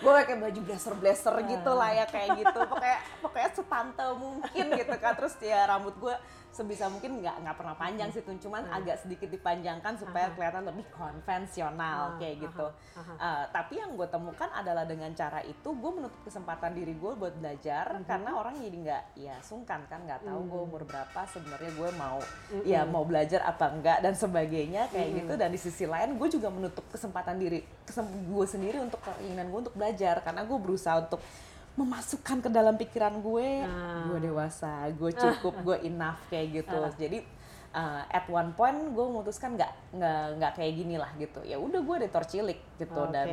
gue 0.00 0.08
pakai 0.08 0.36
baju 0.40 0.60
blazer 0.64 0.94
blazer 0.96 1.34
gitu 1.44 1.72
lah 1.76 1.92
ya 1.92 2.04
kayak 2.08 2.40
gitu. 2.40 2.58
Pokoknya 2.64 2.98
pokoknya 3.20 3.50
setante 3.52 4.06
mungkin 4.16 4.66
gitu 4.72 4.94
kan. 4.96 5.12
Terus 5.16 5.34
ya 5.44 5.68
rambut 5.68 5.92
gue 6.00 6.14
sebisa 6.50 6.86
mungkin 6.86 7.18
nggak 7.18 7.40
nggak 7.40 7.56
pernah 7.56 7.72
panjang 7.72 8.10
sih 8.10 8.20
tuh 8.20 8.34
cuman 8.36 8.66
agak 8.68 8.98
sedikit 8.98 9.26
dipanjangkan 9.26 9.94
supaya 9.96 10.28
kelihatan 10.30 10.66
lebih 10.66 10.82
konvensional 10.90 12.00
Ah, 12.00 12.18
kayak 12.18 12.36
gitu. 12.42 12.66
aha, 12.96 13.14
Uh, 13.20 13.44
tapi 13.50 13.76
yang 13.76 13.92
gue 13.92 14.06
temukan 14.06 14.48
adalah 14.50 14.82
dengan 14.82 15.12
cara 15.12 15.40
itu 15.40 15.68
gue 15.68 15.90
menutup 15.92 16.20
kesempatan 16.22 16.72
diri 16.72 16.92
gue 16.92 17.12
buat 17.12 17.34
belajar 17.34 17.86
karena 18.02 18.30
orang 18.32 18.56
jadi 18.56 18.76
nggak 18.80 19.02
ya 19.14 19.36
sungkan 19.40 19.84
kan 19.86 20.02
nggak 20.02 20.24
tahu 20.24 20.40
gue 20.42 20.60
umur 20.64 20.82
berapa 20.82 21.20
sebenarnya 21.26 21.70
gue 21.70 21.90
mau 21.94 22.18
ya 22.64 22.82
mau 22.84 23.04
belajar 23.04 23.40
apa 23.42 23.70
enggak 23.70 23.98
dan 24.00 24.14
sebagainya 24.14 24.88
kayak 24.88 25.08
gitu. 25.16 25.32
Dan 25.36 25.48
di 25.48 25.60
sisi 25.60 25.84
lain 25.84 26.16
gue 26.16 26.28
juga 26.28 26.48
menutup 26.48 26.82
kesempatan 26.88 27.36
diri 27.36 27.60
kesem 27.84 28.04
gue 28.04 28.46
sendiri 28.46 28.78
untuk 28.78 28.98
keinginan 29.00 29.46
gue 29.48 29.60
untuk 29.64 29.74
belajar 29.74 30.18
karena 30.20 30.42
gue 30.42 30.58
berusaha 30.58 30.96
untuk 31.00 31.20
memasukkan 31.78 32.42
ke 32.44 32.48
dalam 32.50 32.74
pikiran 32.74 33.22
gue 33.22 33.62
Ah. 33.62 34.06
gue 34.10 34.18
dewasa 34.30 34.90
gue 34.90 35.10
cukup 35.14 35.54
gue 35.66 35.76
enough 35.86 36.18
kayak 36.28 36.62
gitu 36.62 36.78
jadi 36.98 37.18
uh, 37.74 38.02
at 38.10 38.26
one 38.26 38.52
point 38.58 38.78
gue 38.90 39.04
memutuskan 39.06 39.54
nggak 39.54 39.72
nggak 39.94 40.22
nggak 40.38 40.52
kayak 40.58 40.72
gini 40.74 40.96
lah 40.98 41.10
gitu 41.16 41.40
ya 41.46 41.56
udah 41.56 41.80
gue 41.80 41.94
editor 42.04 42.24
cilik 42.26 42.60
gitu 42.76 43.00
Oke. 43.00 43.12
dan 43.14 43.28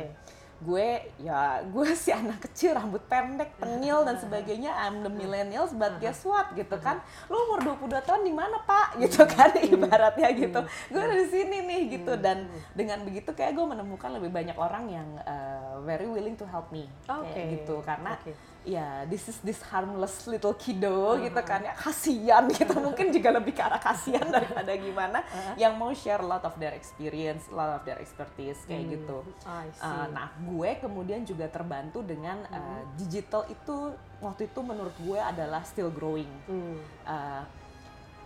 gue 0.58 1.14
ya 1.22 1.62
gue 1.62 1.88
si 2.02 2.10
anak 2.10 2.42
kecil 2.50 2.74
rambut 2.74 3.02
pendek 3.06 3.54
tengil 3.62 4.02
dan 4.02 4.18
sebagainya. 4.18 4.74
I'm 4.74 5.06
the 5.06 5.12
millennials 5.12 5.70
but 5.74 6.02
guess 6.02 6.26
what? 6.26 6.50
Gitu 6.58 6.74
kan. 6.82 6.98
Lu 7.30 7.38
umur 7.46 7.78
22 7.78 8.02
tahun 8.02 8.22
di 8.26 8.34
mana 8.34 8.58
pak? 8.66 8.94
Gitu 9.02 9.22
kan 9.30 9.54
ibaratnya 9.54 10.28
gitu. 10.34 10.60
Gue 10.90 11.00
ada 11.00 11.14
di 11.14 11.28
sini 11.30 11.62
nih 11.62 11.80
gitu. 11.98 12.18
Dan 12.18 12.50
dengan 12.74 13.06
begitu 13.06 13.30
kayak 13.30 13.54
gue 13.54 13.66
menemukan 13.66 14.10
lebih 14.18 14.34
banyak 14.34 14.58
orang 14.58 14.84
yang 14.90 15.08
uh, 15.22 15.78
very 15.86 16.10
willing 16.10 16.34
to 16.34 16.44
help 16.50 16.66
me. 16.74 16.90
Oke. 17.06 17.30
kayak 17.30 17.46
gitu. 17.62 17.78
Karena 17.86 18.18
Oke. 18.18 18.34
Ya 18.66 19.06
this 19.06 19.30
is 19.30 19.38
this 19.46 19.60
harmless 19.70 20.26
little 20.26 20.54
kiddo 20.54 21.16
gitu 21.22 21.40
kan 21.46 21.62
ya 21.62 21.74
kasihan 21.78 22.44
gitu 22.58 22.74
mungkin 22.78 23.14
juga 23.14 23.34
lebih 23.38 23.54
ke 23.54 23.62
arah 23.62 23.80
kasihan 23.80 24.26
daripada 24.36 24.72
gimana 24.74 25.22
yang 25.54 25.78
mau 25.78 25.94
share 25.94 26.22
lot 26.22 26.42
of 26.44 26.54
their 26.60 26.74
experience, 26.74 27.46
lot 27.50 27.78
of 27.78 27.82
their 27.86 27.98
expertise 27.98 28.58
kayak 28.68 28.98
gitu. 28.98 29.24
I 29.46 29.70
see. 29.72 29.82
Uh, 29.82 30.06
nah, 30.12 30.28
gue 30.36 30.70
kemudian 30.78 31.22
juga 31.24 31.46
terbantu 31.48 32.04
dengan 32.04 32.44
uh, 32.50 32.82
digital 32.98 33.46
itu 33.48 33.94
waktu 34.22 34.50
itu 34.50 34.60
menurut 34.60 34.94
gue 35.02 35.18
adalah 35.18 35.62
still 35.64 35.90
growing. 35.90 36.30
Hmm. 36.46 36.78
Uh, 37.06 37.42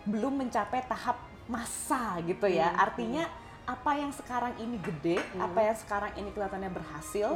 belum 0.03 0.35
mencapai 0.42 0.83
tahap 0.90 1.18
masa 1.47 2.18
gitu 2.27 2.47
ya. 2.51 2.75
Artinya 2.75 3.27
apa 3.62 3.95
yang 3.95 4.11
sekarang 4.11 4.59
ini 4.59 4.77
gede, 4.83 5.23
apa 5.38 5.61
yang 5.62 5.77
sekarang 5.79 6.12
ini 6.18 6.35
kelihatannya 6.35 6.71
berhasil, 6.75 7.31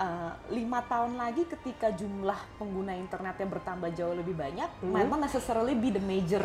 uh, 0.00 0.32
lima 0.48 0.80
tahun 0.88 1.20
lagi 1.20 1.44
ketika 1.44 1.92
jumlah 1.92 2.40
pengguna 2.56 2.96
internetnya 2.96 3.46
bertambah 3.46 3.92
jauh 3.92 4.16
lebih 4.16 4.32
banyak, 4.34 4.68
might 4.88 5.06
not 5.06 5.20
necessarily 5.20 5.76
be 5.76 5.92
the 5.92 6.00
major 6.00 6.42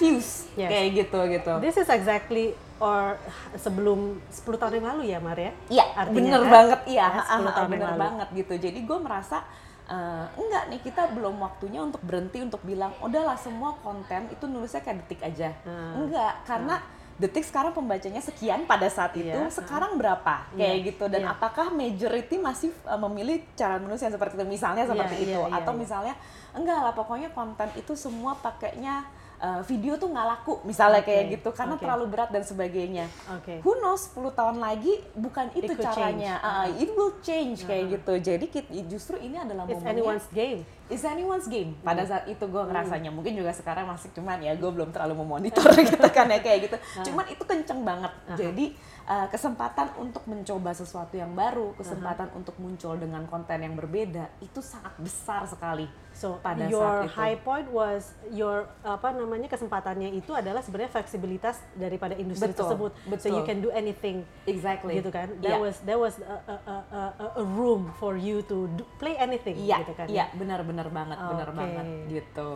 views 0.00 0.48
Yes. 0.56 0.72
kayak 0.72 0.88
gitu 0.96 1.18
gitu. 1.30 1.52
This 1.60 1.76
is 1.78 1.86
exactly 1.86 2.56
or 2.82 3.14
sebelum 3.54 4.18
10 4.26 4.58
tahun 4.58 4.72
yang 4.82 4.86
lalu 4.96 5.02
ya 5.14 5.18
Mar 5.22 5.38
ya? 5.38 5.52
Iya, 5.70 5.86
Artinya 5.94 6.18
bener 6.18 6.42
kan? 6.42 6.50
banget 6.50 6.80
iya, 6.90 7.06
Ya, 7.06 7.22
10 7.22 7.30
ah, 7.30 7.38
tahun 7.38 7.46
yang 7.46 7.70
bener 7.70 7.90
lalu. 7.94 8.00
banget 8.02 8.28
gitu. 8.34 8.54
Jadi 8.58 8.78
gue 8.82 8.98
merasa 8.98 9.38
eh, 9.86 10.26
enggak 10.34 10.64
nih 10.72 10.80
kita 10.82 11.02
belum 11.14 11.36
waktunya 11.38 11.80
untuk 11.84 12.02
berhenti 12.02 12.38
untuk 12.42 12.62
bilang 12.64 12.90
udahlah 12.98 13.36
semua 13.38 13.76
konten 13.78 14.26
itu 14.32 14.44
nulisnya 14.50 14.82
kayak 14.82 15.06
detik 15.06 15.20
aja. 15.22 15.54
Hmm. 15.62 16.06
Enggak, 16.06 16.42
karena 16.42 16.76
detik 17.20 17.44
sekarang 17.44 17.76
pembacanya 17.76 18.20
sekian 18.20 18.64
pada 18.64 18.88
saat 18.88 19.12
itu, 19.16 19.28
Iya, 19.30 19.52
sekarang 19.52 20.00
berapa? 20.00 20.48
Kayak 20.56 20.76
Iya, 20.76 20.86
gitu. 20.88 21.04
Dan 21.12 21.22
iya. 21.24 21.32
apakah 21.32 21.68
majority 21.72 22.36
masih 22.40 22.70
eh, 22.72 23.00
memilih 23.00 23.44
cara 23.56 23.76
menulis 23.76 24.00
yang 24.00 24.14
seperti 24.14 24.40
itu? 24.40 24.46
Misalnya 24.48 24.84
Iya, 24.84 24.90
seperti 24.92 25.14
iya, 25.20 25.24
itu. 25.28 25.40
iya, 25.40 25.56
atau 25.60 25.72
iya. 25.76 25.80
misalnya 25.80 26.14
enggak 26.52 26.78
lah 26.84 26.92
pokoknya 26.92 27.28
konten 27.32 27.68
itu 27.76 27.92
semua 27.96 28.36
pakainya 28.36 29.04
uh, 29.42 29.60
video 29.66 29.98
tuh 29.98 30.08
nggak 30.08 30.26
laku 30.26 30.62
misalnya 30.62 31.02
Okay, 31.02 31.18
kayak 31.18 31.24
gitu 31.34 31.48
karena 31.50 31.74
okay. 31.74 31.82
terlalu 31.82 32.04
berat 32.14 32.30
dan 32.30 32.44
sebagainya. 32.46 33.06
Oke. 33.34 33.58
Who 33.66 33.72
knows 33.82 34.14
10 34.14 34.38
tahun 34.38 34.56
lagi 34.62 35.02
bukan 35.18 35.50
itu 35.58 35.72
caranya. 35.82 36.38
change. 36.38 36.46
Ah, 36.46 36.66
it 36.70 36.90
will 36.94 37.14
change 37.20 37.58
kayak 37.66 37.98
gitu. 37.98 38.12
Jadi 38.22 38.46
justru 38.86 39.18
ini 39.18 39.40
adalah 39.40 39.66
It's 39.66 39.82
momennya 39.82 39.98
anyone's 39.98 40.28
game. 40.30 40.60
It's 40.86 41.02
anyone's 41.02 41.48
game. 41.50 41.74
Hmm. 41.74 41.86
Pada 41.90 42.02
saat 42.06 42.24
itu 42.30 42.44
gue 42.44 42.62
ngerasanya 42.62 43.10
mungkin 43.10 43.34
juga 43.34 43.50
sekarang 43.50 43.90
masih 43.90 44.14
cuman 44.14 44.38
ya 44.38 44.54
gue 44.54 44.70
belum 44.70 44.94
terlalu 44.94 45.26
memonitor 45.26 45.74
gitu 45.90 46.08
kan 46.14 46.30
ya 46.30 46.38
kayak 46.38 46.70
gitu. 46.70 46.76
Ah. 46.78 47.02
Cuman 47.02 47.24
itu 47.26 47.42
kenceng 47.42 47.80
banget. 47.82 48.12
Jadi 48.38 48.66
uh, 49.10 49.26
kesempatan 49.26 49.98
untuk 49.98 50.22
mencoba 50.30 50.70
sesuatu 50.70 51.18
yang 51.18 51.34
baru, 51.34 51.74
kesempatan 51.74 52.30
untuk 52.38 52.54
muncul 52.62 52.94
dengan 52.94 53.26
konten 53.26 53.58
yang 53.58 53.74
berbeda 53.74 54.30
itu 54.38 54.62
sangat 54.62 54.94
besar 55.02 55.42
sekali. 55.50 55.88
So 56.12 56.36
pada 56.38 56.68
your 56.68 56.84
saat 56.84 57.08
itu. 57.08 57.16
high 57.16 57.38
point 57.38 57.68
was 57.68 58.12
your 58.28 58.68
apa 58.80 59.10
namanya 59.10 59.48
kesempatannya 59.48 60.12
itu 60.12 60.30
adalah 60.30 60.60
sebenarnya 60.60 60.92
fleksibilitas 60.92 61.58
daripada 61.72 62.12
industri 62.14 62.52
Betul, 62.52 62.68
tersebut. 62.68 62.90
So 62.92 63.08
betul. 63.10 63.30
you 63.32 63.42
can 63.42 63.58
do 63.58 63.70
anything 63.70 64.22
Exactly. 64.44 65.00
gitu 65.00 65.08
kan. 65.08 65.32
There 65.40 65.56
Iya. 65.56 65.64
was 65.64 65.76
there 65.82 65.96
was 65.96 66.14
a, 66.20 66.36
a, 66.46 66.56
a, 66.92 67.00
a- 67.34 67.46
room 67.48 67.90
for 67.96 68.14
you 68.14 68.44
to 68.46 68.68
do, 68.70 68.84
play 68.96 69.16
anything 69.16 69.56
Iya, 69.56 69.82
gitu 69.82 69.92
kan. 69.94 70.06
iya 70.06 70.28
benar-benar 70.32 70.86
banget, 70.88 71.16
benar 71.16 71.48
Oke. 71.48 71.56
banget 71.56 71.86
gitu. 72.08 72.52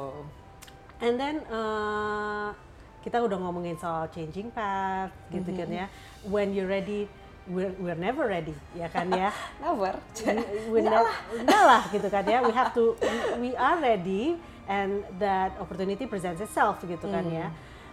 And 0.97 1.17
then 1.17 1.45
uh, 1.49 2.53
kita 3.01 3.21
udah 3.21 3.39
ngomongin 3.39 3.77
soal 3.77 4.09
changing 4.09 4.51
path 4.51 5.13
gitu 5.29 5.49
kan 5.51 5.69
Mm-hmm. 5.69 5.81
ya. 5.81 5.87
When 6.27 6.51
you're 6.51 6.67
ready, 6.67 7.07
we're, 7.49 7.75
we're 7.79 7.99
never 7.99 8.27
ready 8.27 8.55
ya 8.75 8.91
kan 8.91 9.07
ya. 9.11 9.31
Never. 9.63 9.95
we, 10.27 10.35
we 10.73 10.79
ne- 10.83 11.15
enggak 11.39 11.63
lah 11.63 11.83
gitu 11.91 12.09
kan 12.11 12.25
ya. 12.27 12.43
We 12.43 12.53
have 12.53 12.75
to 12.75 12.99
we, 12.99 13.19
we 13.39 13.51
are 13.55 13.79
ready 13.79 14.37
and 14.67 15.07
that 15.23 15.55
opportunity 15.63 16.07
presents 16.11 16.43
itself 16.43 16.83
gitu 16.83 17.07
kan 17.07 17.25
ya. 17.31 17.51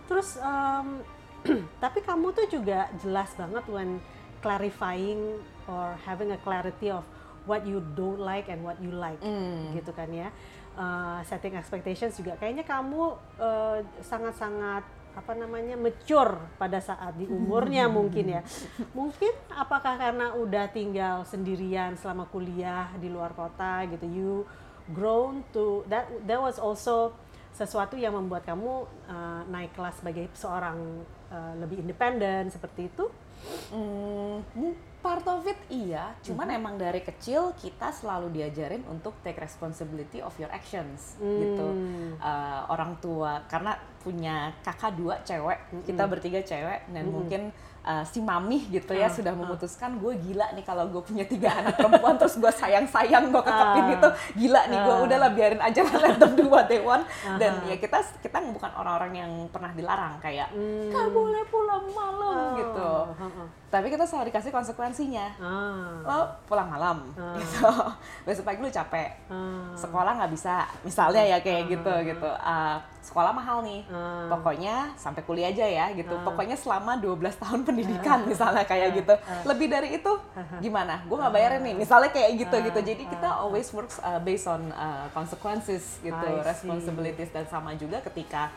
Terus 0.10 0.42
um, 0.42 1.02
tapi 1.84 2.02
kamu 2.02 2.34
tuh 2.34 2.46
juga 2.50 2.90
jelas 3.02 3.30
banget 3.38 3.64
when 3.70 4.02
clarifying 4.42 5.40
or 5.70 5.96
having 6.04 6.34
a 6.34 6.40
clarity 6.42 6.92
of 6.92 7.06
what 7.44 7.64
you 7.68 7.84
don't 7.96 8.20
like 8.20 8.48
and 8.48 8.64
what 8.64 8.80
you 8.80 8.92
like 8.92 9.20
gitu 9.76 9.92
kan 9.94 10.10
ya. 10.10 10.30
Uh, 10.74 11.22
setting 11.30 11.54
expectations 11.54 12.18
juga 12.18 12.34
kayaknya 12.42 12.66
kamu 12.66 13.14
uh, 13.38 13.78
sangat-sangat 14.02 14.82
apa 15.14 15.38
namanya 15.38 15.78
mature 15.78 16.42
pada 16.58 16.82
saat 16.82 17.14
di 17.14 17.30
umurnya 17.30 17.86
mungkin 17.98 18.38
ya 18.38 18.42
mungkin 18.98 19.34
apakah 19.54 19.96
karena 19.96 20.34
udah 20.34 20.66
tinggal 20.74 21.22
sendirian 21.24 21.94
selama 21.96 22.26
kuliah 22.30 22.90
di 22.98 23.08
luar 23.14 23.32
kota 23.38 23.86
gitu 23.88 24.06
you 24.10 24.34
grown 24.92 25.46
to 25.54 25.86
that 25.88 26.10
that 26.26 26.42
was 26.42 26.58
also 26.58 27.14
sesuatu 27.54 27.94
yang 27.94 28.18
membuat 28.18 28.50
kamu 28.50 28.90
uh, 29.06 29.42
naik 29.46 29.78
kelas 29.78 30.02
sebagai 30.02 30.26
seorang 30.34 31.06
uh, 31.30 31.54
lebih 31.62 31.86
independen 31.86 32.50
seperti 32.50 32.90
itu 32.90 33.06
mu- 34.58 34.74
part 35.04 35.28
of 35.28 35.44
it 35.44 35.60
iya, 35.68 36.16
cuman 36.24 36.48
Mm-hmm. 36.48 36.60
emang 36.64 36.76
dari 36.80 37.04
kecil 37.04 37.52
kita 37.60 37.92
selalu 37.92 38.32
diajarin 38.40 38.88
untuk 38.88 39.12
take 39.20 39.36
responsibility 39.36 40.24
of 40.24 40.32
your 40.40 40.48
actions 40.48 41.20
gitu. 41.20 41.68
Hmm. 41.76 42.16
Eh, 42.16 42.62
orang 42.72 42.96
tua 43.04 43.44
karena 43.52 43.76
punya 44.04 44.36
kakak 44.60 44.94
dua 44.94 45.16
cewek, 45.22 45.58
kita 45.82 46.04
bertiga 46.06 46.40
cewek 46.40 46.92
dan 46.92 47.08
mungkin 47.08 47.42
eh, 47.82 48.04
si 48.06 48.20
mami 48.20 48.64
gitu 48.70 48.92
ya 48.92 49.06
Ah, 49.06 49.12
sudah 49.12 49.32
memutuskan 49.34 49.96
gue 49.98 50.16
gila 50.18 50.52
nih 50.52 50.64
kalau 50.64 50.88
gue 50.88 51.00
punya 51.00 51.24
tiga 51.26 51.52
anak 51.54 51.76
perempuan 51.76 52.16
terus 52.16 52.36
gue 52.38 52.48
sayang 52.50 52.84
sayang 52.86 53.28
gue 53.28 53.40
kekepin 53.40 53.60
Ah. 53.82 53.92
gitu 53.92 54.08
gila 54.38 54.62
nih 54.66 54.80
gue 54.80 54.94
Ah. 54.94 55.04
udahlah 55.04 55.30
biarin 55.30 55.60
aja 55.60 55.82
lah 55.82 55.98
let 56.02 56.16
them 56.16 56.32
do 56.32 56.48
what 56.48 56.64
they 56.66 56.80
want. 56.80 57.04
Dan 57.36 57.60
ya 57.66 57.76
kita 57.76 58.00
kita 58.20 58.40
bukan 58.46 58.72
orang-orang 58.74 59.12
yang 59.18 59.32
pernah 59.50 59.68
dilarang 59.70 60.16
kayak 60.18 60.48
gak 60.90 61.08
boleh 61.10 61.44
pulang 61.46 61.84
malam 61.90 62.32
Oh, 62.34 62.56
gitu. 62.56 62.92
heeh. 63.20 63.48
tapi 63.68 63.90
kita 63.90 64.06
selalu 64.06 64.30
dikasih 64.30 64.52
konsekuensinya. 64.54 65.28
Ah, 65.36 65.92
lo 66.00 66.18
pulang 66.46 66.70
malam 66.70 67.04
Ah. 67.14 67.36
gitu. 67.36 67.68
Besok 68.26 68.46
pagi 68.46 68.60
lu 68.60 68.72
capek. 68.72 69.12
Ah, 69.28 69.76
sekolah 69.76 70.16
nggak 70.16 70.32
bisa 70.32 70.64
misalnya 70.82 71.20
ya 71.26 71.38
kayak 71.38 71.68
gitu 71.68 71.92
gitu. 72.06 72.32
Ah, 72.40 72.80
sekolah 73.04 73.36
mahal 73.36 73.60
nih. 73.68 73.84
Ah. 73.92 74.32
pokoknya 74.32 74.96
sampai 74.96 75.22
kuliah 75.28 75.52
aja 75.52 75.68
ya 75.68 75.92
gitu. 75.92 76.16
Ah. 76.16 76.24
pokoknya 76.24 76.56
selama 76.56 76.96
12 76.98 77.36
tahun 77.36 77.62
pendidikan 77.68 78.24
misalnya 78.32 78.64
kayak 78.64 79.04
gitu. 79.04 79.14
Lebih 79.44 79.68
dari 79.68 79.90
itu 80.00 80.12
gimana? 80.64 81.04
Gue 81.04 81.20
nggak 81.20 81.34
bayarin 81.36 81.62
nih. 81.62 81.76
Misalnya 81.76 82.10
kayak 82.16 82.32
gitu 82.40 82.56
gitu. 82.64 82.80
Jadi 82.80 83.04
kita 83.12 83.30
always 83.44 83.68
works 83.76 84.00
uh, 84.00 84.24
based 84.24 84.48
on 84.48 84.72
uh, 84.72 85.12
consequences 85.12 86.00
gitu 86.00 86.28
responsibilities. 86.42 87.30
Dan 87.30 87.46
sama 87.52 87.76
juga 87.76 88.00
ketika 88.00 88.50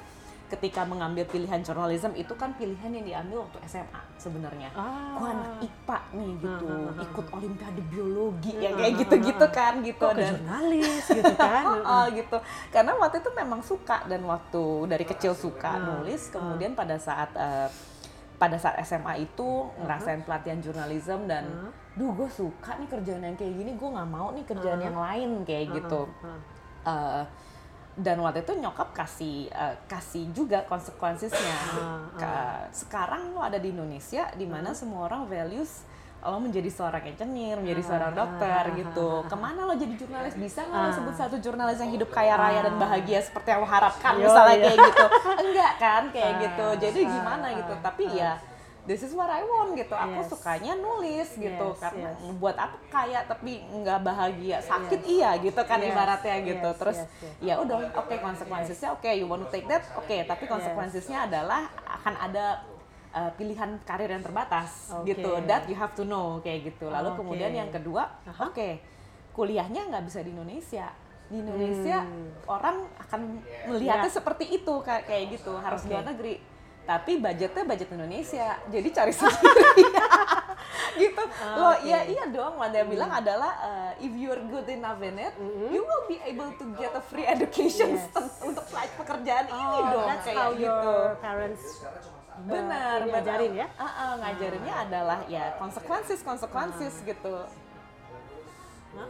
ketika 0.46 0.86
mengambil 0.86 1.26
pilihan 1.26 1.58
jurnalism 1.58 2.14
itu 2.14 2.30
kan 2.34 2.54
pilihan 2.54 2.90
yang 2.90 3.04
diambil 3.04 3.36
waktu 3.46 3.58
SMA 3.66 4.02
sebenarnya. 4.16 4.70
Ah. 4.72 5.18
gue 5.18 5.28
anak 5.28 5.50
IPA 5.60 5.98
nih 6.14 6.32
gitu. 6.38 6.66
Ah, 6.66 6.78
ah, 6.78 6.90
ah, 6.94 7.02
ikut 7.02 7.26
olimpiade 7.34 7.82
biologi 7.90 8.52
ya 8.54 8.68
Ah, 8.70 8.76
kayak 8.78 8.92
ah, 8.92 8.98
gitu-gitu 9.02 9.46
ah, 9.46 9.50
kan 9.50 9.72
gitu. 9.82 10.04
Kok 10.06 10.14
dan 10.14 10.30
jurnalis 10.30 11.04
gitu 11.08 11.34
kan? 11.34 11.64
Oh, 11.82 12.06
gitu. 12.18 12.36
Karena 12.70 12.92
waktu 12.94 13.16
itu 13.18 13.30
memang 13.34 13.60
suka 13.60 13.98
dan 14.06 14.22
waktu 14.22 14.62
dari 14.86 15.04
kecil 15.04 15.32
suka 15.34 15.70
Ah, 15.72 15.82
nulis, 15.82 16.30
kemudian 16.30 16.72
pada 16.72 16.94
saat 16.96 17.30
eh, 17.34 17.68
pada 18.36 18.60
saat 18.60 18.76
SMA 18.84 19.24
itu 19.24 19.48
ngerasain 19.80 20.20
pelatihan 20.22 20.60
jurnalism 20.60 21.24
dan, 21.24 21.48
Ah. 21.48 21.72
duh 21.96 22.12
gue 22.12 22.28
suka 22.28 22.76
nih 22.76 22.86
kerjaan 22.86 23.24
yang 23.24 23.34
kayak 23.34 23.54
gini, 23.56 23.72
gue 23.72 23.88
nggak 23.88 24.08
mau 24.08 24.28
nih 24.30 24.44
kerjaan 24.44 24.78
yang 24.78 24.94
lain 24.94 25.42
kayak 25.42 25.74
gitu. 25.74 26.04
Ah, 26.22 26.38
Eh, 26.86 27.22
dan 27.96 28.20
waktu 28.20 28.40
itu 28.40 28.52
nyokap 28.54 28.92
kasih 28.92 29.48
eh, 29.48 29.74
kasih 29.86 30.28
juga 30.30 30.60
konsekuensinya. 30.64 31.56
Ah, 31.72 32.00
Ka- 32.12 32.68
Sekarang 32.70 33.32
lo 33.32 33.40
ada 33.40 33.56
di 33.56 33.72
Indonesia, 33.72 34.28
di 34.32 34.44
mana 34.44 34.70
semua 34.70 35.04
orang 35.04 35.24
values 35.24 35.80
lo 36.18 36.42
menjadi 36.42 36.66
seorang 36.66 37.06
engineer, 37.06 37.54
menjadi 37.56 37.82
seorang 37.86 38.10
dokter 38.10 38.62
gitu. 38.74 39.22
Ke 39.24 39.36
mana 39.36 39.62
lo 39.62 39.72
jadi 39.72 39.94
jurnalis? 39.94 40.34
Bisa 40.34 40.60
nggak 40.60 40.80
lo 40.80 40.90
sebut 40.92 41.14
satu 41.14 41.36
jurnalis 41.38 41.78
yang 41.78 41.88
hidup 41.88 42.10
kaya 42.10 42.34
raya 42.34 42.60
dan 42.62 42.74
bahagia 42.76 43.22
seperti 43.22 43.48
yang 43.48 43.62
lo 43.62 43.68
harapkan 43.68 44.18
Yo, 44.18 44.26
misalnya 44.26 44.56
iya. 44.56 44.64
kayak 44.66 44.78
gitu? 44.82 45.06
Enggak 45.38 45.72
kan 45.78 46.02
kayak 46.10 46.26
Ah, 46.28 46.40
gitu. 46.42 46.66
Jadi 46.82 47.00
ah, 47.00 47.08
gimana 47.08 47.46
gitu? 47.54 47.72
ah, 47.72 47.80
Tapi 47.80 48.04
ya 48.12 48.32
this 48.86 49.02
is 49.02 49.12
what 49.12 49.26
I 49.26 49.42
want 49.42 49.74
gitu. 49.74 49.92
Aku 49.92 50.22
Yes. 50.22 50.30
sukanya 50.30 50.72
nulis 50.74 51.28
gitu 51.34 51.66
Yes, 51.68 51.78
karena 51.78 52.10
yes. 52.10 52.38
buat 52.38 52.54
apa 52.54 52.76
kaya 52.86 53.20
tapi 53.22 53.58
nggak 53.60 54.00
bahagia, 54.00 54.58
sakit 54.58 55.02
iya 55.04 55.34
gitu 55.36 55.58
kan 55.60 55.78
Yes, 55.78 55.90
ibaratnya 55.90 56.36
gitu. 56.40 56.68
yes, 56.68 56.78
Terus 56.78 56.98
yes, 56.98 57.10
yes. 57.20 57.34
ya 57.42 57.54
udah 57.58 57.76
oke 57.92 58.14
konsekuensinya 58.16 58.88
oke 58.92 59.10
you 59.10 59.26
want 59.26 59.42
to 59.42 59.50
take 59.50 59.66
that 59.66 59.82
oke 59.92 60.16
tapi 60.24 60.44
konsekuensinya 60.46 61.26
adalah 61.26 61.66
akan 61.84 62.14
ada 62.16 62.62
uh, 63.10 63.30
pilihan 63.32 63.80
karir 63.82 64.08
yang 64.08 64.20
terbatas 64.20 64.92
Oke. 64.92 65.12
gitu 65.12 65.30
that 65.44 65.66
you 65.66 65.74
have 65.74 65.92
to 65.92 66.02
know 66.02 66.38
kayak 66.40 66.66
gitu 66.66 66.86
lalu 66.86 67.10
Oke. 67.10 67.18
kemudian 67.18 67.50
yang 67.50 67.68
kedua 67.68 68.06
oke 68.38 68.78
kuliahnya 69.32 69.88
nggak 69.88 70.04
bisa 70.04 70.20
di 70.20 70.30
Indonesia 70.30 70.88
di 71.26 71.42
Indonesia 71.42 72.06
Hmm. 72.06 72.30
orang 72.46 72.76
akan 72.98 73.20
melihatnya 73.66 74.06
Ya. 74.06 74.14
seperti 74.14 74.46
itu 74.52 74.74
kayak 74.80 75.26
gitu 75.32 75.58
harus 75.58 75.82
Oke. 75.82 75.90
luar 75.90 76.06
negeri 76.06 76.38
tapi 76.86 77.18
budgetnya 77.18 77.62
budget 77.62 77.90
Indonesia. 77.90 78.56
Jadi 78.66 78.88
cari 78.88 79.12
sendiri. 79.18 79.82
Gitu. 80.96 81.22
Lo 81.54 81.76
oke. 81.76 81.84
iya 81.84 82.08
iya 82.08 82.24
dong. 82.26 82.56
Wanda 82.56 82.80
bilang 82.82 83.12
adalah 83.12 83.52
uh, 83.60 83.92
if 84.00 84.08
you're 84.10 84.40
good 84.48 84.64
enough 84.66 84.96
in 84.98 85.18
it 85.18 85.34
you 85.68 85.84
will 85.84 86.04
be 86.06 86.16
able 86.22 86.48
to 86.56 86.64
get 86.74 86.88
a 86.90 87.02
free 87.02 87.26
education 87.26 88.00
Yes. 88.00 88.08
untuk 88.48 88.64
pekerjaan 88.70 89.44
ini 89.44 89.60
Oh, 89.76 89.92
dong 89.92 90.06
that's 90.08 90.24
kayak 90.24 90.40
how 90.40 90.50
gitu. 90.52 90.64
your 90.64 91.20
parents 91.20 91.64
uh, 91.84 91.92
benar 92.44 92.96
ini 92.98 93.12
benar. 93.12 93.22
ajarin 93.24 93.52
ya? 93.54 93.66
Ah, 93.76 93.84
ah, 93.84 94.12
ngajarinnya 94.16 94.74
adalah 94.88 95.18
ya 95.26 95.44
konsekuensis 95.56 96.20
konsekuensis 96.20 96.94
gitu. 97.02 97.34
Hah? 98.94 99.08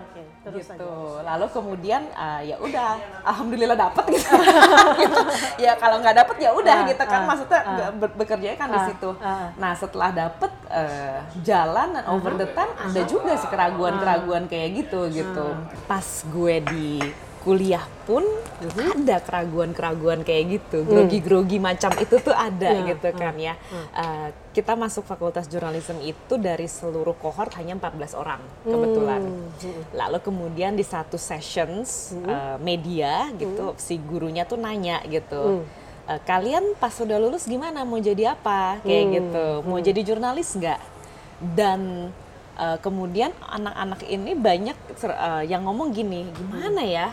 Oke, 0.00 0.22
terus 0.42 0.66
gitu. 0.66 0.86
aja. 0.86 1.26
lalu 1.26 1.46
kemudian 1.48 2.02
ah, 2.12 2.40
ya 2.40 2.56
udah 2.56 2.94
alhamdulillah 3.22 3.74
dapat 3.74 4.04
gitu, 4.10 4.30
Gitu. 4.96 5.18
ya 5.64 5.72
kalau 5.74 5.98
nggak 5.98 6.16
dapet 6.16 6.36
ya 6.38 6.50
udah 6.50 6.76
Ah, 6.76 6.86
gitu 6.86 7.02
kan. 7.02 7.20
ah, 7.20 7.26
maksudnya 7.26 7.60
nggak 7.64 7.90
ber- 7.96 8.16
bekerja 8.16 8.48
kan 8.54 8.68
di 8.68 8.78
Ah, 8.78 8.86
situ. 8.86 9.10
ah. 9.18 9.48
nah 9.54 9.72
setelah 9.72 10.10
dapet 10.10 10.50
eh, 10.68 11.18
jalan 11.40 11.88
dan 11.92 12.04
over 12.06 12.32
the 12.34 12.48
time 12.48 12.72
ada 12.72 13.00
juga 13.04 13.32
sih 13.34 13.48
keraguan 13.48 13.98
keraguan 13.98 14.44
kayak 14.44 14.68
gitu 14.78 15.10
gitu. 15.10 15.46
Pas 15.84 16.04
gue 16.24 16.54
di 16.64 16.88
kuliah 17.38 17.84
pun 18.02 18.24
ada 18.76 19.16
keraguan-keraguan 19.18 20.20
kayak 20.20 20.44
gitu. 20.50 20.82
Grogi-grogi 20.84 21.58
macam 21.58 21.94
itu 21.96 22.18
tuh 22.18 22.32
ada 22.32 22.70
Ya, 22.74 22.90
gitu 22.90 23.08
kan 23.12 23.34
ya. 23.34 23.54
Eh, 23.92 24.28
kita 24.52 24.74
masuk 24.74 25.02
fakultas 25.02 25.46
jurnalisme 25.46 25.98
itu 26.00 26.34
dari 26.36 26.66
seluruh 26.66 27.14
kohort 27.14 27.54
hanya 27.54 27.74
14 27.74 28.12
orang 28.12 28.40
kebetulan. 28.62 29.22
lalu 29.92 30.18
kemudian 30.20 30.72
di 30.72 30.82
satu 30.82 31.14
sessions 31.14 32.12
eh, 32.18 32.56
media 32.58 33.30
gitu 33.34 33.48
si 33.76 33.96
gurunya 33.96 34.42
tuh 34.42 34.56
nanya 34.56 34.98
gitu. 35.04 35.62
"Eh, 36.06 36.20
kalian 36.22 36.74
pas 36.74 36.94
udah 36.94 37.16
lulus 37.16 37.44
gimana? 37.44 37.82
Mau 37.82 37.98
jadi 37.98 38.32
apa? 38.32 38.80
Kayak 38.82 39.04
gitu. 39.14 39.46
Mau 39.62 39.78
jadi 39.78 40.00
jurnalis 40.02 40.52
nggak? 40.52 40.80
Dan 41.38 42.10
eh, 42.56 42.78
kemudian 42.78 43.30
anak-anak 43.40 44.02
ini 44.04 44.34
banyak 44.34 44.74
eh, 44.98 45.42
yang 45.46 45.62
ngomong 45.62 45.92
gini 45.92 46.26
gimana 46.28 46.82
ya 46.82 47.08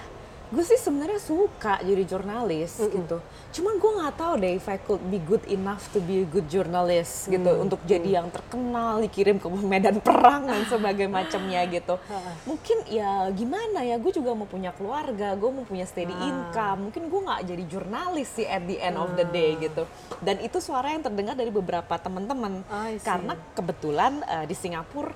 gue 0.55 0.63
sih 0.63 0.79
sebenarnya 0.79 1.19
suka 1.19 1.83
jadi 1.83 2.03
jurnalis 2.07 2.79
mm 2.79 2.87
-mm. 2.87 2.95
gitu. 2.95 3.17
Cuman 3.59 3.75
gue 3.75 3.91
nggak 3.99 4.13
tahu 4.15 4.33
deh 4.39 4.53
if 4.55 4.67
I 4.71 4.79
could 4.79 5.03
be 5.11 5.19
good 5.19 5.43
enough 5.51 5.83
to 5.91 5.99
be 5.99 6.23
a 6.23 6.27
good 6.27 6.47
journalist 6.47 7.27
gitu 7.27 7.51
mm. 7.51 7.63
untuk 7.67 7.83
jadi 7.83 8.23
yang 8.23 8.31
terkenal 8.31 9.03
dikirim 9.03 9.35
ke 9.35 9.47
medan 9.51 9.99
perang 9.99 10.47
dan 10.47 10.63
sebagai 10.63 11.11
macamnya 11.11 11.67
gitu. 11.75 11.99
Mungkin 12.47 12.87
ya 12.87 13.27
gimana 13.35 13.83
ya 13.83 13.99
gue 13.99 14.15
juga 14.15 14.31
mau 14.31 14.47
punya 14.47 14.71
keluarga, 14.71 15.35
gue 15.35 15.49
mau 15.51 15.67
punya 15.67 15.83
steady 15.83 16.15
ah. 16.15 16.27
income. 16.31 16.87
Mungkin 16.87 17.03
gue 17.11 17.21
nggak 17.27 17.41
jadi 17.51 17.63
jurnalis 17.67 18.29
sih 18.31 18.47
at 18.47 18.63
the 18.63 18.79
end 18.79 18.95
of 18.95 19.11
the 19.19 19.27
day 19.27 19.59
ah. 19.59 19.61
gitu. 19.67 19.83
Dan 20.23 20.39
itu 20.39 20.63
suara 20.63 20.95
yang 20.95 21.03
terdengar 21.03 21.35
dari 21.35 21.51
beberapa 21.51 21.99
teman-teman 21.99 22.63
karena 23.03 23.35
kebetulan 23.51 24.23
uh, 24.23 24.47
di 24.47 24.55
Singapura 24.55 25.11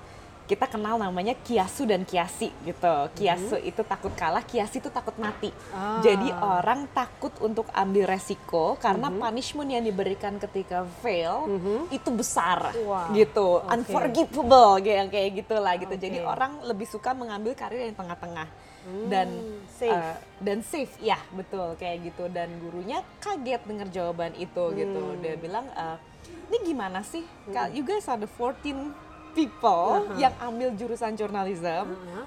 kita 0.50 0.66
kenal 0.66 0.98
namanya 0.98 1.38
kiasu 1.46 1.86
dan 1.86 2.02
kiasi 2.02 2.50
gitu. 2.66 2.94
Kiasu 3.14 3.54
mm 3.54 3.62
-hmm. 3.62 3.70
itu 3.70 3.82
takut 3.86 4.10
kalah, 4.18 4.42
kiasi 4.42 4.82
itu 4.82 4.90
takut 4.90 5.14
mati. 5.14 5.54
Ah. 5.70 6.02
Jadi 6.02 6.26
orang 6.34 6.90
takut 6.90 7.30
untuk 7.38 7.70
ambil 7.70 8.10
resiko 8.10 8.74
karena 8.82 9.06
mm 9.06 9.14
-hmm. 9.14 9.22
punishment 9.30 9.70
yang 9.70 9.84
diberikan 9.86 10.42
ketika 10.42 10.82
fail 10.98 11.46
mm 11.46 11.58
-hmm. 11.62 11.78
itu 11.94 12.10
besar 12.10 12.74
wow. 12.82 13.14
gitu, 13.14 13.62
okay. 13.62 13.78
unforgivable 13.78 14.82
kayak 14.82 15.06
kayak 15.14 15.30
gitulah 15.38 15.74
gitu. 15.78 15.94
Okay. 15.94 16.02
Jadi 16.10 16.18
orang 16.18 16.66
lebih 16.66 16.90
suka 16.90 17.14
mengambil 17.14 17.54
karir 17.54 17.86
yang 17.86 17.94
tengah-tengah. 17.94 18.50
Hmm, 18.80 19.12
dan 19.12 19.28
safe. 19.76 19.92
Uh, 19.92 20.16
dan 20.40 20.58
safe 20.64 20.94
ya 21.04 21.20
betul 21.36 21.76
kayak 21.76 22.00
gitu 22.00 22.32
dan 22.32 22.48
gurunya 22.64 23.04
kaget 23.20 23.60
dengar 23.68 23.92
jawaban 23.92 24.32
itu 24.40 24.64
gitu. 24.72 24.72
hmm. 24.72 24.80
gitu 24.80 25.02
dia 25.20 25.36
bilang 25.36 25.68
uh, 25.76 26.00
ini 26.48 26.72
gimana 26.72 27.04
sih 27.04 27.20
hmm. 27.20 27.76
you 27.76 27.84
guys 27.84 28.08
are 28.08 28.16
the 28.16 28.24
14 28.40 28.88
people 29.32 30.04
uh 30.04 30.04
-huh. 30.04 30.18
yang 30.18 30.34
ambil 30.42 30.74
jurusan 30.76 31.14
jurnalism, 31.14 31.86
uh 31.86 31.96
-huh. 31.96 32.24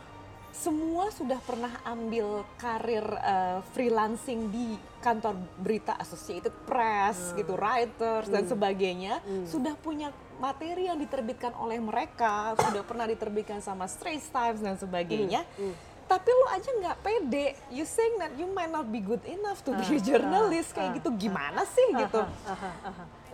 semua 0.54 1.10
sudah 1.12 1.40
pernah 1.44 1.74
ambil 1.84 2.48
karir 2.58 3.04
uh, 3.04 3.60
freelancing 3.74 4.50
di 4.54 4.78
kantor 5.04 5.36
berita 5.60 5.98
Associated 6.00 6.54
Press, 6.64 7.34
uh. 7.34 7.38
gitu, 7.38 7.58
writers 7.60 8.28
uh. 8.30 8.34
dan 8.34 8.44
hmm. 8.48 8.52
sebagainya, 8.54 9.14
uh. 9.20 9.46
sudah 9.50 9.76
punya 9.80 10.14
materi 10.38 10.88
yang 10.88 10.98
diterbitkan 10.98 11.54
oleh 11.58 11.82
mereka, 11.82 12.56
sudah 12.58 12.84
pernah 12.86 13.06
diterbitkan 13.10 13.60
sama 13.60 13.86
Straits 13.90 14.30
Times 14.30 14.62
dan 14.62 14.76
sebagainya. 14.80 15.44
Uh. 15.60 15.70
Uh 15.70 15.94
tapi 16.04 16.30
lu 16.30 16.46
aja 16.52 16.70
nggak 16.70 16.98
pede 17.02 17.48
you 17.72 17.88
saying 17.88 18.20
that 18.20 18.32
you 18.38 18.48
might 18.52 18.70
not 18.70 18.86
be 18.92 19.00
good 19.00 19.24
enough 19.26 19.64
to 19.64 19.72
be 19.74 19.84
a 19.88 20.00
journalist 20.04 20.76
kayak 20.76 21.00
gitu 21.02 21.10
gimana 21.16 21.64
sih 21.66 21.88
gitu 21.96 22.22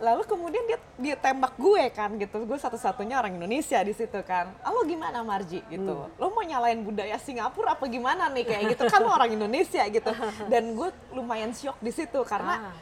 lalu 0.00 0.22
kemudian 0.24 0.64
dia 0.64 0.78
dia 0.96 1.16
tembak 1.16 1.54
gue 1.60 1.84
kan 1.92 2.10
gitu. 2.16 2.42
Gue 2.48 2.58
satu-satunya 2.58 3.20
orang 3.20 3.36
Indonesia 3.36 3.78
di 3.84 3.92
situ 3.92 4.16
kan. 4.24 4.50
Ah, 4.64 4.72
lo 4.72 4.82
gimana 4.88 5.20
Marji? 5.20 5.60
Gitu. 5.68 5.94
Hmm. 5.94 6.10
lo 6.16 6.26
mau 6.32 6.42
nyalain 6.42 6.80
budaya 6.80 7.20
Singapura 7.20 7.76
apa 7.76 7.84
gimana 7.86 8.32
nih? 8.32 8.44
Kayak 8.48 8.62
gitu. 8.74 8.82
Kan 8.88 9.00
lo 9.04 9.12
orang 9.12 9.30
Indonesia 9.30 9.84
gitu. 9.86 10.10
Dan 10.52 10.74
gue 10.74 10.88
lumayan 11.12 11.52
shock 11.52 11.76
di 11.84 11.92
situ 11.92 12.20
karena 12.24 12.72
ah. 12.72 12.76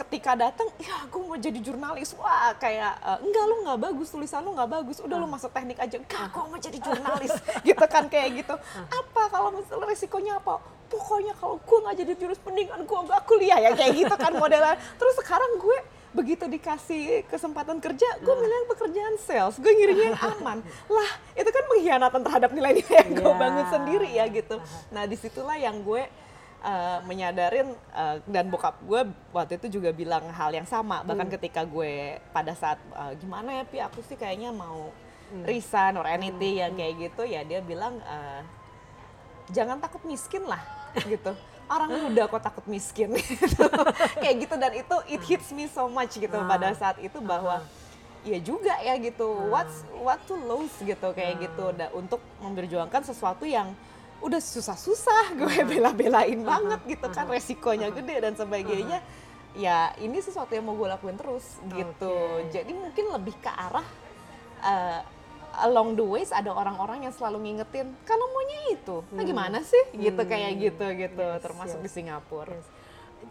ketika 0.00 0.32
datang 0.32 0.72
ya 0.80 1.04
gue 1.06 1.20
mau 1.20 1.36
jadi 1.36 1.60
jurnalis. 1.60 2.16
Wah 2.16 2.56
kayak 2.56 2.92
uh, 3.04 3.18
enggak 3.20 3.44
lo 3.44 3.54
nggak 3.68 3.78
bagus 3.92 4.08
tulisan 4.08 4.40
lo 4.40 4.56
nggak 4.56 4.70
bagus. 4.72 4.96
Udah 5.04 5.16
lo 5.20 5.28
ah. 5.28 5.30
masuk 5.36 5.52
teknik 5.52 5.76
aja. 5.76 6.00
Enggak 6.00 6.32
gue 6.32 6.42
mau 6.48 6.58
jadi 6.58 6.78
jurnalis. 6.80 7.32
Gitu 7.68 7.84
kan 7.84 8.08
kayak 8.08 8.28
gitu. 8.42 8.54
Apa 8.88 9.22
kalau 9.28 9.52
misalnya 9.52 9.84
resikonya 9.92 10.40
apa? 10.40 10.56
Pokoknya 10.88 11.36
kalau 11.36 11.56
gue 11.60 11.78
nggak 11.84 11.96
jadi 12.04 12.12
jurus 12.16 12.40
mendingan 12.48 12.80
gue 12.84 12.98
nggak 13.08 13.22
kuliah. 13.28 13.60
Ya 13.60 13.70
kayak 13.76 13.92
gitu 13.92 14.14
kan 14.16 14.32
modelan 14.36 14.76
terus 14.96 15.16
sekarang 15.20 15.60
gue 15.60 15.91
begitu 16.12 16.44
dikasih 16.44 17.24
kesempatan 17.28 17.80
kerja, 17.80 18.08
gue 18.20 18.34
bilang 18.36 18.64
pekerjaan 18.68 19.16
sales, 19.16 19.56
gue 19.56 19.72
ngiringnya 19.72 20.12
yang 20.12 20.20
aman. 20.36 20.58
lah, 20.96 21.10
itu 21.32 21.48
kan 21.48 21.64
pengkhianatan 21.72 22.20
terhadap 22.20 22.50
nilai-nilai 22.52 22.96
yang 23.00 23.10
gue 23.16 23.32
yeah. 23.32 23.40
bangun 23.40 23.66
sendiri 23.72 24.08
ya 24.12 24.24
gitu. 24.28 24.56
Nah, 24.92 25.08
di 25.08 25.16
situlah 25.16 25.56
yang 25.56 25.80
gue 25.80 26.04
uh, 26.60 26.98
menyadarin 27.08 27.72
uh, 27.96 28.20
dan 28.28 28.52
bokap 28.52 28.76
gue 28.84 29.08
waktu 29.32 29.56
itu 29.56 29.80
juga 29.80 29.90
bilang 29.96 30.28
hal 30.28 30.52
yang 30.52 30.68
sama. 30.68 31.00
Bahkan 31.00 31.26
hmm. 31.32 31.34
ketika 31.40 31.64
gue 31.64 32.20
pada 32.30 32.52
saat 32.52 32.76
uh, 32.92 33.16
gimana 33.16 33.60
ya, 33.60 33.64
Pi, 33.64 33.80
aku 33.80 34.04
sih 34.04 34.20
kayaknya 34.20 34.52
mau 34.52 34.92
hmm. 35.32 35.48
resign 35.48 35.96
or 35.96 36.04
anything 36.04 36.60
hmm. 36.60 36.62
yang 36.68 36.72
kayak 36.76 36.94
gitu, 37.08 37.22
ya 37.24 37.40
dia 37.40 37.64
bilang 37.64 37.96
uh, 38.04 38.44
jangan 39.48 39.80
takut 39.80 40.04
miskin 40.04 40.44
lah 40.44 40.60
gitu 41.12 41.32
orang 41.72 41.90
muda 42.08 42.28
kok 42.28 42.42
takut 42.44 42.64
miskin 42.68 43.16
gitu. 43.20 43.66
kayak 44.20 44.36
gitu 44.44 44.54
dan 44.60 44.72
itu 44.76 44.96
it 45.08 45.22
hits 45.24 45.48
me 45.56 45.64
so 45.68 45.88
much 45.88 46.16
gitu 46.20 46.36
ah. 46.36 46.44
pada 46.44 46.76
saat 46.76 47.00
itu 47.00 47.18
bahwa 47.24 47.64
ya 48.22 48.38
juga 48.38 48.76
ya 48.84 48.94
gitu 49.00 49.26
ah. 49.26 49.48
what's 49.50 49.82
what 50.04 50.20
to 50.28 50.36
lose 50.36 50.74
gitu 50.84 51.08
kayak 51.16 51.40
ah. 51.40 51.42
gitu 51.48 51.64
da, 51.74 51.86
untuk 51.96 52.20
memperjuangkan 52.44 53.02
sesuatu 53.02 53.48
yang 53.48 53.72
udah 54.22 54.38
susah-susah 54.38 55.34
gue 55.34 55.56
bela-belain 55.66 56.38
banget 56.38 56.80
gitu 56.98 57.06
kan 57.10 57.26
resikonya 57.26 57.90
gede 57.90 58.22
dan 58.22 58.34
sebagainya 58.38 59.02
ya 59.52 59.92
ini 60.00 60.22
sesuatu 60.22 60.54
yang 60.54 60.64
mau 60.64 60.78
gue 60.78 60.88
lakuin 60.88 61.18
terus 61.18 61.60
gitu 61.68 62.14
okay. 62.40 62.62
jadi 62.62 62.72
mungkin 62.72 63.04
lebih 63.12 63.34
ke 63.42 63.50
arah 63.50 63.84
uh, 64.64 65.00
along 65.60 65.94
the 65.98 66.04
ways 66.04 66.32
ada 66.32 66.48
orang-orang 66.48 67.04
yang 67.04 67.14
selalu 67.14 67.50
ngingetin 67.50 67.92
kalau 68.08 68.24
maunya 68.32 68.60
itu 68.72 68.96
nah 69.12 69.22
hmm. 69.22 69.30
gimana 69.30 69.58
sih 69.60 69.84
gitu 69.92 70.22
hmm. 70.22 70.30
kayak 70.30 70.52
gitu 70.56 70.86
gitu 70.96 71.26
yes, 71.28 71.42
termasuk 71.44 71.78
yes. 71.80 71.84
di 71.84 71.90
Singapura 71.90 72.56
yes. 72.56 72.68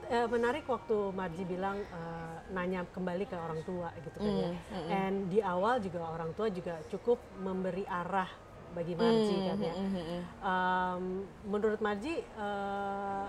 Uh, 0.08 0.28
menarik 0.32 0.64
waktu 0.72 0.96
Marji 1.12 1.44
bilang 1.44 1.76
uh, 1.92 2.40
nanya 2.52 2.88
kembali 2.96 3.28
ke 3.28 3.36
orang 3.36 3.60
tua 3.68 3.92
gitu 4.00 4.18
kan 4.24 4.32
ya. 4.32 4.32
mm, 4.32 4.40
ya. 4.40 4.52
Mm, 4.56 4.88
And 4.88 5.18
di 5.28 5.40
awal 5.44 5.84
juga 5.84 6.00
orang 6.08 6.32
tua 6.32 6.48
juga 6.48 6.80
cukup 6.88 7.20
memberi 7.40 7.84
arah 7.88 8.28
bagi 8.72 8.96
Marji 8.96 9.36
mm, 9.36 9.46
kan 9.52 9.58
ya. 9.60 9.74
Mm, 9.76 9.92
mm, 9.92 10.22
um, 10.44 11.04
menurut 11.48 11.80
Marji 11.84 12.24
uh, 12.40 13.28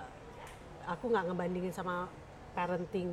aku 0.86 1.10
nggak 1.10 1.34
ngebandingin 1.34 1.74
sama 1.74 2.06
parenting 2.52 3.08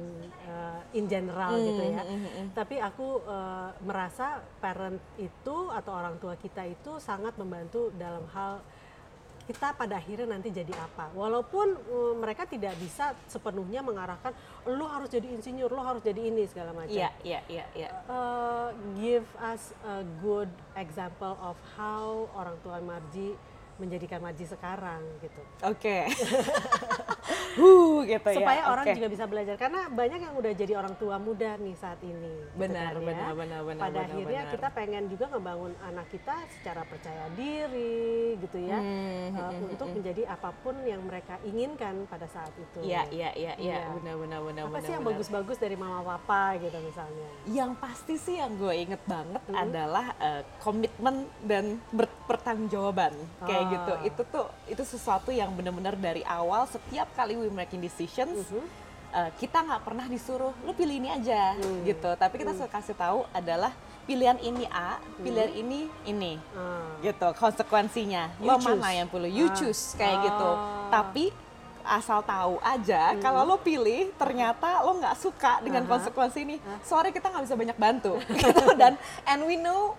uh, 0.48 0.80
in 0.92 1.08
general 1.08 1.56
mm, 1.56 1.66
gitu 1.66 1.84
ya. 1.84 2.04
Mm, 2.04 2.20
mm, 2.20 2.48
Tapi 2.56 2.76
aku 2.84 3.24
uh, 3.24 3.72
merasa 3.84 4.44
parent 4.60 5.00
itu 5.16 5.58
atau 5.72 5.92
orang 5.96 6.20
tua 6.20 6.36
kita 6.36 6.68
itu 6.68 7.00
sangat 7.00 7.36
membantu 7.40 7.92
dalam 7.96 8.28
hal 8.36 8.60
kita 9.50 9.74
pada 9.74 9.98
akhirnya 9.98 10.38
nanti 10.38 10.54
jadi 10.54 10.70
apa. 10.78 11.10
Walaupun 11.18 11.68
uh, 11.74 12.14
mereka 12.20 12.46
tidak 12.46 12.78
bisa 12.78 13.18
sepenuhnya 13.26 13.82
mengarahkan 13.82 14.36
lo 14.70 14.86
harus 14.86 15.10
jadi 15.10 15.26
insinyur, 15.34 15.74
lo 15.74 15.82
harus 15.82 16.06
jadi 16.06 16.30
ini 16.30 16.46
segala 16.46 16.70
macam. 16.76 16.94
Iya, 16.94 17.10
iya, 17.26 17.42
iya, 17.50 17.66
iya. 17.74 17.90
Give 19.00 19.26
us 19.42 19.74
a 19.88 20.06
good 20.22 20.52
example 20.78 21.34
of 21.42 21.58
how 21.74 22.30
orang 22.38 22.60
tua 22.62 22.78
Marji 22.84 23.34
menjadikan 23.80 24.20
Marji 24.20 24.46
sekarang 24.46 25.02
gitu. 25.24 25.42
Oke. 25.64 26.06
Okay. 27.60 27.89
Gitu 28.06 28.30
ya. 28.30 28.38
Supaya 28.40 28.62
orang 28.72 28.86
okay. 28.86 28.96
juga 28.98 29.08
bisa 29.12 29.26
belajar 29.26 29.56
karena 29.56 29.82
banyak 29.90 30.20
yang 30.20 30.34
udah 30.38 30.52
jadi 30.54 30.74
orang 30.78 30.94
tua 31.00 31.16
muda 31.18 31.52
nih 31.60 31.76
saat 31.76 32.00
ini. 32.04 32.34
Benar, 32.56 32.96
gitu 32.96 33.00
kan, 33.00 33.08
benar, 33.08 33.32
ya. 33.32 33.36
benar, 33.36 33.62
benar. 33.66 33.84
Pada 33.84 34.00
benar, 34.00 34.10
akhirnya 34.10 34.42
benar. 34.44 34.54
kita 34.56 34.68
pengen 34.74 35.04
juga 35.10 35.26
ngebangun 35.34 35.74
anak 35.84 36.08
kita 36.12 36.36
secara 36.60 36.82
percaya 36.88 37.26
diri 37.34 38.40
gitu 38.40 38.58
ya, 38.60 38.80
hmm, 38.80 39.28
uh, 39.36 39.52
hmm, 39.52 39.72
untuk 39.76 39.88
hmm. 39.90 39.96
menjadi 40.00 40.22
apa 40.30 40.50
pun 40.62 40.76
yang 40.86 41.02
mereka 41.04 41.36
inginkan 41.44 42.06
pada 42.08 42.28
saat 42.30 42.54
itu. 42.56 42.80
Iya, 42.84 43.08
iya, 43.12 43.30
iya, 43.36 43.54
iya, 43.60 43.78
ya. 43.88 43.94
benar, 43.96 44.16
benar, 44.18 44.40
benar. 44.44 44.64
Apa 44.68 44.80
benar, 44.80 44.86
sih 44.88 44.94
yang 44.96 45.06
bagus-bagus 45.06 45.58
dari 45.60 45.76
mama 45.76 46.02
papa 46.04 46.58
gitu 46.62 46.78
misalnya? 46.84 47.28
Yang 47.50 47.72
pasti 47.82 48.16
sih 48.20 48.36
yang 48.40 48.54
gue 48.56 48.74
inget 48.76 49.02
banget 49.06 49.42
hmm. 49.48 49.56
adalah 49.56 50.06
uh, 50.20 50.42
komitmen 50.62 51.26
dan 51.44 51.80
berpertanggungjawaban 51.94 53.14
kayak 53.44 53.64
oh. 53.66 53.72
gitu 53.74 53.94
itu 54.06 54.22
tuh 54.30 54.46
itu 54.70 54.84
sesuatu 54.86 55.30
yang 55.34 55.50
benar-benar 55.56 55.98
dari 55.98 56.22
awal 56.26 56.68
setiap 56.70 57.10
kali 57.16 57.34
we 57.36 57.50
making 57.50 57.82
decisions 57.90 58.38
uh 58.54 58.62
-huh. 58.62 58.66
uh, 59.18 59.30
kita 59.42 59.66
nggak 59.66 59.82
pernah 59.82 60.06
disuruh 60.06 60.54
lu 60.62 60.72
pilih 60.78 61.02
ini 61.02 61.10
aja 61.10 61.58
hmm. 61.58 61.82
gitu 61.90 62.10
tapi 62.14 62.38
kita 62.38 62.54
hmm. 62.54 62.60
suka 62.62 62.70
kasih 62.70 62.96
tahu 62.96 63.26
adalah 63.34 63.74
pilihan 64.06 64.38
ini 64.38 64.70
A 64.70 65.02
hmm. 65.02 65.26
pilihan 65.26 65.52
ini 65.58 65.82
ini 66.06 66.34
hmm. 66.38 67.02
gitu 67.02 67.28
konsekuensinya 67.34 68.30
you 68.38 68.48
lo 68.48 68.62
choose. 68.62 68.70
mana 68.78 68.90
yang 68.94 69.08
perlu 69.10 69.28
you 69.28 69.50
ah. 69.50 69.56
choose 69.58 69.98
kayak 69.98 70.18
ah. 70.22 70.24
gitu 70.30 70.50
tapi 70.94 71.26
asal 71.90 72.22
tahu 72.22 72.62
aja 72.62 73.18
hmm. 73.18 73.22
kalau 73.26 73.42
lo 73.50 73.58
pilih 73.58 74.14
ternyata 74.14 74.86
lo 74.86 75.02
nggak 75.02 75.18
suka 75.18 75.58
dengan 75.66 75.82
uh 75.82 75.90
-huh. 75.90 75.94
konsekuensi 75.98 76.40
ini 76.46 76.56
uh. 76.62 76.78
sorry 76.86 77.10
kita 77.10 77.34
nggak 77.34 77.50
bisa 77.50 77.56
banyak 77.58 77.78
bantu 77.82 78.14
gitu 78.46 78.78
dan 78.78 78.94
and 79.26 79.42
we 79.50 79.58
know 79.58 79.98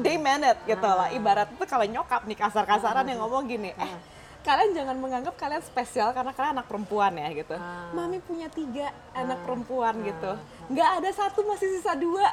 they 0.00 0.16
meant 0.16 0.44
it 0.44 0.58
gitu 0.64 0.88
lah. 0.88 1.12
Ibarat 1.12 1.52
itu 1.52 1.64
kalau 1.68 1.84
nyokap 1.84 2.24
nih 2.24 2.38
kasar-kasaran 2.38 3.04
yang 3.04 3.20
ngomong 3.20 3.44
gini, 3.44 3.76
eh 3.76 3.92
kalian 4.46 4.70
jangan 4.70 4.96
menganggap 4.96 5.34
kalian 5.34 5.62
spesial 5.62 6.14
karena 6.14 6.30
kalian 6.30 6.52
anak 6.60 6.66
perempuan 6.70 7.12
ya 7.18 7.28
gitu. 7.34 7.54
Ah. 7.58 7.90
Mami 7.90 8.22
punya 8.22 8.46
tiga 8.48 8.94
ah. 9.12 9.22
anak 9.26 9.42
perempuan 9.42 9.94
ah. 9.98 10.06
gitu. 10.06 10.32
Nggak 10.72 10.90
ada 11.02 11.10
satu 11.10 11.40
masih 11.44 11.68
sisa 11.78 11.92
dua. 11.98 12.26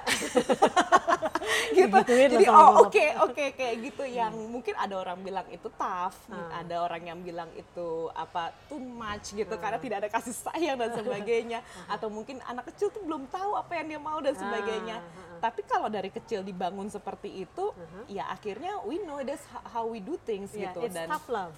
gitu. 1.78 1.98
Jadi 2.06 2.46
oh 2.50 2.86
oke 2.86 2.94
okay, 2.94 3.10
oke 3.18 3.34
okay, 3.34 3.50
kayak 3.58 3.76
gitu 3.92 4.04
yang 4.06 4.34
mungkin 4.50 4.78
ada 4.78 4.96
orang 5.02 5.18
bilang 5.22 5.48
itu 5.50 5.68
tough, 5.74 6.18
ah. 6.30 6.62
ada 6.62 6.76
orang 6.86 7.04
yang 7.10 7.20
bilang 7.22 7.50
itu 7.58 8.10
apa 8.14 8.54
too 8.70 8.80
much 8.80 9.34
gitu 9.34 9.56
ah. 9.56 9.60
karena 9.60 9.80
tidak 9.82 9.98
ada 10.06 10.10
kasih 10.14 10.36
sayang 10.36 10.78
dan 10.78 10.92
sebagainya. 11.00 11.60
Ah. 11.90 11.98
Atau 11.98 12.14
mungkin 12.14 12.40
anak 12.46 12.70
kecil 12.74 12.94
tuh 12.94 13.02
belum 13.02 13.28
tahu 13.34 13.58
apa 13.58 13.82
yang 13.82 13.98
dia 13.98 14.02
mau 14.02 14.22
dan 14.22 14.38
sebagainya. 14.38 15.02
Ah. 15.02 15.50
Tapi 15.52 15.62
kalau 15.68 15.92
dari 15.92 16.10
kecil 16.14 16.42
dibangun 16.42 16.88
seperti 16.88 17.44
itu, 17.44 17.70
uh 17.70 17.76
-huh. 17.76 18.06
ya 18.08 18.30
akhirnya 18.32 18.82
we 18.88 19.02
know 19.04 19.20
that's 19.26 19.44
how 19.74 19.84
we 19.84 20.00
do 20.00 20.16
things 20.24 20.54
yeah, 20.56 20.72
gitu 20.72 20.88
it's 20.88 20.96
dan 20.96 21.10
tough 21.12 21.28
love 21.28 21.56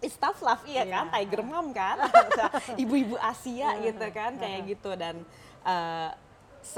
It's 0.00 0.16
tough 0.16 0.40
love 0.40 0.64
iya 0.64 0.82
Iya. 0.82 0.92
kan, 0.92 1.04
tiger 1.12 1.42
mom 1.42 1.66
kan, 1.70 1.96
ibu-ibu 2.82 3.16
Asia 3.16 3.76
gitu 3.78 4.06
kan 4.10 4.32
kayak 4.34 4.60
gitu 4.66 4.96
dan 4.96 5.20
uh, 5.62 6.08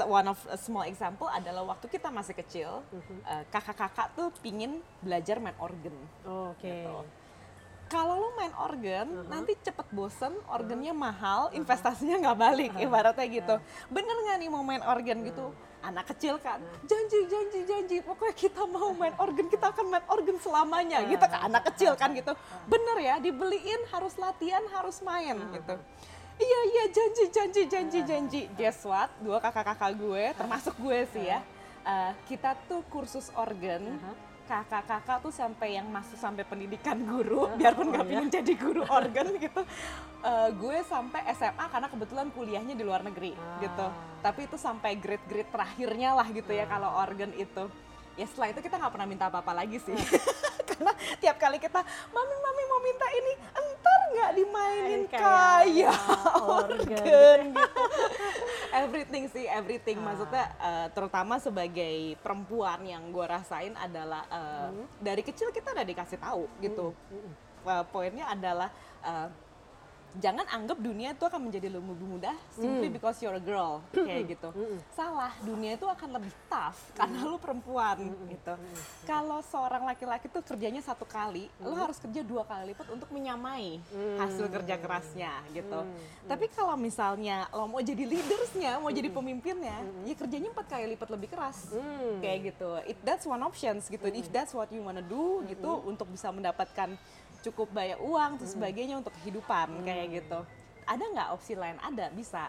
one 0.03 0.27
of 0.27 0.39
a 0.47 0.55
small 0.55 0.83
example 0.83 1.27
adalah 1.27 1.63
waktu 1.65 1.87
kita 1.87 2.07
masih 2.07 2.35
kecil 2.35 2.83
uh, 3.23 3.43
kakak-kakak 3.47 4.11
tuh 4.13 4.27
pingin 4.39 4.79
belajar 4.99 5.39
main 5.39 5.55
organ. 5.57 5.95
Oke. 6.23 6.67
Gitu. 6.67 6.95
Kalau 7.91 8.15
lo 8.17 8.29
main 8.33 8.53
organ, 8.57 9.07
nanti 9.29 9.53
cepet 9.61 9.85
bosen, 9.93 10.33
organnya 10.49 10.93
mahal, 10.95 11.53
investasinya 11.53 12.17
nggak 12.25 12.37
balik, 12.39 12.71
ibaratnya 12.81 13.25
gitu. 13.29 13.55
Bener 13.93 14.15
nggak 14.17 14.37
nih 14.41 14.49
mau 14.49 14.65
main 14.65 14.81
organ 14.81 15.21
gitu? 15.21 15.53
Anak 15.83 16.15
kecil 16.15 16.39
kan, 16.39 16.63
janji, 16.87 17.27
janji, 17.27 17.59
janji, 17.67 17.97
pokoknya 17.99 18.33
kita 18.39 18.63
mau 18.63 18.95
main 18.95 19.11
organ, 19.19 19.51
kita 19.51 19.67
akan 19.75 19.91
main 19.91 20.05
organ 20.07 20.39
selamanya, 20.39 21.03
gitu 21.05 21.25
kan, 21.27 21.51
anak 21.51 21.69
kecil 21.75 21.91
kan 21.99 22.15
gitu. 22.15 22.31
Bener 22.71 22.97
ya, 23.03 23.15
dibeliin, 23.19 23.83
harus 23.91 24.15
latihan, 24.15 24.63
harus 24.71 25.03
main, 25.03 25.35
gitu. 25.51 25.75
Iya, 26.39 26.59
iya, 26.71 26.83
janji, 26.87 27.23
janji, 27.29 27.61
janji, 27.67 27.99
janji. 28.07 28.41
Guess 28.57 28.87
what? 28.87 29.11
Dua 29.21 29.37
kakak-kakak 29.43 29.91
gue, 29.99 30.23
termasuk 30.33 30.73
gue 30.81 31.03
sih 31.13 31.29
ya, 31.29 31.43
eh, 31.83 32.11
kita 32.31 32.55
tuh 32.65 32.81
kursus 32.87 33.27
organ, 33.35 33.99
kakak-kakak 34.43 35.17
tuh 35.23 35.31
sampai 35.31 35.79
yang 35.79 35.87
masuk 35.87 36.19
sampai 36.19 36.43
pendidikan 36.43 36.99
guru 37.03 37.47
biarpun 37.59 37.89
nggak 37.91 38.05
pengen 38.07 38.29
jadi 38.29 38.53
guru 38.59 38.83
organ 38.87 39.27
gitu. 39.39 39.61
Eh, 40.23 40.49
gue 40.55 40.77
sampai 40.87 41.21
SMA 41.35 41.65
karena 41.67 41.87
kebetulan 41.91 42.27
kuliahnya 42.31 42.75
di 42.75 42.83
luar 42.83 43.03
negeri 43.03 43.35
gitu. 43.59 43.87
Tapi 44.23 44.47
itu 44.47 44.55
sampai 44.55 44.95
grade-grade 44.99 45.51
terakhirnya 45.51 46.15
lah 46.15 46.27
gitu 46.31 46.51
ya 46.51 46.67
kalau 46.67 46.91
organ 46.95 47.31
itu. 47.35 47.67
Ya 48.13 48.25
setelah 48.29 48.53
itu 48.53 48.59
kita 48.61 48.77
nggak 48.77 48.93
pernah 48.93 49.07
minta 49.09 49.25
apa-apa 49.25 49.57
lagi 49.57 49.81
sih 49.81 49.97
karena 50.69 50.91
tiap 51.19 51.37
kali 51.37 51.57
kita 51.57 51.81
mami 52.09 52.35
mami 52.39 52.63
mau 52.65 52.81
minta 52.81 53.07
ini 53.11 53.33
entar 53.53 53.99
nggak 54.13 54.31
dimainin 54.35 55.01
Kayak 55.07 55.21
kayak 55.21 55.97
organ. 56.39 56.69
organ. 56.71 56.79
gitu 56.87 57.21
everything 58.83 59.23
sih 59.29 59.45
everything. 59.45 59.97
Maksudnya 60.01 60.45
eh, 60.57 60.87
terutama 60.91 61.37
sebagai 61.37 62.17
perempuan 62.19 62.81
yang 62.83 63.13
gue 63.13 63.25
rasain 63.25 63.73
adalah 63.77 64.25
eh, 64.27 64.69
dari 64.97 65.21
kecil 65.21 65.53
kita 65.53 65.71
udah 65.71 65.85
dikasih 65.85 66.17
tahu 66.17 66.49
gitu. 66.59 66.91
Eh, 67.63 67.83
poinnya 67.93 68.27
adalah 68.27 68.69
eh, 69.05 69.27
jangan 70.21 70.45
anggap 70.53 70.77
dunia 70.77 71.17
itu 71.17 71.25
akan 71.25 71.49
menjadi 71.49 71.73
lebih 71.73 72.05
mudah 72.05 72.35
simply 72.53 72.89
because 72.89 73.17
you're 73.23 73.37
a 73.37 73.41
girl 73.41 73.81
kayak 73.89 74.37
gitu. 74.37 74.49
salah 74.93 75.33
dunia 75.41 75.73
itu 75.73 75.85
akan 75.89 76.21
lebih 76.21 76.33
tough 76.45 76.77
karena 76.93 77.25
lu 77.25 77.37
perempuan 77.41 77.97
gitu. 78.29 78.53
kalau 79.09 79.41
seorang 79.41 79.89
laki-laki 79.89 80.29
tuh 80.29 80.45
kerjanya 80.45 80.85
satu 80.85 81.05
kali 81.07 81.49
lu 81.61 81.73
harus 81.73 81.97
kerja 81.97 82.21
dua 82.21 82.45
kali 82.45 82.73
lipat 82.73 82.87
untuk 82.93 83.09
menyamai 83.09 83.81
hasil 84.21 84.49
kerja 84.49 84.75
kerasnya 84.77 85.33
gitu. 85.53 85.81
Tapi 86.23 86.45
kalau 86.53 86.77
misalnya 86.77 87.49
lo 87.51 87.67
mau 87.67 87.81
jadi 87.81 88.05
leadersnya 88.05 88.77
mau 88.79 88.93
jadi 88.93 89.09
pemimpinnya 89.09 89.77
ya 90.05 90.13
kerjanya 90.15 90.49
empat 90.53 90.67
kali 90.69 90.93
lipat 90.95 91.09
lebih 91.09 91.29
keras 91.33 91.73
kayak 92.21 92.53
gitu. 92.53 92.69
It 92.85 92.97
that's 93.01 93.25
one 93.25 93.41
options 93.41 93.89
gitu. 93.89 94.05
If 94.13 94.29
that's 94.29 94.53
what 94.53 94.69
you 94.69 94.85
wanna 94.85 95.03
do 95.03 95.41
gitu 95.49 95.83
untuk 95.83 96.07
bisa 96.11 96.29
mendapatkan 96.29 96.95
cukup 97.43 97.67
banyak 97.69 97.99
uang 97.99 98.39
terus 98.39 98.55
sebagainya 98.55 98.95
untuk 98.97 99.11
kehidupan 99.19 99.83
kayak 99.83 100.23
gitu. 100.23 100.39
Ada 100.87 101.03
nggak 101.03 101.29
opsi 101.35 101.53
lain? 101.55 101.75
Ada 101.79 102.07
bisa. 102.15 102.47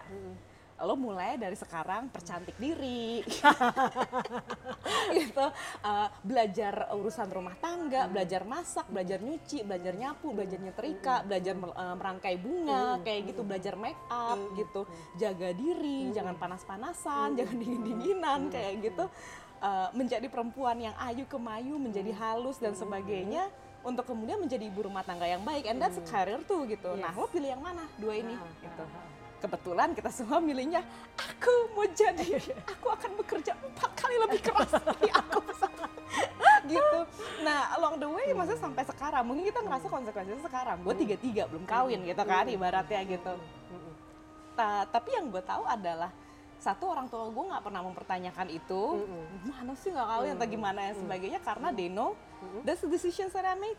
Lo 0.75 0.99
mulai 0.99 1.39
dari 1.39 1.55
sekarang 1.55 2.11
percantik 2.11 2.55
diri. 2.59 3.23
Gitu. 5.15 5.45
Eh, 5.85 6.07
belajar 6.25 6.89
urusan 6.91 7.29
rumah 7.31 7.55
tangga 7.57 8.09
belajar 8.09 8.41
masak 8.43 8.89
belajar 8.89 9.21
nyuci 9.21 9.63
belajar 9.63 9.93
nyapu 9.95 10.33
belajar 10.33 10.59
nyetrika 10.59 11.15
belajar 11.23 11.53
mel- 11.55 11.77
eh, 11.77 11.95
merangkai 11.95 12.35
bunga 12.41 12.99
kayak 13.05 13.31
gitu 13.31 13.41
belajar 13.45 13.73
make 13.79 13.97
up 14.11 14.37
gitu. 14.57 14.83
Jaga 15.15 15.53
diri 15.55 16.11
jangan 16.11 16.35
panas-panasan 16.35 17.37
jangan 17.37 17.55
dingin-dinginan 17.55 18.49
kayak 18.49 18.73
gitu. 18.91 19.05
Eh, 19.63 19.89
menjadi 19.95 20.27
perempuan 20.27 20.77
yang 20.77 20.95
ayu 20.99 21.23
kemayu 21.25 21.79
menjadi 21.79 22.11
halus 22.11 22.59
dan 22.59 22.75
sebagainya 22.75 23.47
untuk 23.85 24.09
kemudian 24.09 24.41
menjadi 24.41 24.65
ibu 24.65 24.89
rumah 24.89 25.05
tangga 25.05 25.29
yang 25.29 25.45
baik. 25.45 25.69
And 25.69 25.77
that's 25.77 26.01
a 26.01 26.03
career 26.03 26.41
tuh 26.43 26.65
gitu. 26.65 26.97
Nah 26.97 27.13
lo 27.13 27.29
pilih 27.29 27.53
yang 27.53 27.61
mana? 27.61 27.85
Dua 28.01 28.17
ini 28.17 28.33
gitu. 28.59 28.83
kebetulan 29.35 29.93
kita 29.93 30.09
semua 30.09 30.41
milihnya 30.41 30.81
aku 31.13 31.53
mau 31.77 31.85
jadi 31.85 32.39
aku 32.73 32.87
akan 32.89 33.11
bekerja 33.21 33.53
empat 33.53 33.91
kali 33.93 34.15
lebih 34.25 34.41
keras 34.41 34.73
dari 34.89 35.09
aku. 35.13 35.39
Gitu. 36.65 36.99
Nah 37.45 37.77
along 37.77 38.01
the 38.01 38.09
way 38.09 38.33
maksudnya 38.33 38.57
sampai 38.57 38.81
sekarang 38.89 39.21
mungkin 39.21 39.45
kita 39.53 39.61
ngerasa 39.61 39.85
konsekuensinya 39.85 40.41
sekarang. 40.49 40.77
Gue 40.81 40.95
tiga 40.97 41.15
tiga 41.21 41.43
belum 41.45 41.61
kawin 41.69 42.01
gitu 42.09 42.23
kan 42.25 42.49
ibaratnya 42.49 43.05
gitu. 43.05 43.33
Ta- 44.57 44.87
tapi 44.89 45.13
yang 45.13 45.29
gue 45.29 45.43
tahu 45.45 45.61
adalah 45.61 46.09
satu 46.65 46.89
orang 46.89 47.05
tua 47.05 47.29
gue 47.29 47.45
nggak 47.45 47.61
pernah 47.61 47.81
mempertanyakan 47.85 48.47
itu. 48.49 49.05
Mana 49.45 49.77
sih 49.77 49.93
nggak 49.93 50.07
kawin 50.09 50.31
atau 50.33 50.47
gimana 50.49 50.79
dan 50.81 50.95
sebagainya? 50.97 51.39
Karena 51.39 51.69
they 51.69 51.87
know 51.87 52.17
that's 52.65 52.81
the 52.81 52.89
decisions 52.89 53.29
that 53.31 53.45
I 53.45 53.53
made 53.53 53.77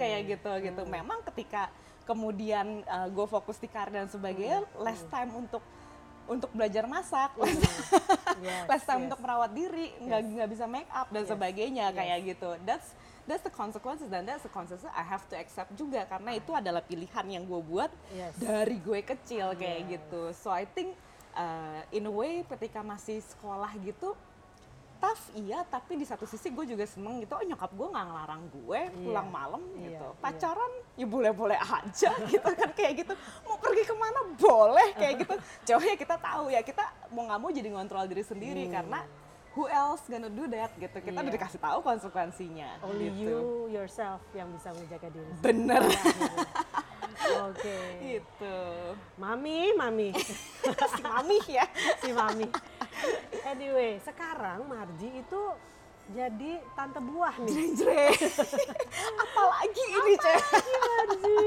kayak 0.00 0.20
gitu 0.32 0.52
gitu. 0.64 0.82
Memang 0.88 1.20
ketika 1.28 1.68
kemudian 2.02 2.80
uh, 2.84 3.06
gue 3.06 3.26
fokus 3.28 3.60
di 3.60 3.68
karir 3.68 3.92
dan 3.94 4.08
sebagainya 4.08 4.64
less 4.80 5.04
time 5.06 5.30
untuk 5.36 5.60
untuk 6.22 6.48
belajar 6.54 6.86
masak 6.86 7.34
less, 7.36 7.58
Yes, 8.40 8.64
less 8.70 8.84
time 8.86 9.04
yes. 9.04 9.06
untuk 9.10 9.20
merawat 9.20 9.50
diri 9.52 9.92
nggak 10.00 10.20
nggak 10.32 10.48
bisa 10.48 10.64
make 10.64 10.88
up 10.88 11.12
dan 11.12 11.28
sebagainya 11.28 11.92
kayak 11.92 12.18
gitu. 12.32 12.56
That's 12.64 12.96
that's 13.22 13.44
the 13.44 13.52
consequences 13.52 14.08
dan 14.08 14.24
that's 14.24 14.42
the 14.42 14.50
consequences 14.50 14.88
I 14.88 15.04
have 15.04 15.22
to 15.30 15.36
accept 15.36 15.76
juga 15.76 16.08
karena 16.08 16.32
itu 16.32 16.50
adalah 16.50 16.80
pilihan 16.80 17.26
yang 17.28 17.44
gue 17.44 17.60
buat 17.60 17.90
Yes. 18.16 18.34
dari 18.40 18.80
gue 18.80 19.00
kecil 19.04 19.52
kayak 19.54 19.80
gitu. 19.90 20.32
So 20.32 20.48
I 20.48 20.64
think 20.64 20.96
uh, 21.34 21.80
in 21.90 22.04
a 22.04 22.12
way 22.12 22.44
ketika 22.46 22.80
masih 22.80 23.20
sekolah 23.20 23.72
gitu 23.78 24.12
tough 24.98 25.18
iya 25.34 25.66
tapi 25.66 25.98
di 25.98 26.06
satu 26.06 26.22
sisi 26.24 26.46
gue 26.46 26.62
juga 26.64 26.86
seneng 26.86 27.18
gitu 27.18 27.34
oh 27.34 27.42
nyokap 27.42 27.68
gue 27.68 27.88
nggak 27.90 28.06
ngelarang 28.06 28.42
gue 28.48 28.80
pulang 29.02 29.28
malam 29.28 29.62
Iya, 29.74 29.82
gitu 29.90 30.06
iya. 30.06 30.20
pacaran 30.20 30.72
ya 30.94 31.06
boleh-boleh 31.08 31.58
aja 31.58 32.10
gitu 32.30 32.50
kan 32.52 32.70
kayak 32.70 33.02
gitu 33.02 33.14
mau 33.42 33.58
pergi 33.58 33.82
ke 33.82 33.94
mana 33.94 34.20
boleh 34.32 34.88
kayak 34.94 35.14
gitu 35.18 35.34
jauh 35.64 35.82
ya 35.82 35.96
kita 35.96 36.14
tahu 36.16 36.44
ya 36.48 36.62
kita 36.62 36.84
mau 37.10 37.26
nggak 37.26 37.40
mau 37.40 37.50
jadi 37.50 37.68
ngontrol 37.68 38.06
diri 38.06 38.22
sendiri 38.22 38.70
karena 38.70 39.02
who 39.52 39.66
else 39.66 40.06
gonna 40.06 40.30
do 40.30 40.46
that 40.46 40.70
gitu 40.76 40.94
kita 40.94 41.10
Hmm. 41.10 41.18
Iya. 41.18 41.22
udah 41.24 41.34
dikasih 41.34 41.60
tahu 41.60 41.78
konsekuensinya 41.82 42.70
Only 42.80 43.10
gitu. 43.10 43.26
you 43.26 43.38
yourself 43.74 44.22
yang 44.32 44.48
bisa 44.48 44.70
menjaga 44.70 45.10
diri. 45.10 45.30
bener 45.36 45.82
Oke. 47.48 47.78
gitu 48.00 48.60
Mami, 49.18 49.74
mami, 49.74 50.10
si 50.92 51.00
mami 51.02 51.38
ya 51.46 51.66
si 52.02 52.10
mami. 52.14 52.46
Anyway, 53.46 53.98
sekarang 54.02 54.66
Marji 54.66 55.22
itu 55.22 55.42
jadi 56.12 56.60
tante 56.74 56.98
buah 56.98 57.34
nih. 57.40 57.72
jreng 57.78 58.18
apalagi 59.24 59.84
ini 59.86 60.14
cek 60.18 60.42
Marji, 60.42 60.76
Marji. 60.82 61.38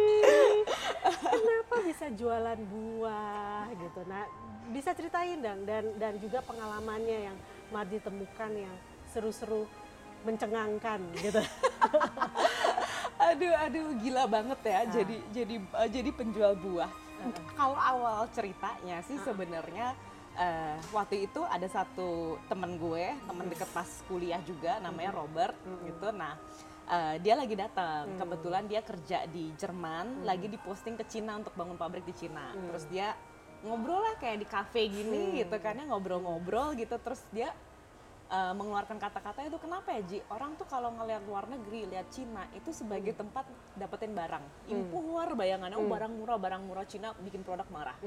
Kenapa 1.36 1.76
bisa 1.84 2.06
jualan 2.16 2.60
buah 2.72 3.68
gitu? 3.76 4.02
Nah, 4.08 4.24
bisa 4.72 4.96
ceritain 4.96 5.38
dong 5.44 5.68
dan 5.68 5.84
dan 6.00 6.14
juga 6.18 6.42
pengalamannya 6.42 7.30
yang 7.32 7.38
Marji 7.70 8.00
temukan 8.02 8.52
yang 8.56 8.76
seru-seru 9.12 9.68
mencengangkan 10.26 11.00
gitu. 11.22 11.42
Aduh 13.26 13.54
aduh 13.66 13.88
gila 13.98 14.24
banget 14.30 14.60
ya. 14.66 14.80
Jadi 15.02 15.18
jadi 15.34 15.56
eh, 15.58 15.90
jadi 15.90 16.10
penjual 16.14 16.54
buah. 16.60 16.92
Kalau 17.58 17.80
awal 17.80 18.30
ceritanya 18.36 19.02
sih 19.08 19.18
sebenarnya 19.24 19.98
eh, 20.38 20.78
waktu 20.94 21.26
itu 21.26 21.42
ada 21.48 21.66
satu 21.66 22.38
temen 22.46 22.78
gue 22.78 23.16
temen 23.26 23.46
deket 23.50 23.70
pas 23.74 23.90
kuliah 24.06 24.42
juga 24.46 24.78
namanya 24.84 25.16
Robert 25.18 25.58
gitu. 25.88 26.08
Nah 26.14 26.38
eh, 26.86 27.16
dia 27.24 27.34
lagi 27.34 27.56
datang. 27.58 28.14
Kebetulan 28.20 28.64
dia 28.70 28.82
kerja 28.86 29.26
di 29.26 29.50
Jerman 29.58 30.22
lagi 30.28 30.46
diposting 30.46 30.94
ke 31.00 31.06
Cina 31.10 31.42
untuk 31.42 31.58
bangun 31.58 31.80
pabrik 31.80 32.06
di 32.06 32.14
Cina. 32.14 32.54
Terus 32.54 32.86
dia 32.94 33.18
ngobrol 33.66 33.98
lah 33.98 34.16
kayak 34.22 34.38
di 34.46 34.48
kafe 34.48 34.86
gini 34.86 35.42
gitu 35.42 35.58
kan 35.58 35.74
ya 35.74 35.90
ngobrol-ngobrol 35.90 36.78
gitu. 36.78 36.94
Terus 37.02 37.26
dia 37.34 37.50
uh, 38.30 38.54
mengeluarkan 38.58 38.98
kata-kata 38.98 39.46
itu 39.46 39.58
kenapa 39.62 39.94
ya 39.94 40.02
Ji? 40.06 40.20
Orang 40.32 40.58
tuh 40.58 40.66
kalau 40.66 40.94
ngelihat 40.96 41.24
luar 41.26 41.46
negeri, 41.50 41.90
lihat 41.90 42.08
Cina 42.10 42.46
itu 42.58 42.74
sebagai 42.74 43.14
tempat 43.14 43.46
dapetin 43.78 44.14
barang. 44.14 44.44
Impor 44.72 45.34
bayangannya, 45.38 45.78
oh 45.78 45.86
barang 45.86 46.14
murah, 46.14 46.38
barang 46.38 46.62
murah 46.66 46.86
Cina 46.88 47.14
bikin 47.22 47.46
produk 47.46 47.66
marah. 47.70 47.98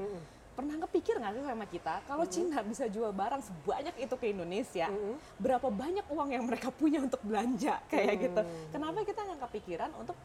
Pernah 0.59 0.75
kepikir 0.87 1.15
nggak 1.15 1.39
sih 1.39 1.43
sama 1.47 1.65
kita, 1.71 1.93
kalau 2.03 2.25
Cina 2.27 2.59
bisa 2.67 2.83
jual 2.91 3.15
barang 3.15 3.39
sebanyak 3.39 3.95
itu 3.95 4.15
ke 4.19 4.25
Indonesia, 4.35 4.91
berapa 5.39 5.71
banyak 5.71 6.03
uang 6.11 6.29
yang 6.35 6.43
mereka 6.43 6.67
punya 6.67 6.99
untuk 6.99 7.23
belanja 7.23 7.79
kayak 7.87 8.15
gitu? 8.19 8.41
Kenapa 8.75 9.07
kita 9.07 9.23
nggak 9.23 9.39
kepikiran 9.47 9.91
untuk 9.95 10.19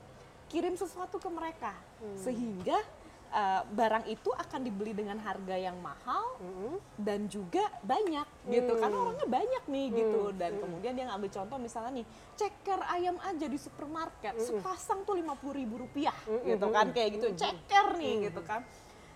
kirim 0.50 0.74
sesuatu 0.74 1.22
ke 1.22 1.30
mereka, 1.30 1.70
sehingga 2.18 2.82
uh, 3.34 3.66
barang 3.66 4.06
itu 4.06 4.30
akan 4.30 4.60
dibeli 4.62 4.94
dengan 4.94 5.18
harga 5.18 5.58
yang 5.58 5.74
mahal, 5.82 6.38
dan 6.94 7.26
juga 7.26 7.66
banyak 7.82 8.24
gitu. 8.46 8.72
Hmm. 8.72 8.80
karena 8.80 8.96
orangnya 9.02 9.26
banyak 9.26 9.64
nih 9.66 9.86
gitu. 9.90 10.22
Dan 10.38 10.52
kemudian 10.62 10.94
dia 10.94 11.04
ngambil 11.10 11.30
contoh 11.34 11.58
misalnya 11.58 12.00
nih 12.00 12.06
ceker 12.38 12.80
ayam 12.86 13.18
aja 13.20 13.46
di 13.50 13.58
supermarket 13.58 14.34
Hmm. 14.38 14.46
sepasang 14.46 15.02
tuh 15.02 15.18
lima 15.18 15.34
puluh 15.34 15.58
ribu 15.58 15.82
rupiah 15.82 16.14
gitu 16.46 16.66
kan 16.70 16.94
kayak 16.94 17.18
gitu. 17.18 17.26
Ceker 17.34 17.98
nih 17.98 18.30
gitu 18.30 18.40
kan. 18.46 18.62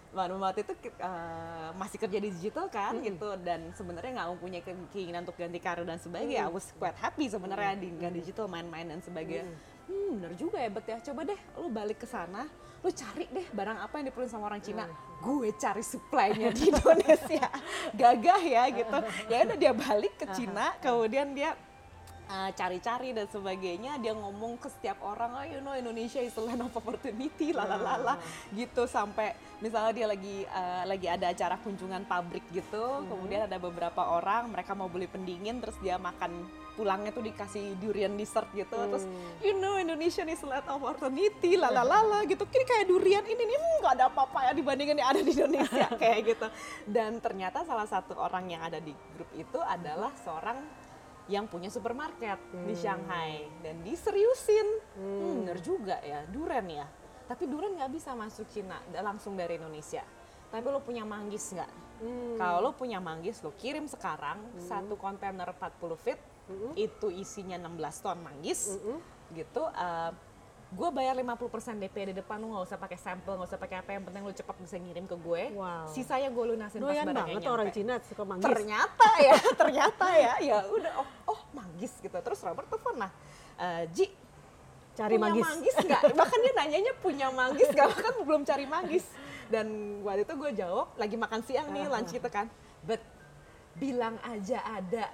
Baru 0.08 0.40
waktu 0.40 0.64
itu 0.64 0.72
uh, 1.04 1.76
masih 1.76 2.00
kerja 2.00 2.16
di 2.16 2.32
digital 2.32 2.72
kan 2.72 2.96
gitu. 3.04 3.28
Dan 3.44 3.76
sebenarnya 3.76 4.16
nggak 4.16 4.28
mempunyai 4.34 4.62
ke- 4.64 4.88
keinginan 4.90 5.28
untuk 5.28 5.36
ganti 5.36 5.60
karir 5.60 5.84
dan 5.84 6.00
sebagainya. 6.00 6.48
I 6.48 6.50
was 6.50 6.72
quite 6.80 6.96
happy 6.96 7.28
sebenarnya 7.28 7.76
di 7.76 7.92
di 7.92 8.08
digital 8.16 8.48
main-main 8.48 8.88
dan 8.88 9.04
sebagainya. 9.04 9.44
Hmm, 9.44 9.76
bener 9.88 10.32
juga 10.36 10.60
ya 10.60 10.68
Bet 10.68 10.86
ya. 10.86 10.98
Coba 11.00 11.24
deh 11.24 11.40
lu 11.56 11.68
balik 11.72 12.04
ke 12.04 12.06
sana, 12.06 12.44
lu 12.84 12.90
cari 12.92 13.26
deh 13.32 13.46
barang 13.50 13.78
apa 13.80 13.94
yang 13.98 14.06
diperlukan 14.12 14.30
sama 14.30 14.44
orang 14.52 14.60
Cina. 14.60 14.84
Gue 15.24 15.50
cari 15.56 15.82
supply-nya 15.82 16.52
di 16.52 16.68
Indonesia. 16.70 17.48
Gagah 17.96 18.42
ya 18.44 18.64
gitu. 18.70 18.98
Ya 19.32 19.36
udah 19.48 19.56
dia 19.56 19.72
balik 19.72 20.14
ke 20.20 20.26
Cina, 20.36 20.76
kemudian 20.78 21.32
dia 21.32 21.56
uh, 22.28 22.50
cari-cari 22.52 23.16
dan 23.16 23.26
sebagainya 23.26 23.96
dia 23.98 24.12
ngomong 24.14 24.60
ke 24.60 24.68
setiap 24.68 25.00
orang 25.02 25.30
oh 25.34 25.44
you 25.48 25.60
know 25.64 25.74
Indonesia 25.74 26.20
is 26.20 26.36
a 26.36 26.42
land 26.44 26.62
of 26.62 26.72
opportunity 26.76 27.50
lalalala 27.56 28.20
gitu. 28.52 28.84
Sampai 28.84 29.34
misalnya 29.58 29.92
dia 29.96 30.06
lagi 30.06 30.44
uh, 30.48 30.84
lagi 30.86 31.08
ada 31.08 31.32
acara 31.32 31.58
kunjungan 31.58 32.06
pabrik 32.06 32.46
gitu 32.54 33.02
kemudian 33.10 33.50
ada 33.50 33.58
beberapa 33.58 34.06
orang 34.06 34.54
mereka 34.54 34.76
mau 34.78 34.86
beli 34.86 35.10
pendingin 35.10 35.58
terus 35.58 35.74
dia 35.82 35.98
makan 35.98 36.46
pulangnya 36.78 37.10
tuh 37.10 37.26
dikasih 37.26 37.74
durian 37.82 38.14
dessert 38.14 38.46
gitu. 38.54 38.78
Terus 38.78 39.04
you 39.42 39.58
know 39.58 39.74
Indonesia 39.82 40.22
is 40.22 40.38
a 40.44 40.46
land 40.46 40.62
of 40.70 40.78
opportunity 40.78 41.58
lalalala 41.58 42.22
gitu. 42.30 42.46
Kini 42.46 42.62
kayak 42.62 42.86
durian 42.86 43.26
ini 43.26 43.42
nih 43.42 43.58
hmm, 43.58 43.76
nggak 43.82 43.94
ada 43.98 44.04
apa-apa 44.06 44.38
ya 44.46 44.52
dibandingin 44.54 45.02
yang 45.02 45.10
ada 45.10 45.20
di 45.26 45.32
Indonesia 45.34 45.90
kayak 46.02 46.18
gitu. 46.22 46.46
Dan 46.86 47.18
ternyata 47.18 47.66
salah 47.66 47.90
satu 47.90 48.14
orang 48.14 48.46
yang 48.46 48.62
ada 48.62 48.78
di 48.78 48.94
grup 49.18 49.30
itu 49.34 49.58
adalah 49.58 50.14
seorang 50.22 50.62
yang 51.28 51.44
punya 51.46 51.68
supermarket 51.68 52.40
di 52.64 52.74
Shanghai. 52.74 53.46
Dan 53.60 53.84
diseriusin. 53.84 54.68
Hmm. 54.96 55.44
bener 55.44 55.60
juga 55.60 56.00
ya 56.00 56.24
duren 56.28 56.66
ya. 56.68 56.86
Tapi 57.28 57.44
duren 57.44 57.76
nggak 57.76 57.92
bisa 57.92 58.16
masuk 58.16 58.48
Cina 58.48 58.80
langsung 59.04 59.36
dari 59.36 59.60
Indonesia. 59.60 60.02
Tapi 60.48 60.64
lo 60.72 60.80
punya 60.80 61.04
manggis 61.04 61.52
nggak? 61.52 61.72
Kalau 62.38 62.58
lo 62.62 62.70
punya 62.72 63.02
manggis 63.02 63.42
lo 63.44 63.52
kirim 63.58 63.90
sekarang 63.90 64.38
satu 64.56 64.94
kontainer 64.96 65.50
40 65.50 65.98
feet 65.98 66.20
itu 66.78 67.12
isinya 67.12 67.60
16 67.60 68.04
ton 68.04 68.18
manggis 68.24 68.80
gitu 69.34 69.62
gue 70.68 70.88
bayar 70.92 71.16
50% 71.16 71.80
DP 71.80 72.12
di 72.12 72.14
depan 72.20 72.36
lu 72.36 72.52
nggak 72.52 72.64
usah 72.68 72.76
pakai 72.76 72.98
sampel 73.00 73.40
nggak 73.40 73.48
usah 73.48 73.60
pakai 73.60 73.80
apa 73.80 73.90
yang 73.96 74.04
penting 74.04 74.20
lu 74.20 74.32
cepat 74.36 74.56
bisa 74.60 74.76
ngirim 74.76 75.08
ke 75.08 75.16
gue. 75.16 75.42
Wow. 75.56 75.88
sisanya 75.88 76.28
gue 76.28 76.44
lunasin 76.44 76.84
pas 76.84 76.92
Doyan 76.92 77.08
barangnya 77.08 77.16
banget 77.24 77.40
nyampe. 77.40 77.56
Orang 77.56 77.68
Cina 77.72 77.94
suka 78.04 78.22
manggis. 78.28 78.44
ternyata 78.52 79.08
ya 79.16 79.36
ternyata 79.64 80.06
ya 80.12 80.32
ya 80.44 80.58
udah 80.68 80.92
oh 81.00 81.08
oh 81.32 81.40
manggis 81.56 81.92
gitu. 82.04 82.12
Terus 82.20 82.38
Robert 82.44 82.68
telepon 82.68 82.94
lah 83.00 83.10
"Eh, 83.56 83.84
Ji 83.96 84.06
Cari 84.98 85.14
punya 85.14 85.30
manggis. 85.46 85.74
nggak? 85.78 86.02
Bahkan 86.20 86.38
dia 86.42 86.52
nanyanya 86.58 86.92
punya 86.98 87.26
manggis 87.30 87.68
nggak? 87.70 87.86
Bahkan 87.86 88.14
belum 88.26 88.42
cari 88.42 88.66
manggis. 88.66 89.06
Dan 89.46 89.66
waktu 90.02 90.26
itu 90.26 90.34
gue 90.34 90.50
jawab 90.58 90.90
lagi 90.98 91.14
makan 91.14 91.40
siang 91.46 91.70
nih 91.70 91.86
lunch 91.86 92.10
gitu 92.10 92.26
kan. 92.26 92.50
But 92.82 92.98
bilang 93.78 94.18
aja 94.20 94.58
ada. 94.60 95.08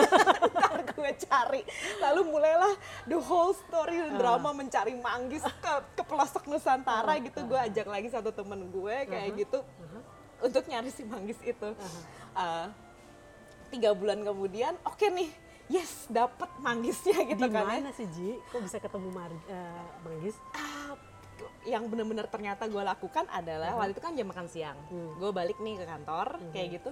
Ntar 0.54 0.80
gue 0.86 1.10
cari. 1.18 1.62
Lalu 1.98 2.20
mulailah 2.28 2.72
the 3.04 3.16
whole 3.16 3.56
story 3.56 3.96
dan 3.96 4.14
drama 4.14 4.52
mencari 4.52 4.94
manggis 4.94 5.40
ke 5.42 5.72
ke 5.96 6.02
pelosok 6.04 6.46
Nusantara 6.46 7.16
gitu. 7.18 7.40
Gue 7.44 7.58
ajak 7.58 7.88
lagi 7.88 8.08
satu 8.08 8.30
temen 8.30 8.68
gue 8.68 8.96
kayak 9.08 9.30
gitu 9.36 9.58
untuk 10.40 10.64
nyari 10.66 10.88
si 10.88 11.02
manggis 11.02 11.40
itu. 11.40 11.68
Eh, 12.30 12.66
tiga 13.70 13.90
bulan 13.92 14.20
kemudian 14.20 14.74
oke 14.82 15.06
nih 15.06 15.30
yes 15.70 16.10
dapat 16.10 16.50
manggisnya 16.58 17.22
gitu 17.24 17.46
Di 17.46 17.50
kan 17.50 17.62
ya. 17.62 17.78
mana 17.78 17.90
sih 17.94 18.06
Ji? 18.10 18.34
Kok 18.50 18.60
bisa 18.60 18.78
ketemu 18.78 19.08
mar- 19.10 19.46
eh, 19.46 19.84
manggis? 20.02 20.34
Ah, 20.50 20.98
yang 21.62 21.86
benar-benar 21.86 22.26
ternyata 22.26 22.66
gue 22.66 22.80
lakukan 22.80 23.24
adalah 23.30 23.76
waktu 23.76 23.94
itu 23.94 24.02
kan 24.02 24.12
jam 24.12 24.26
makan 24.26 24.46
siang. 24.46 24.78
Gue 24.90 25.30
balik 25.30 25.56
nih 25.56 25.78
ke 25.78 25.86
kantor 25.86 26.36
kayak 26.50 26.80
gitu. 26.80 26.90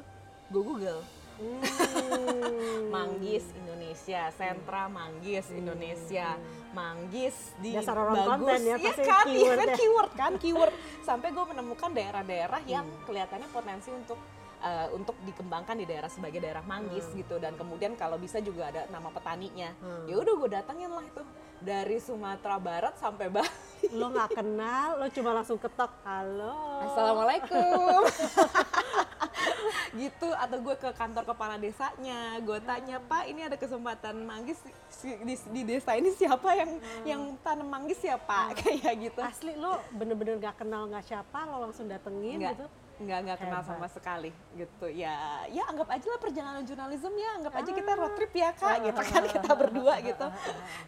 Gue 0.49 0.63
google 0.63 1.01
Hmm. 1.39 2.91
Manggis 2.91 3.47
Indonesia, 3.55 4.27
sentra 4.35 4.91
Manggis 4.91 5.47
Indonesia, 5.55 6.35
Manggis 6.75 7.37
di 7.63 7.79
Dasar 7.79 7.95
orang 7.95 8.15
bagus, 8.27 8.29
konten 8.29 8.61
ya, 8.67 8.77
pasti 8.83 9.07
kan, 9.07 9.25
iya 9.31 9.39
keyword 9.39 9.59
kan? 9.59 9.69
ya. 9.69 9.77
keyword 9.79 10.13
kan, 10.19 10.33
keyword. 10.39 10.75
Sampai 11.07 11.29
gue 11.31 11.45
menemukan 11.47 11.91
daerah-daerah 11.95 12.61
yang 12.67 12.87
kelihatannya 13.07 13.49
potensi 13.55 13.89
untuk 13.95 14.19
eh, 14.59 14.89
untuk 14.93 15.15
dikembangkan 15.23 15.79
di 15.79 15.87
daerah 15.87 16.11
sebagai 16.11 16.39
daerah 16.39 16.63
manggis 16.63 17.07
gitu. 17.13 17.39
Dan 17.39 17.55
kemudian 17.55 17.95
kalau 17.95 18.17
bisa 18.17 18.39
juga 18.39 18.69
ada 18.69 18.87
nama 18.89 19.09
petaninya. 19.09 19.71
Ya 20.07 20.15
udah 20.19 20.33
gue 20.35 20.51
datengin 20.53 20.91
lah 20.91 21.05
itu. 21.05 21.23
Dari 21.59 21.99
Sumatera 21.99 22.55
Barat 22.63 22.95
sampai 23.03 23.27
Bali. 23.27 23.51
Lo 23.91 24.15
nggak 24.15 24.31
kenal, 24.31 24.99
lo 24.99 25.07
cuma 25.11 25.35
langsung 25.35 25.59
ketok, 25.59 25.91
halo. 26.07 26.55
Assalamualaikum. 26.87 28.07
gitu 29.99 30.29
atau 30.31 30.57
gue 30.61 30.75
ke 30.79 30.91
kantor 30.95 31.25
kepala 31.27 31.55
desanya. 31.59 32.39
Gue 32.43 32.59
tanya 32.63 33.03
pak 33.03 33.27
ini 33.27 33.47
ada 33.47 33.57
kesempatan 33.57 34.23
manggis 34.23 34.61
di, 35.03 35.35
di 35.35 35.63
desa 35.65 35.97
ini 35.97 36.13
siapa 36.15 36.51
yang 36.55 36.71
yang 37.07 37.23
tanam 37.43 37.67
manggis 37.67 37.99
ya 38.03 38.19
pak? 38.19 38.55
Kayak 38.63 39.11
gitu. 39.11 39.21
Asli 39.23 39.55
lo 39.59 39.81
bener-bener 39.95 40.39
nggak 40.39 40.63
kenal 40.63 40.87
nggak 40.87 41.05
siapa, 41.07 41.39
lo 41.49 41.69
langsung 41.69 41.89
datengin 41.89 42.39
nggak. 42.43 42.55
gitu. 42.55 42.67
Nggak 42.99 43.19
nggak 43.25 43.39
kenal 43.39 43.63
Hebat. 43.63 43.71
sama 43.71 43.87
sekali 43.87 44.31
gitu. 44.59 44.87
Ya 44.91 45.47
ya 45.47 45.63
anggap 45.71 45.89
aja 45.89 46.07
lah 46.11 46.21
perjalanan 46.21 46.63
jurnalisme 46.67 47.15
ya 47.15 47.31
anggap 47.39 47.55
aja 47.63 47.71
kita 47.71 47.93
road 47.95 48.15
trip 48.19 48.33
ya 48.35 48.51
kak 48.51 48.77
gitu 48.83 49.03
kan 49.07 49.23
kita 49.31 49.51
berdua 49.55 49.95
gitu. 50.03 50.27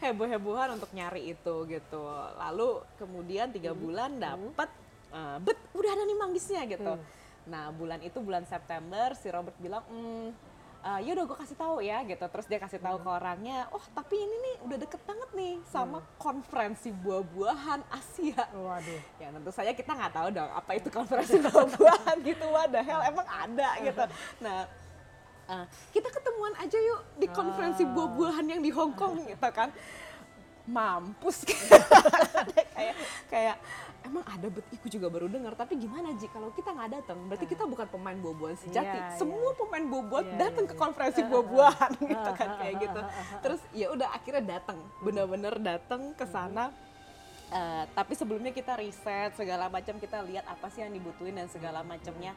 heboh 0.03 0.27
hebohan 0.27 0.69
untuk 0.75 0.91
nyari 0.91 1.35
itu 1.39 1.55
gitu. 1.71 2.03
Lalu 2.37 2.83
kemudian 2.99 3.55
tiga 3.55 3.71
bulan 3.73 4.19
dapet 4.19 4.71
eh, 5.15 5.37
bet 5.39 5.59
udah 5.73 5.91
ada 5.95 6.03
nih 6.03 6.19
manggisnya 6.19 6.63
gitu. 6.67 6.93
Nah 7.47 7.71
bulan 7.73 8.03
itu 8.03 8.19
bulan 8.19 8.43
September 8.45 9.15
si 9.15 9.31
Robert 9.31 9.57
bilang 9.63 9.87
hmm, 9.87 10.49
eh, 10.81 11.01
yaudah 11.09 11.24
gue 11.28 11.39
kasih 11.39 11.57
tahu 11.57 11.76
ya 11.85 12.01
gitu. 12.05 12.24
Terus 12.24 12.47
dia 12.49 12.59
kasih 12.61 12.81
tahu 12.81 12.97
ke 13.01 13.09
orangnya 13.09 13.68
oh 13.72 13.85
tapi 13.93 14.16
ini 14.16 14.37
nih 14.41 14.55
udah 14.66 14.76
deket 14.81 15.01
banget 15.05 15.31
nih 15.37 15.55
sama 15.68 15.99
konferensi 16.16 16.89
buah-buahan 16.93 17.81
Asia. 17.93 18.45
Waduh. 18.53 19.01
ya 19.20 19.28
tentu 19.33 19.51
saja 19.53 19.72
kita 19.76 19.93
nggak 19.93 20.12
tahu 20.12 20.28
dong 20.33 20.51
apa 20.51 20.70
itu 20.76 20.89
konferensi 20.89 21.37
buah-buahan 21.47 22.16
gitu. 22.24 22.47
The 22.70 22.81
hell 22.81 23.03
emang 23.05 23.28
ada 23.28 23.68
gitu. 23.83 24.05
Nah 24.45 24.59
eh, 25.51 25.64
kita 25.93 26.09
ketemuan 26.09 26.55
aja 26.59 26.78
yuk 26.78 27.01
di 27.18 27.26
konferensi 27.28 27.83
buah-buahan 27.85 28.47
yang 28.47 28.61
di 28.62 28.70
Hong 28.72 28.95
Kong 28.97 29.24
gitu 29.24 29.49
kan. 29.53 29.72
Mampus. 30.70 31.43
Kayak 32.81 32.97
kayak 33.28 33.57
emang 34.05 34.24
ada 34.24 34.46
bet 34.48 34.66
iku 34.72 34.86
juga 34.88 35.07
baru 35.12 35.26
dengar 35.28 35.53
tapi 35.55 35.76
gimana 35.76 36.12
Ji? 36.16 36.26
Kalau 36.32 36.51
kita 36.53 36.72
nggak 36.72 36.90
datang 37.01 37.18
berarti 37.28 37.46
kita 37.46 37.64
bukan 37.68 37.86
pemain 37.88 38.16
buah-buahan 38.16 38.59
sejati 38.59 38.96
Iya, 38.96 39.16
semua 39.20 39.51
pemain 39.57 39.84
buah-buahan 39.84 40.26
Iya, 40.26 40.38
datang 40.40 40.64
iya, 40.64 40.70
ke 40.70 40.74
iya. 40.74 40.82
konferensi 40.82 41.20
buah-buahan 41.24 41.92
gitu 42.12 42.30
kan 42.36 42.48
kayak 42.61 42.74
gitu. 42.80 43.01
terus 43.44 43.61
ya 43.76 43.86
udah 43.92 44.09
akhirnya 44.12 44.44
datang 44.59 44.78
bener-bener 45.05 45.55
datang 45.61 46.12
ke 46.16 46.24
sana. 46.28 46.72
Eh, 47.51 47.84
tapi 47.98 48.14
sebelumnya 48.14 48.55
kita 48.55 48.78
riset 48.78 49.34
segala 49.34 49.66
macam 49.66 49.98
kita 49.98 50.22
lihat 50.22 50.46
apa 50.46 50.70
sih 50.70 50.86
yang 50.86 50.94
dibutuhin 50.94 51.34
dan 51.34 51.51
segala 51.51 51.82
macamnya 51.82 52.30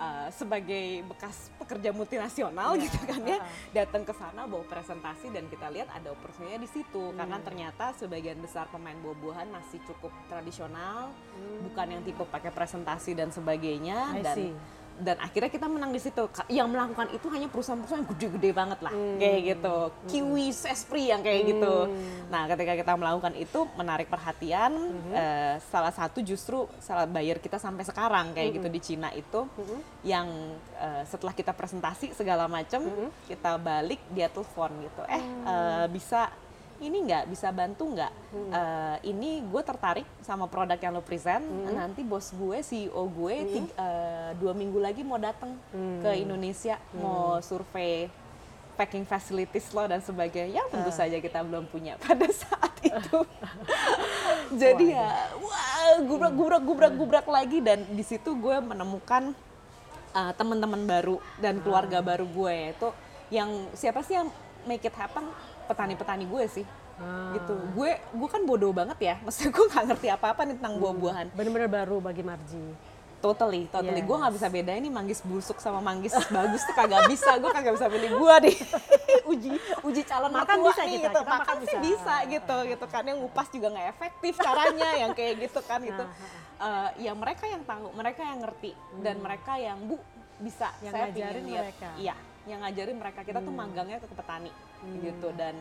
Eh, 0.00 0.28
sebagai 0.32 1.04
bekas 1.12 1.52
pekerja 1.60 1.92
multinasional 1.92 2.72
Iya, 2.72 2.88
gitu 2.88 3.04
kan 3.04 3.20
ya 3.20 3.36
datang 3.84 4.08
ke 4.08 4.16
sana 4.16 4.48
bawa 4.48 4.64
presentasi 4.64 5.28
dan 5.28 5.44
kita 5.52 5.68
lihat 5.68 5.92
ada 5.92 6.16
opportunity 6.16 6.56
di 6.56 6.70
situ. 6.72 7.12
Karena 7.12 7.36
ternyata 7.44 7.92
sebagian 7.92 8.40
besar 8.40 8.64
pemain 8.72 8.96
buah-buahan 8.96 9.52
masih 9.52 9.76
cukup 9.84 10.08
tradisional 10.32 11.12
bukan 11.60 11.86
yang 11.92 12.00
tipe 12.00 12.24
pakai 12.24 12.48
presentasi 12.48 13.12
dan 13.12 13.28
sebagainya 13.28 14.16
I 14.16 14.24
dan 14.24 14.36
see. 14.40 14.52
Dan 15.00 15.16
akhirnya 15.18 15.48
kita 15.48 15.66
menang 15.66 15.90
di 15.90 16.00
situ. 16.00 16.28
Yang 16.52 16.68
melakukan 16.70 17.08
itu 17.16 17.26
hanya 17.32 17.48
perusahaan-perusahaan 17.48 18.04
yang 18.04 18.10
gede-gede 18.14 18.50
banget 18.52 18.78
lah, 18.84 18.94
kayak 19.16 19.40
gitu. 19.56 19.76
Kiwi, 20.06 20.46
Esprit 20.52 21.08
yang 21.10 21.24
kayak 21.24 21.40
gitu. 21.48 21.74
Nah, 22.28 22.44
ketika 22.46 22.72
kita 22.76 22.92
melakukan 22.94 23.32
itu 23.34 23.64
menarik 23.74 24.06
perhatian. 24.06 24.72
eh, 25.10 25.56
salah 25.72 25.90
satu 25.90 26.20
justru 26.20 26.68
salah 26.78 27.08
buyer 27.08 27.40
kita 27.40 27.56
sampai 27.56 27.82
sekarang 27.82 28.36
kayak 28.36 28.60
gitu 28.60 28.68
di 28.68 28.80
Cina 28.80 29.08
itu, 29.12 29.48
yang 30.04 30.28
eh, 30.76 31.02
setelah 31.08 31.32
kita 31.32 31.56
presentasi 31.56 32.12
segala 32.12 32.46
macam, 32.46 32.84
kita 33.24 33.56
balik 33.56 34.00
dia 34.12 34.28
telepon 34.28 34.70
gitu. 34.84 35.02
Eh, 35.08 35.22
eh, 35.46 35.86
bisa 35.88 36.28
ini 36.80 37.04
nggak 37.04 37.28
bisa 37.28 37.48
bantu 37.50 37.92
nggak? 37.92 38.12
Eh, 38.50 38.96
ini 39.06 39.40
gue 39.42 39.60
tertarik 39.60 40.08
sama 40.20 40.44
produk 40.44 40.76
yang 40.76 40.92
lo 40.92 41.00
present. 41.00 41.44
Nanti 41.70 42.00
bos 42.00 42.32
gue, 42.32 42.60
CEO 42.60 43.04
gue, 43.06 43.34
ting- 43.46 43.74
eh, 43.74 44.30
dua 44.34 44.52
minggu 44.52 44.76
lagi 44.76 45.00
mau 45.00 45.16
datang 45.16 45.52
ke 46.00 46.10
Indonesia, 46.16 46.80
mau 46.94 47.36
survei 47.40 48.08
packing 48.74 49.04
facilities 49.04 49.68
lo 49.70 49.84
dan 49.84 50.00
sebagainya. 50.00 50.56
Yang 50.56 50.68
tentu 50.70 50.90
saja 50.90 51.16
kita 51.16 51.44
belum 51.44 51.68
punya 51.68 52.00
pada 52.02 52.24
saat 52.26 52.72
itu. 52.80 53.18
Jadi 54.62 54.90
ya, 54.90 55.08
wah, 55.36 56.00
gubrak, 56.00 56.32
gubrak, 56.32 56.62
gubrak, 56.62 56.92
gubrak 56.96 57.26
lagi. 57.28 57.60
Dan 57.60 57.84
di 57.86 58.02
situ 58.02 58.32
gue 58.32 58.56
menemukan 58.56 59.36
uh, 60.10 60.32
teman-teman 60.32 60.80
baru 60.82 61.20
dan 61.38 61.60
keluarga 61.60 62.00
baru 62.00 62.24
gue. 62.24 62.56
Itu 62.72 62.88
yang 63.28 63.68
siapa 63.76 64.00
sih 64.00 64.16
yang 64.16 64.32
make 64.64 64.82
it 64.82 64.92
happen 64.92 65.24
petani-petani 65.70 66.26
gue 66.26 66.44
sih. 66.50 66.66
Ah. 66.98 67.32
gitu. 67.32 67.54
Gue 67.72 67.96
gue 67.96 68.28
kan 68.28 68.42
bodoh 68.42 68.74
banget 68.74 68.98
ya. 69.00 69.14
Maksudnya 69.24 69.50
gue 69.50 69.64
nggak 69.66 69.84
ngerti 69.88 70.08
apa-apa 70.10 70.40
nih 70.44 70.54
tentang 70.58 70.74
buah-buahan. 70.76 71.26
Bener-bener 71.32 71.70
baru 71.70 71.96
bagi 71.98 72.20
Marji. 72.20 72.66
totally 73.20 73.68
totally. 73.68 74.00
Gue 74.00 74.16
Yes. 74.16 74.20
nggak 74.24 74.34
bisa 74.34 74.46
bedain 74.48 74.80
nih 74.80 74.88
manggis 74.88 75.20
busuk 75.20 75.60
sama 75.60 75.76
manggis 75.78 76.08
bagus 76.32 76.64
tuh 76.64 76.72
kagak 76.72 77.04
bisa. 77.06 77.36
Gue 77.36 77.52
kagak 77.52 77.76
bisa 77.76 77.86
pilih 77.86 78.16
gue 78.16 78.34
deh. 78.48 78.56
Uji 79.32 79.48
uji 79.84 80.02
calon 80.08 80.32
Makan 80.32 80.56
bisa 80.64 80.82
nih 80.82 80.96
kita, 80.96 81.04
gitu. 81.04 81.20
kita 81.20 81.20
makan 81.20 81.36
makan 81.36 81.56
sih 81.60 81.66
bisa. 81.68 81.80
bisa 81.84 82.14
gitu 82.32 82.56
gitu 82.64 82.84
kan. 82.88 83.02
Yang 83.04 83.18
ngupas 83.20 83.46
juga 83.52 83.66
nggak 83.70 83.86
efektif 83.92 84.34
caranya 84.40 84.88
yang 84.96 85.12
kayak 85.12 85.34
gitu 85.36 85.60
kan 85.62 85.80
gitu. 85.84 86.04
Eh, 86.60 86.88
ya 87.04 87.12
mereka 87.12 87.44
yang 87.44 87.62
tahu 87.62 87.92
mereka 87.92 88.20
yang 88.24 88.38
ngerti. 88.40 88.72
Dan 89.00 89.16
mereka 89.20 89.52
yang 89.56 89.78
bu 89.84 89.96
bisa 90.40 90.72
Hmm. 90.72 90.84
Yang 90.88 90.92
saya 90.96 91.04
ngajarin 91.04 91.28
pingin 91.36 91.44
lihat. 91.44 91.64
mereka. 91.68 91.88
Hmm. 91.92 92.00
iya 92.00 92.14
yang 92.48 92.58
ngajarin 92.64 92.96
mereka. 92.96 93.20
Kita 93.20 93.38
tuh 93.40 93.52
manggangnya 93.52 93.98
ke 94.00 94.08
petani 94.08 94.52
gitu 95.00 95.28
dan 95.32 95.54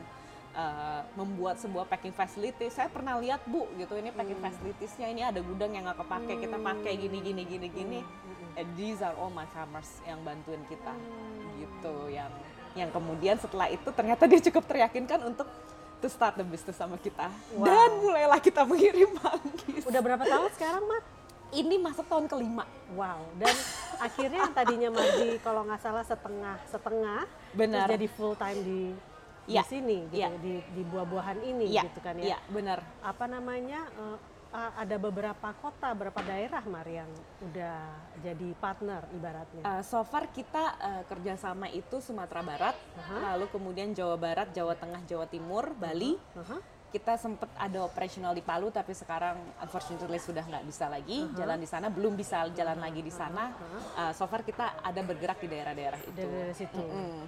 eh, 0.51 1.01
membuat 1.13 1.55
sebuah 1.55 1.85
packing 1.85 2.11
facility 2.11 2.67
saya 2.67 2.87
pernah 2.87 3.15
lihat 3.15 3.45
bu 3.45 3.69
gitu 3.75 3.93
ini 3.93 4.09
packing 4.09 4.35
Hmm. 4.35 4.47
facilitiesnya 4.49 5.07
ini 5.07 5.21
ada 5.21 5.39
gudang 5.39 5.69
yang 5.69 5.85
nggak 5.85 5.99
kepake 5.99 6.33
kita 6.39 6.57
pakai 6.57 6.93
gini 6.95 7.17
gini 7.19 7.41
gini 7.43 7.67
gini 7.67 7.99
Hmm. 8.01 8.57
and 8.57 8.67
these 8.73 8.99
are 8.99 9.13
all 9.15 9.29
my 9.29 9.45
farmers 9.47 9.87
yang 10.03 10.17
bantuin 10.19 10.59
kita 10.65 10.89
Hmm. 10.89 11.53
gitu 11.55 12.09
yang 12.09 12.33
yang 12.73 12.89
kemudian 12.89 13.35
setelah 13.35 13.65
itu 13.67 13.89
ternyata 13.89 14.25
dia 14.25 14.41
cukup 14.41 14.65
teryakinkan 14.65 15.21
untuk 15.23 15.45
to 15.97 16.07
start 16.07 16.33
the 16.33 16.43
business 16.43 16.75
sama 16.75 16.97
kita 16.97 17.29
Wow. 17.51 17.65
dan 17.65 17.89
mulailah 17.99 18.39
kita 18.39 18.61
mengirim 18.63 19.11
manggis 19.15 19.83
Udah 19.83 19.99
berapa 19.99 20.23
tahun 20.23 20.49
sekarang, 20.51 20.83
Mat? 20.83 21.03
ini 21.51 21.75
masuk 21.77 22.05
tahun 22.05 22.25
kelima 22.25 22.65
Wow. 22.93 23.21
Dan 23.35 23.53
akhirnya 23.97 24.45
yang 24.45 24.55
tadinya 24.55 24.89
Marji 24.91 25.37
kalau 25.39 25.61
nggak 25.63 25.77
salah 25.79 26.01
setengah 26.01 26.57
setengah, 26.65 27.21
Benar. 27.51 27.85
terus 27.85 27.93
jadi 27.95 28.07
full 28.09 28.33
time 28.33 28.59
di 28.59 28.81
di 29.49 29.57
Iya. 29.57 29.63
sini, 29.65 29.97
gitu, 30.07 30.21
Iya. 30.21 30.29
di 30.37 30.53
di 30.61 30.81
buah-buahan 30.85 31.39
ini, 31.41 31.65
Iya, 31.67 31.83
gitu 31.83 31.99
kan 31.99 32.13
ya. 32.15 32.23
iya 32.23 32.37
benar 32.47 32.85
Apa 33.01 33.25
namanya? 33.25 33.89
a- 34.49 34.73
ada 34.75 34.97
beberapa 34.97 35.53
kota, 35.55 35.93
beberapa 35.93 36.25
daerah 36.25 36.65
Mar 36.65 36.85
yang 36.85 37.05
udah 37.39 37.85
jadi 38.19 38.49
partner 38.57 39.05
ibaratnya. 39.11 39.61
Uh, 39.61 39.81
so 39.81 40.01
far 40.01 40.25
kita 40.27 40.73
uh, 40.75 41.03
kerjasama 41.05 41.69
itu 41.69 42.01
Sumatera 42.01 42.41
Barat, 42.41 42.73
Aha. 42.95 43.33
lalu 43.33 43.45
kemudian 43.49 43.93
Jawa 43.93 44.17
Barat, 44.17 44.49
Jawa 44.49 44.73
Tengah, 44.73 45.05
Jawa 45.05 45.25
Timur, 45.25 45.69
Bali. 45.73 46.17
Aha. 46.33 46.57
Kita 46.89 47.21
sempat 47.21 47.53
ada 47.53 47.85
operasional 47.85 48.33
di 48.33 48.41
Palu, 48.41 48.73
tapi 48.73 48.97
sekarang 48.97 49.37
unfortunately 49.61 50.17
sudah 50.17 50.41
nggak 50.41 50.65
bisa 50.65 50.89
lagi 50.89 51.29
jalan 51.37 51.61
di 51.61 51.69
sana, 51.69 51.87
belum 51.93 52.17
bisa 52.17 52.49
jalan 52.49 52.81
lagi 52.81 53.05
di 53.05 53.13
sana. 53.13 53.53
Uh, 53.93 54.09
so 54.09 54.25
far 54.25 54.41
kita 54.41 54.81
ada 54.81 55.01
bergerak 55.05 55.37
di 55.37 55.47
daerah-daerah 55.53 55.99
itu. 56.01 56.17
dari 56.17 56.55
situ. 56.57 56.81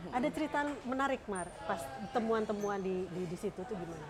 Ada 0.09 0.27
cerita 0.33 0.59
menarik 0.85 1.21
Mar 1.29 1.45
pas 1.69 1.81
temuan-temuan 2.09 2.81
di, 2.81 3.05
di 3.13 3.29
di 3.29 3.37
situ 3.37 3.61
tuh 3.61 3.75
gimana? 3.77 4.05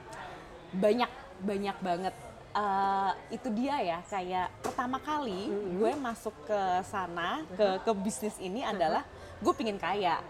banyak 0.71 1.11
banyak 1.43 1.77
banget 1.83 2.15
Eh, 2.51 3.11
itu 3.31 3.47
dia 3.55 3.79
ya 3.79 3.99
kayak 4.11 4.51
pertama 4.59 4.99
kali 4.99 5.47
gue 5.79 5.91
masuk 5.95 6.35
ke 6.43 6.61
sana 6.83 7.47
ke 7.55 7.79
ke 7.79 7.91
bisnis 7.95 8.35
ini 8.43 8.59
adalah 8.59 9.07
gue 9.41 9.53
pingin 9.57 9.77
kaya. 9.81 10.21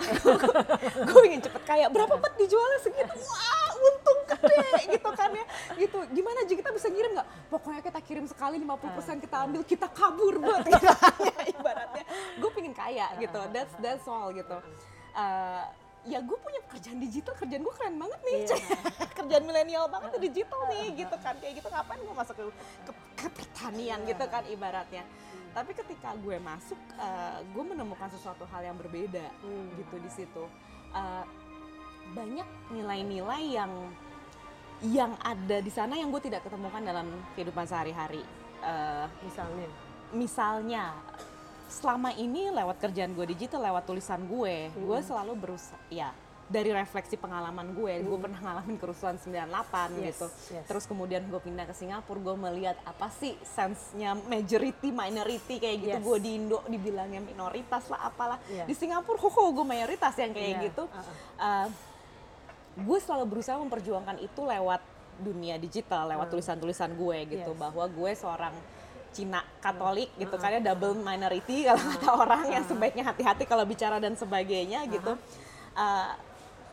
Gue 1.07 1.19
pingin 1.27 1.43
cepet 1.43 1.63
kaya. 1.67 1.85
Berapa 1.91 2.15
bet 2.15 2.33
dijualnya? 2.39 2.79
Segitu. 2.79 3.11
Wah 3.27 3.69
untung 3.75 4.19
gede 4.23 4.63
gitu 4.87 5.09
kan 5.11 5.29
ya. 5.35 5.45
Gitu. 5.75 5.97
Gimana 6.15 6.37
aja 6.47 6.53
kita 6.55 6.69
bisa 6.71 6.87
ngirim 6.87 7.11
nggak? 7.19 7.27
Pokoknya 7.51 7.81
kita 7.83 7.99
kirim 7.99 8.25
sekali 8.31 8.55
50% 8.63 9.25
kita 9.27 9.37
ambil 9.43 9.61
kita 9.67 9.87
kabur 9.91 10.39
buat 10.39 10.63
gitu. 10.63 10.87
ibaratnya. 11.59 12.03
Gue 12.39 12.51
pingin 12.55 12.71
kaya 12.71 13.11
gitu. 13.19 13.39
That's 13.51 13.73
that's 13.83 14.07
all 14.07 14.31
gitu. 14.31 14.57
Eh, 15.11 15.63
ya 16.07 16.23
gue 16.23 16.37
punya 16.39 16.63
pekerjaan 16.71 16.97
digital. 17.03 17.35
Kerjaan 17.35 17.61
gue 17.67 17.73
keren 17.75 17.95
banget 17.99 18.19
nih. 18.23 18.39
Kerjaan 19.19 19.43
milenial 19.43 19.91
banget 19.91 20.15
tuh 20.15 20.21
digital 20.23 20.61
nih 20.71 20.87
gitu 20.95 21.15
kan. 21.19 21.35
Kayak 21.43 21.53
gitu 21.59 21.67
ngapain 21.67 21.99
gue 21.99 22.15
masuk 22.15 22.35
ke, 22.39 22.43
ke, 22.87 22.91
ke 23.19 23.27
pertanian 23.35 23.99
gitu 24.07 24.23
kan 24.31 24.47
ibaratnya 24.47 25.03
tapi 25.51 25.71
ketika 25.75 26.15
gue 26.19 26.39
masuk 26.39 26.79
eh, 26.95 27.39
gue 27.43 27.63
menemukan 27.63 28.07
sesuatu 28.11 28.47
hal 28.49 28.63
yang 28.63 28.77
berbeda 28.79 29.25
gitu 29.75 29.95
di 29.99 30.11
situ. 30.11 30.43
Eh, 30.95 31.25
banyak 32.11 32.47
nilai-nilai 32.75 33.43
yang 33.55 33.71
yang 34.81 35.13
ada 35.21 35.61
di 35.61 35.69
sana 35.69 35.93
yang 35.93 36.09
gue 36.09 36.19
tidak 36.19 36.41
ketemukan 36.43 36.81
dalam 36.81 37.07
kehidupan 37.37 37.63
sehari-hari. 37.67 38.23
Eh, 38.61 39.05
Misalnya. 39.25 39.69
misalnya 40.11 40.85
selama 41.71 42.11
ini 42.11 42.51
lewat 42.51 42.83
kerjaan 42.83 43.15
gue 43.15 43.23
digital 43.31 43.63
lewat 43.63 43.87
tulisan 43.87 44.27
gue 44.27 44.67
gue 44.75 44.99
selalu 44.99 45.39
berusaha 45.39 45.79
ya 45.87 46.11
dari 46.51 46.69
refleksi 46.69 47.15
pengalaman 47.15 47.71
gue 47.71 48.03
gue 48.03 48.17
pernah 48.19 48.35
ngalamin 48.37 48.75
kerusuhan 48.75 49.15
98 49.15 49.47
Yes, 49.95 50.19
gitu. 50.19 50.27
yes. 50.51 50.65
terus 50.67 50.83
kemudian 50.83 51.23
gue 51.23 51.39
pindah 51.39 51.63
ke 51.63 51.71
Singapura 51.71 52.19
gue 52.19 52.35
melihat 52.37 52.75
apa 52.83 53.07
sih 53.15 53.39
sense-nya 53.41 54.19
majority 54.27 54.91
minority 54.91 55.55
kayak 55.57 55.77
gitu. 55.79 55.97
Yes. 55.97 56.03
gue 56.03 56.17
di 56.19 56.31
Indo 56.35 56.59
dibilangnya 56.67 57.23
minoritas 57.23 57.87
lah 57.87 58.05
apalah. 58.05 58.37
Iya. 58.45 58.67
di 58.67 58.75
Singapura 58.75 59.15
hoho 59.17 59.55
gue 59.55 59.65
mayoritas 59.65 60.11
yang 60.19 60.35
kayak 60.35 60.51
Iya, 60.51 60.63
gitu. 60.67 60.83
uh-uh. 60.85 61.15
Uh, 61.39 61.67
gue 62.71 62.97
selalu 62.99 63.25
berusaha 63.27 63.55
memperjuangkan 63.55 64.19
itu 64.19 64.41
lewat 64.43 64.81
dunia 65.17 65.55
digital 65.55 66.09
lewat 66.09 66.27
tulisan-tulisan 66.29 66.91
gue 66.91 67.17
gitu. 67.31 67.51
Yes. 67.55 67.59
bahwa 67.59 67.85
gue 67.87 68.11
seorang 68.11 68.55
Cina 69.11 69.43
Katolik 69.59 70.07
gitu 70.15 70.35
kan 70.35 70.51
ya 70.51 70.63
double 70.63 70.95
minority 70.95 71.67
kalau 71.67 71.83
kata 71.95 72.09
orang 72.15 72.43
yang 72.47 72.63
sebaiknya 72.63 73.03
hati-hati 73.03 73.43
kalau 73.43 73.63
bicara 73.63 73.99
dan 73.99 74.15
sebagainya 74.15 74.87
gitu. 74.87 75.15
Uh, 75.71 76.11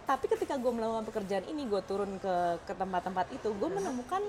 tapi 0.08 0.24
ketika 0.24 0.56
gue 0.56 0.72
melakukan 0.72 1.04
pekerjaan 1.04 1.44
ini 1.52 1.68
gue 1.68 1.84
turun 1.84 2.16
ke 2.16 2.64
ke 2.64 2.72
tempat-tempat 2.72 3.28
itu 3.36 3.52
gue 3.52 3.68
menemukan 3.68 4.24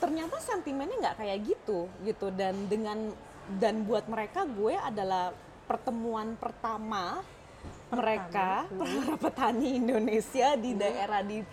ternyata 0.00 0.40
sentimennya 0.40 0.96
nggak 1.04 1.16
kayak 1.20 1.38
gitu 1.44 1.84
gitu. 2.00 2.32
Dan 2.32 2.64
dengan 2.72 3.12
dan 3.60 3.84
buat 3.84 4.08
mereka 4.08 4.48
gue 4.48 4.72
adalah 4.72 5.36
pertemuan 5.68 6.32
pertama 6.40 7.20
mereka 7.92 8.64
para 8.72 9.14
petani 9.20 9.76
Indonesia 9.76 10.56
di 10.56 10.72
daerah 10.72 11.20
di 11.20 11.44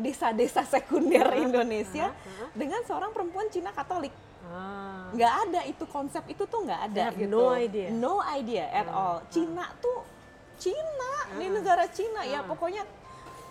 desa-desa 0.00 0.64
sekunder 0.64 1.28
Indonesia 1.36 2.08
dengan 2.56 2.80
seorang 2.88 3.12
perempuan 3.12 3.52
Cina 3.52 3.68
Katolik. 3.76 4.16
Ah. 4.46 5.10
nggak 5.10 5.32
ada 5.42 5.60
itu 5.66 5.82
konsep 5.90 6.22
itu 6.30 6.46
tuh 6.46 6.62
nggak 6.62 6.80
ada 6.86 7.10
gitu. 7.18 7.34
no 7.34 7.50
idea. 7.50 7.88
no 7.90 8.14
idea 8.22 8.64
at 8.70 8.86
all. 8.86 9.18
Cina 9.26 9.66
tuh 9.82 10.15
Cina 10.58 11.12
ini 11.36 11.46
negara 11.52 11.84
Cina. 11.90 12.24
Ya 12.24 12.40
pokoknya 12.44 12.82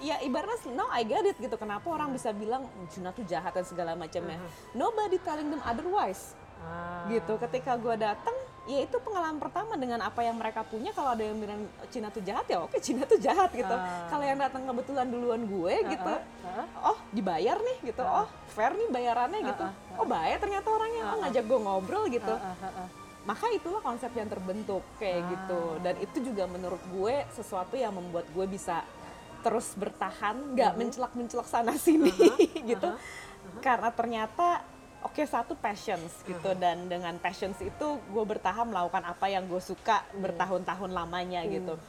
ya 0.03 0.19
ibaratnya 0.21 0.73
no 0.75 0.85
I 0.91 1.03
get 1.07 1.25
it 1.25 1.37
gitu. 1.39 1.55
Kenapa 1.55 1.85
orang 1.87 2.11
bisa 2.11 2.33
bilang 2.35 2.67
Cina 2.91 3.15
tuh 3.15 3.23
jahat 3.25 3.55
dan 3.55 3.65
segala 3.65 3.93
macamnya. 3.93 4.41
Nobody 4.75 5.17
telling 5.21 5.49
them 5.49 5.61
otherwise. 5.63 6.35
Ah. 6.65 7.05
gitu. 7.11 7.37
Ketika 7.37 7.77
gue 7.77 7.93
datang 7.99 8.33
ya 8.65 8.81
itu 8.81 8.97
pengalaman 8.97 9.37
pertama 9.37 9.77
dengan 9.77 10.01
apa 10.01 10.25
yang 10.25 10.39
mereka 10.39 10.65
punya. 10.65 10.89
Kalau 10.95 11.13
ada 11.13 11.21
yang 11.21 11.37
bilang 11.37 11.61
Cina 11.93 12.09
tuh 12.09 12.25
jahat 12.25 12.45
ya 12.49 12.57
oke 12.65 12.77
Cina 12.81 13.05
tuh 13.05 13.19
jahat 13.21 13.53
gitu. 13.53 13.75
Ah. 13.75 14.09
kalau 14.09 14.25
yang 14.25 14.39
datang 14.41 14.65
kebetulan 14.65 15.05
duluan 15.05 15.45
gue 15.45 15.73
gitu. 15.85 16.13
oh 16.81 16.97
dibayar 17.13 17.57
nih 17.61 17.77
gitu. 17.93 18.01
Oh 18.01 18.25
fair 18.49 18.73
nih 18.73 18.89
bayarannya 18.89 19.39
gitu. 19.45 19.65
Oh 20.01 20.05
bayar 20.09 20.37
ternyata 20.41 20.67
orangnya. 20.71 21.03
Oh 21.13 21.17
ngajak 21.21 21.43
gue 21.45 21.59
ngobrol 21.59 22.03
gitu. 22.09 22.33
Ah, 22.33 22.55
ah, 22.57 22.87
ah. 22.87 23.04
Maka 23.25 23.49
itulah 23.49 23.81
konsep 23.81 24.13
yang 24.13 24.29
terbentuk 24.29 24.85
kayak 25.01 25.25
gitu. 25.33 25.61
Dan 25.81 25.95
itu 25.97 26.17
juga 26.21 26.45
menurut 26.45 26.81
gue 26.93 27.25
sesuatu 27.33 27.73
yang 27.73 27.97
membuat 27.97 28.29
gue 28.29 28.45
bisa 28.45 28.85
terus 29.41 29.77
bertahan 29.77 30.57
nggak 30.57 30.73
mencelak 30.73 31.13
mencelak 31.17 31.49
sana 31.49 31.73
sini 31.73 32.13
gitu. 32.69 32.89
Karena 33.65 33.89
ternyata 33.89 34.61
oke 35.01 35.25
satu 35.25 35.57
passions 35.57 36.21
gitu. 36.29 36.53
Dan 36.53 36.85
dengan 36.85 37.17
passions 37.17 37.57
itu 37.65 37.87
gue 37.97 38.25
bertahan 38.29 38.69
melakukan 38.69 39.01
apa 39.01 39.25
yang 39.25 39.49
gue 39.49 39.61
suka 39.61 40.05
bertahun-tahun 40.13 40.93
lamanya 40.93 41.41
gitu. 41.49 41.81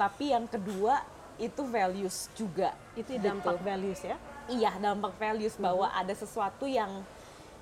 Tapi 0.00 0.32
yang 0.32 0.48
kedua 0.48 1.04
itu 1.36 1.60
values 1.68 2.32
juga. 2.32 2.72
Itu 2.96 3.16
gitu. 3.16 3.24
dampak 3.24 3.60
values 3.60 4.00
ya. 4.00 4.16
Iya, 4.48 4.80
dampak 4.80 5.12
values 5.20 5.60
bahwa 5.60 5.92
ada 5.92 6.16
sesuatu 6.16 6.64
yang 6.64 7.04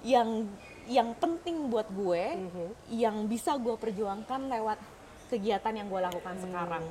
yang 0.07 0.47
yang 0.89 1.13
penting 1.21 1.69
buat 1.69 1.85
gue, 1.93 2.25
yang 2.89 3.29
bisa 3.29 3.55
gue 3.61 3.77
perjuangkan 3.77 4.49
lewat 4.49 4.81
kegiatan 5.29 5.77
yang 5.77 5.93
gue 5.93 6.01
lakukan 6.01 6.35
sekarang, 6.41 6.85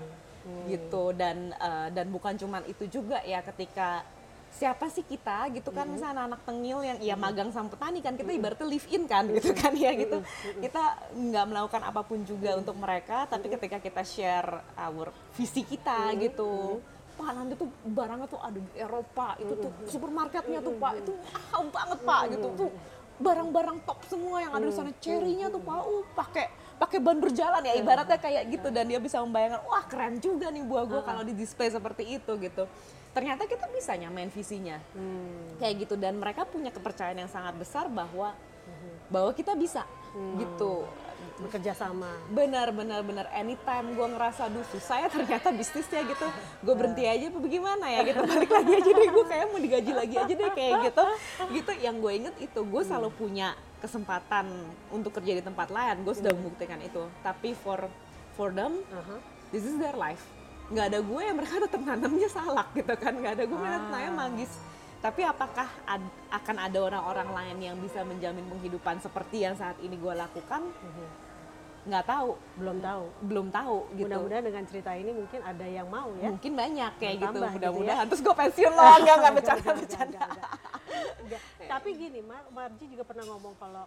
gitu. 0.70 1.10
Dan 1.18 1.52
eh, 1.58 1.88
dan 1.90 2.08
bukan 2.14 2.38
cuman 2.38 2.62
itu 2.70 2.86
juga 2.86 3.26
ya 3.26 3.42
ketika 3.42 4.06
siapa 4.48 4.88
sih 4.88 5.02
kita? 5.04 5.50
Gitu 5.50 5.70
kan 5.74 5.90
misalnya 5.90 6.30
anak 6.30 6.46
tengil 6.46 6.86
yang 6.86 6.98
ya 7.02 7.18
magang 7.18 7.50
sama 7.50 7.74
petani 7.74 8.00
kan 8.00 8.14
kita 8.16 8.32
ibaratnya 8.32 8.70
live 8.70 8.88
in 8.94 9.04
kan 9.10 9.26
gitu 9.34 9.52
kan 9.58 9.74
ya 9.74 9.92
gitu. 9.98 10.22
Kita 10.62 11.14
nggak 11.18 11.46
melakukan 11.50 11.82
apa 11.82 12.02
pun 12.06 12.22
juga 12.22 12.56
untuk 12.56 12.78
mereka 12.78 13.26
tapi 13.26 13.50
ketika 13.50 13.82
kita 13.82 14.02
share 14.06 14.62
our 14.78 15.10
visi 15.34 15.66
kita 15.66 16.14
gitu. 16.22 16.80
Pak 17.18 17.34
nanti 17.34 17.58
tuh 17.58 17.66
barangnya 17.82 18.30
tuh 18.30 18.38
ada 18.38 18.62
di 18.62 18.72
Eropa 18.78 19.34
itu 19.42 19.58
tuh 19.58 19.74
supermarketnya 19.90 20.62
tuh 20.62 20.78
Pak 20.78 20.94
itu 21.02 21.12
mahal 21.34 21.62
banget 21.74 22.00
Pak 22.06 22.22
gitu 22.38 22.48
tuh 22.54 22.70
barang-barang 23.18 23.78
top 23.86 24.00
semua 24.06 24.46
yang 24.46 24.54
ada 24.54 24.66
di 24.66 24.74
sana. 24.74 24.92
Cherry-nya 25.02 25.50
tuh 25.50 25.62
Pak 25.62 25.82
uh 25.84 26.06
pakai 26.14 26.46
pakai 26.78 27.02
ban 27.02 27.18
berjalan 27.18 27.66
ya 27.66 27.74
ibaratnya 27.82 28.18
kayak 28.22 28.44
gitu. 28.54 28.68
Dan 28.70 28.90
dia 28.90 29.00
bisa 29.02 29.22
membayangkan 29.22 29.62
wah 29.66 29.84
keren 29.86 30.22
juga 30.22 30.50
nih 30.54 30.64
buah 30.66 30.86
gue 30.86 31.02
kalau 31.02 31.22
di 31.26 31.34
display 31.34 31.70
seperti 31.70 32.22
itu 32.22 32.32
gitu. 32.38 32.64
Ternyata 33.12 33.50
kita 33.50 33.66
bisa 33.74 33.98
nyamain 33.98 34.30
visinya. 34.30 34.78
Hmm. 34.94 35.58
kayak 35.58 35.88
gitu. 35.88 35.98
Dan 35.98 36.22
mereka 36.22 36.46
punya 36.46 36.70
kepercayaan 36.70 37.18
yang 37.18 37.32
sangat 37.32 37.58
besar 37.58 37.90
bahwa 37.90 38.38
bahwa 39.08 39.32
kita 39.32 39.56
bisa 39.56 39.88
gitu 40.36 40.84
bekerja 41.38 41.72
sama. 41.72 42.10
benar 42.30 42.70
benar 42.72 43.02
benar. 43.02 43.26
Anytime 43.32 43.94
gue 43.94 44.08
ngerasa 44.08 44.50
duh 44.50 44.66
susah 44.68 45.06
ya 45.06 45.08
ternyata 45.08 45.50
bisnisnya 45.52 46.02
gitu. 46.04 46.28
Gue 46.60 46.74
berhenti 46.74 47.04
aja 47.04 47.30
apa 47.30 47.38
bagaimana 47.38 47.86
ya 47.88 48.02
gitu. 48.04 48.22
Balik 48.22 48.52
lagi 48.52 48.72
aja 48.74 48.90
deh 48.92 49.08
gue 49.08 49.26
kayak 49.26 49.46
mau 49.48 49.60
digaji 49.60 49.92
lagi 49.94 50.16
aja 50.16 50.34
deh 50.34 50.52
kayak 50.52 50.74
gitu. 50.84 51.04
Gitu 51.54 51.72
yang 51.80 51.96
gue 51.98 52.12
inget 52.12 52.36
itu 52.40 52.60
gue 52.60 52.82
selalu 52.82 53.10
punya 53.12 53.54
kesempatan 53.78 54.50
untuk 54.90 55.14
kerja 55.14 55.34
di 55.34 55.44
tempat 55.44 55.70
lain. 55.70 56.02
Gue 56.02 56.14
sudah 56.14 56.34
membuktikan 56.34 56.82
itu. 56.82 57.06
Tapi 57.22 57.54
for 57.54 57.86
for 58.34 58.50
them 58.50 58.82
this 59.50 59.62
is 59.62 59.78
their 59.78 59.94
life. 59.94 60.26
Nggak 60.68 60.86
ada 60.90 61.00
gue 61.00 61.22
yang 61.22 61.36
mereka 61.36 61.56
tetap 61.66 61.80
nanamnya 61.80 62.28
salak 62.28 62.74
gitu 62.74 62.94
kan. 62.94 63.14
Nggak 63.14 63.34
ada 63.38 63.44
gue 63.46 63.58
mereka 63.58 63.78
Ah. 63.78 63.84
nanamnya 63.88 64.12
manggis 64.12 64.54
tapi 64.98 65.22
apakah 65.22 65.70
ad- 65.86 66.10
akan 66.34 66.58
ada 66.58 66.82
orang-orang 66.82 67.30
lain 67.30 67.58
yang 67.62 67.78
bisa 67.78 68.02
menjamin 68.02 68.42
penghidupan 68.50 68.98
seperti 68.98 69.46
yang 69.46 69.54
saat 69.54 69.78
ini 69.78 69.94
gue 69.94 70.10
lakukan 70.10 70.74
nggak 71.88 72.06
tahu 72.06 72.30
Belum 72.60 72.78
tahu. 72.78 73.04
belum 73.24 73.48
tahu 73.48 73.78
gitu 73.96 74.04
Mudah-mudahan 74.06 74.44
dengan 74.44 74.64
cerita 74.68 74.92
ini 74.92 75.12
mungkin 75.16 75.40
ada 75.40 75.66
yang 75.66 75.88
mau 75.88 76.12
ya. 76.20 76.28
mungkin 76.30 76.52
banyak 76.54 76.92
kayak 77.00 77.16
gitu 77.16 77.28
Bertambah 77.32 77.48
gitu 77.48 77.58
mudah-mudahan 77.64 78.06
terus 78.12 78.22
gue 78.22 78.36
pensiun 78.36 78.72
loh 78.72 78.84
enggak 79.00 79.00
enggak 79.00 79.16
Enggak, 79.18 79.34
bercanda 79.34 79.72
bercanda. 79.74 80.20
Tapi 81.72 81.90
gini, 81.94 82.20
Mar 82.24 82.48
Marji 82.50 82.88
juga 82.88 83.04
pernah 83.04 83.28
ngomong 83.28 83.54
kalau 83.60 83.84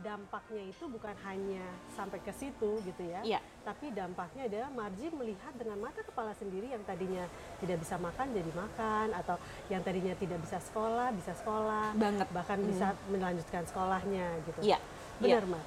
dampaknya 0.00 0.64
itu 0.64 0.88
bukan 0.88 1.12
hanya 1.28 1.60
sampai 1.92 2.16
ke 2.24 2.32
situ 2.32 2.80
gitu 2.80 3.02
ya. 3.04 3.20
Iya. 3.20 3.40
Tapi 3.60 3.92
dampaknya 3.92 4.48
adalah 4.48 4.70
Marji 4.72 5.12
melihat 5.12 5.52
dengan 5.52 5.76
mata 5.76 6.00
kepala 6.00 6.32
sendiri 6.32 6.72
yang 6.72 6.80
tadinya 6.88 7.28
tidak 7.60 7.76
bisa 7.84 8.00
makan 8.00 8.26
jadi 8.32 8.50
makan 8.56 9.06
atau 9.12 9.36
yang 9.68 9.82
tadinya 9.84 10.16
tidak 10.16 10.40
bisa 10.40 10.56
sekolah 10.62 11.12
bisa 11.12 11.36
sekolah. 11.36 11.92
Banget. 11.94 12.28
Bahkan 12.32 12.58
bisa 12.64 12.96
melanjutkan 13.12 13.62
sekolahnya 13.68 14.26
gitu. 14.48 14.60
Iya, 14.64 14.78
Benar, 15.20 15.44
iya. 15.44 15.52
Mar. 15.52 15.64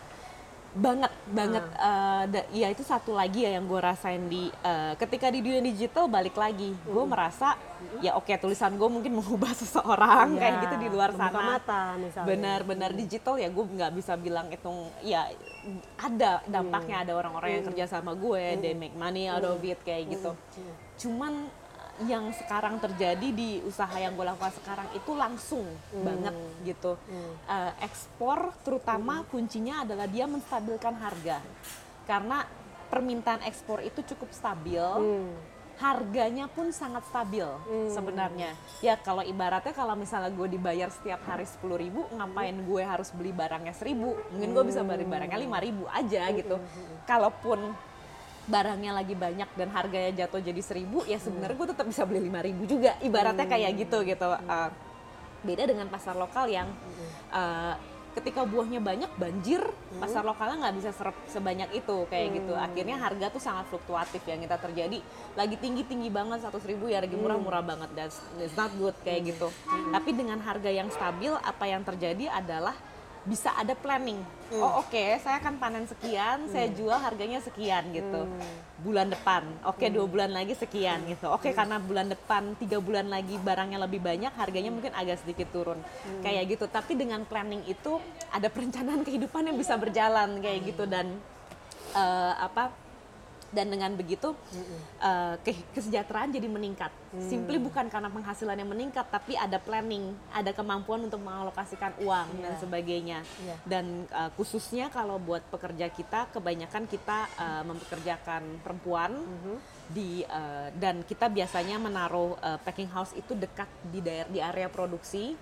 Banget 0.73 1.13
banget 1.27 1.63
Eh, 1.75 2.23
da- 2.27 2.49
ya 2.51 2.67
itu 2.67 2.81
satu 2.81 3.11
lagi 3.11 3.41
ya 3.41 3.53
yang 3.53 3.63
gue 3.63 3.77
rasain 3.77 4.25
di 4.25 4.49
eh, 4.49 4.93
ketika 4.95 5.27
di 5.27 5.39
dunia 5.39 5.61
digital 5.61 6.07
balik 6.07 6.33
lagi. 6.33 6.73
Gue 6.83 7.05
merasa 7.05 7.53
ya 7.99 8.13
oke 8.13 8.33
tulisan 8.37 8.73
gue 8.73 8.87
mungkin 8.87 9.13
mengubah 9.19 9.53
seseorang 9.53 10.33
Iya, 10.33 10.39
kayak 10.39 10.55
gitu 10.61 10.75
di 10.79 10.89
luar 10.89 11.11
sana. 11.11 11.39
mata 11.53 11.93
misalnya. 11.95 12.27
benar-benar 12.27 12.91
digital 12.91 13.35
ya 13.35 13.47
gue 13.47 13.63
nggak 13.63 13.91
bisa 13.93 14.13
bilang 14.15 14.47
itu 14.47 14.69
ya 15.01 15.29
ada 15.95 16.41
dampaknya 16.45 17.03
ada 17.03 17.13
orang-orang 17.13 17.49
yang 17.53 17.65
kerja 17.65 17.85
sama 17.87 18.11
gue 18.13 18.57
they 18.57 18.73
make 18.73 18.95
money 18.95 19.27
out 19.27 19.43
of 19.43 19.61
it 19.61 19.77
kayak 19.79 20.09
gitu. 20.09 20.33
Cuman 20.99 21.33
eh, 21.45 21.62
yang 22.09 22.33
sekarang 22.33 22.81
terjadi 22.81 23.29
di 23.29 23.61
usaha 23.61 23.93
yang 23.93 24.17
gue 24.17 24.25
lakukan 24.25 24.49
sekarang 24.57 24.89
itu 24.97 25.13
langsung 25.13 25.65
banget 25.93 26.33
gitu. 26.65 26.97
Eh, 27.45 27.71
ekspor 27.85 28.49
terutama 28.65 29.21
kuncinya 29.29 29.85
adalah 29.85 30.09
dia 30.09 30.25
menstabilkan 30.25 30.97
harga. 30.97 31.37
Karena 32.09 32.41
permintaan 32.89 33.45
ekspor 33.45 33.85
itu 33.85 34.01
cukup 34.13 34.29
stabil 34.33 34.81
Hmm. 34.81 35.33
harganya 35.73 36.45
pun 36.45 36.69
sangat 36.69 37.01
stabil 37.09 37.49
sebenarnya. 37.89 38.53
Ya 38.85 38.93
kalau 38.93 39.25
ibaratnya 39.25 39.73
kalau 39.73 39.97
misalnya 39.97 40.29
gue 40.29 40.45
dibayar 40.45 40.93
setiap 40.93 41.25
hari 41.25 41.49
sepuluh 41.49 41.81
ribu, 41.81 42.05
ngapain 42.13 42.53
gue 42.53 42.81
harus 42.85 43.09
beli 43.09 43.33
barangnya 43.33 43.73
seribu? 43.73 44.13
Mungkin 44.33 44.53
gue 44.53 44.63
bisa 44.69 44.85
beli 44.85 45.01
barangnya 45.01 45.33
lima 45.33 45.57
ribu 45.57 45.89
aja 45.89 46.29
gitu. 46.29 46.61
Kalaupun 47.09 47.73
barangnya 48.43 48.91
lagi 48.91 49.15
banyak 49.15 49.49
dan 49.55 49.67
harganya 49.71 50.25
jatuh 50.25 50.43
jadi 50.43 50.61
seribu, 50.61 51.07
ya 51.07 51.15
sebenarnya 51.19 51.55
gue 51.55 51.67
tetap 51.71 51.85
bisa 51.87 52.03
beli 52.03 52.27
lima 52.27 52.43
ribu 52.43 52.67
juga. 52.67 52.99
Ibaratnya 52.99 53.47
kayak 53.47 53.71
gitu 53.79 54.03
gitu. 54.03 54.27
Uh, 54.27 54.69
beda 55.43 55.67
dengan 55.67 55.87
pasar 55.91 56.15
lokal 56.15 56.47
yang 56.47 56.71
uh, 57.31 57.75
ketika 58.13 58.45
buahnya 58.45 58.77
banyak 58.77 59.09
banjir 59.17 59.59
pasar 59.97 60.21
lokalnya 60.21 60.69
nggak 60.69 60.75
bisa 60.77 60.91
serap 60.93 61.17
sebanyak 61.27 61.69
itu 61.73 62.05
kayak 62.07 62.37
gitu. 62.37 62.53
Akhirnya 62.53 62.95
harga 63.01 63.25
tuh 63.33 63.41
sangat 63.41 63.65
fluktuatif 63.73 64.21
yang 64.29 64.39
kita 64.45 64.57
terjadi. 64.61 64.99
Lagi 65.33 65.55
tinggi 65.57 65.81
tinggi 65.83 66.13
banget 66.13 66.45
100.000 66.45 66.71
ribu 66.77 66.85
ya 66.93 67.01
lagi 67.01 67.17
murah 67.17 67.41
murah 67.41 67.63
banget. 67.65 67.89
That's, 67.97 68.21
that's 68.37 68.53
not 68.53 68.69
good 68.77 68.93
kayak 69.01 69.33
gitu. 69.33 69.49
Tapi 69.89 70.09
dengan 70.13 70.37
harga 70.45 70.69
yang 70.69 70.93
stabil 70.93 71.33
apa 71.33 71.65
yang 71.65 71.81
terjadi 71.81 72.29
adalah 72.29 72.77
bisa 73.23 73.55
ada 73.55 73.71
planning. 73.71 74.19
Oh 74.53 74.83
oke 74.83 75.17
saya 75.23 75.39
akan 75.39 75.57
panen 75.57 75.87
sekian 75.87 76.45
saya 76.51 76.69
jual 76.69 76.99
harganya 76.99 77.39
sekian 77.39 77.89
gitu. 77.95 78.27
Bulan 78.83 79.09
depan 79.09 79.47
oke 79.63 79.87
dua 79.87 80.05
bulan 80.05 80.35
lagi 80.35 80.53
sekian 80.59 81.07
gitu. 81.07 81.31
Oke 81.31 81.55
karena 81.55 81.79
bulan 81.79 82.11
depan 82.11 82.53
tiga 82.59 82.83
bulan 82.83 83.07
lagi 83.07 83.39
barangnya 83.39 83.79
lebih 83.79 84.03
banyak 84.03 84.35
harganya 84.35 84.69
mungkin 84.75 84.91
agak 84.91 85.23
sedikit 85.23 85.49
turun. 85.55 85.79
Kayak 86.19 86.59
gitu. 86.59 86.65
Tapi 86.67 86.99
dengan 86.99 87.23
planning 87.23 87.63
itu 87.65 87.97
ada 88.29 88.51
perencanaan 88.51 89.01
kehidupan 89.07 89.47
yang 89.47 89.57
bisa 89.57 89.79
berjalan 89.79 90.43
kayak 90.43 90.59
gitu. 90.67 90.83
Dan 90.83 91.15
eh, 91.95 92.33
apa 92.37 92.82
dan 93.53 93.69
dengan 93.69 93.93
begitu 93.93 94.33
eh, 94.99 95.35
ke- 95.45 95.65
kesejahteraan 95.77 96.33
jadi 96.33 96.49
meningkat. 96.49 96.89
Simply 97.13 97.61
bukan 97.61 97.85
karena 97.93 98.09
penghasilan 98.09 98.57
yang 98.57 98.67
meningkat, 98.67 99.05
tapi 99.13 99.37
ada 99.37 99.61
planning, 99.61 100.17
ada 100.33 100.49
kemampuan 100.49 101.05
untuk 101.05 101.21
mengalokasikan 101.21 101.93
uang 102.01 102.41
dan 102.41 102.53
sebagainya. 102.57 103.21
Iya. 103.21 103.55
Dan 103.63 104.09
eh, 104.09 104.29
khususnya 104.33 104.89
kalau 104.89 105.21
buat 105.21 105.45
pekerja 105.53 105.93
kita, 105.93 106.33
kebanyakan 106.33 106.89
kita 106.89 107.29
eh, 107.37 107.63
mempekerjakan 107.63 108.65
perempuan 108.65 109.13
di 109.93 110.25
eh, 110.25 110.67
dan 110.73 111.05
kita 111.05 111.29
biasanya 111.29 111.77
menaruh 111.77 112.33
eh, 112.41 112.57
packing 112.65 112.89
house 112.89 113.13
itu 113.13 113.37
dekat 113.37 113.69
di 113.93 114.01
daerah 114.01 114.29
di 114.33 114.41
area 114.41 114.67
produksi 114.67 115.37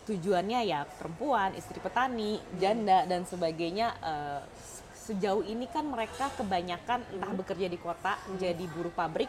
tujuannya 0.00 0.60
ya 0.66 0.84
perempuan, 0.84 1.54
istri 1.54 1.78
petani, 1.78 2.42
janda 2.58 3.06
dan 3.06 3.22
sebagainya. 3.24 3.94
eh, 4.02 4.42
sejauh 5.10 5.42
ini 5.42 5.66
kan 5.66 5.82
mereka 5.84 6.30
kebanyakan 6.32 7.02
entah 7.10 7.32
bekerja 7.34 7.66
di 7.66 7.74
kota 7.76 8.14
jadi 8.38 8.64
buruh 8.70 8.94
pabrik 8.94 9.26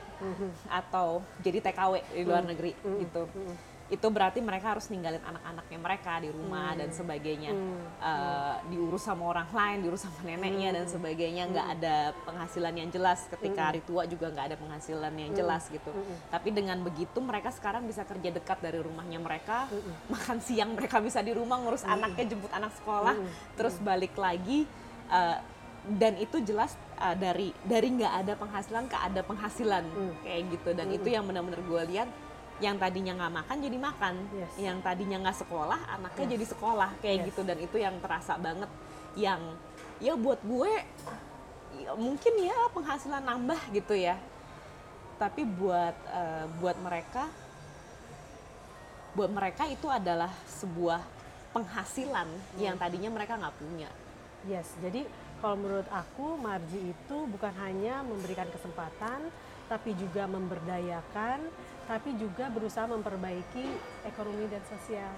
atau 0.69 1.07
jadi 1.39 1.57
TKW 1.59 1.93
di 2.13 2.21
luar 2.23 2.45
negeri 2.45 2.71
gitu. 3.01 3.25
Itu 3.91 4.07
berarti 4.07 4.39
mereka 4.39 4.71
harus 4.71 4.87
ninggalin 4.87 5.19
anak-anaknya 5.19 5.75
mereka 5.77 6.23
di 6.23 6.31
rumah 6.31 6.71
dan 6.79 6.95
sebagainya. 6.95 7.51
Eh, 7.99 8.55
diurus 8.71 9.03
sama 9.03 9.27
orang 9.27 9.51
lain, 9.51 9.83
diurus 9.83 10.07
sama 10.07 10.15
neneknya 10.23 10.71
dan 10.71 10.87
sebagainya. 10.87 11.43
Nggak 11.51 11.67
ada 11.75 11.95
penghasilan 12.23 12.71
yang 12.71 12.87
jelas. 12.87 13.27
Ketika 13.27 13.61
hari 13.67 13.83
tua 13.83 14.07
juga 14.07 14.31
nggak 14.31 14.45
ada 14.47 14.55
penghasilan 14.55 15.11
yang 15.11 15.35
jelas 15.35 15.67
gitu. 15.67 15.91
Tapi 16.31 16.49
dengan 16.49 16.79
begitu 16.79 17.19
mereka 17.19 17.51
sekarang 17.51 17.83
bisa 17.83 18.07
kerja 18.07 18.31
dekat 18.31 18.63
dari 18.63 18.79
rumahnya 18.79 19.19
mereka. 19.19 19.67
Makan 20.07 20.39
siang 20.39 20.71
mereka 20.71 21.03
bisa 21.03 21.19
di 21.19 21.35
rumah 21.35 21.59
ngurus 21.59 21.83
anaknya, 21.83 22.31
jemput 22.31 22.53
anak 22.55 22.71
sekolah, 22.79 23.19
terus 23.57 23.75
balik 23.81 24.15
lagi. 24.15 24.63
eh, 25.11 25.37
dan 25.81 26.13
itu 26.21 26.37
jelas 26.45 26.77
uh, 27.01 27.17
dari 27.17 27.49
dari 27.65 27.89
nggak 27.89 28.13
ada 28.25 28.33
penghasilan 28.37 28.85
ke 28.85 28.97
ada 28.97 29.21
penghasilan 29.25 29.83
kayak 30.21 30.41
gitu. 30.53 30.69
Dan 30.77 30.87
itu 30.93 31.07
yang 31.09 31.25
benar-benar 31.25 31.61
gue 31.65 31.81
lihat 31.95 32.09
yang 32.61 32.77
tadinya 32.77 33.17
nggak 33.17 33.33
makan 33.41 33.57
jadi 33.57 33.77
makan. 33.81 34.13
Yes. 34.37 34.53
yang 34.61 34.77
tadinya 34.85 35.17
nggak 35.25 35.37
sekolah 35.41 35.79
anaknya 35.97 36.37
jadi 36.37 36.45
sekolah 36.45 36.89
kayak 37.01 37.17
Yes. 37.17 37.27
gitu. 37.33 37.41
Dan 37.41 37.57
itu 37.57 37.77
yang 37.81 37.97
terasa 37.97 38.37
banget 38.37 38.69
yang 39.17 39.41
ya 39.97 40.13
buat 40.13 40.39
gue 40.45 40.71
ya 41.81 41.91
mungkin 41.97 42.33
ya 42.45 42.57
penghasilan 42.69 43.23
nambah 43.25 43.61
gitu 43.73 43.97
ya. 43.97 44.21
Tapi 45.17 45.41
buat 45.49 45.97
uh, 46.13 46.45
buat 46.61 46.77
mereka 46.77 47.25
buat 49.11 49.27
mereka 49.33 49.67
itu 49.67 49.89
adalah 49.91 50.31
sebuah 50.47 51.01
penghasilan 51.51 52.29
yang 52.61 52.79
tadinya 52.79 53.11
mereka 53.11 53.35
nggak 53.35 53.55
punya. 53.59 53.89
Yes, 54.47 54.71
jadi 54.79 55.05
kalau 55.41 55.57
menurut 55.57 55.89
aku 55.89 56.37
marji 56.37 56.93
itu 56.93 57.17
bukan 57.25 57.49
hanya 57.57 58.05
memberikan 58.05 58.45
kesempatan, 58.53 59.25
tapi 59.65 59.97
juga 59.97 60.29
memberdayakan, 60.29 61.41
tapi 61.89 62.13
juga 62.15 62.47
berusaha 62.53 62.85
memperbaiki 62.85 63.65
ekonomi 64.05 64.45
dan 64.47 64.61
sosial 64.69 65.09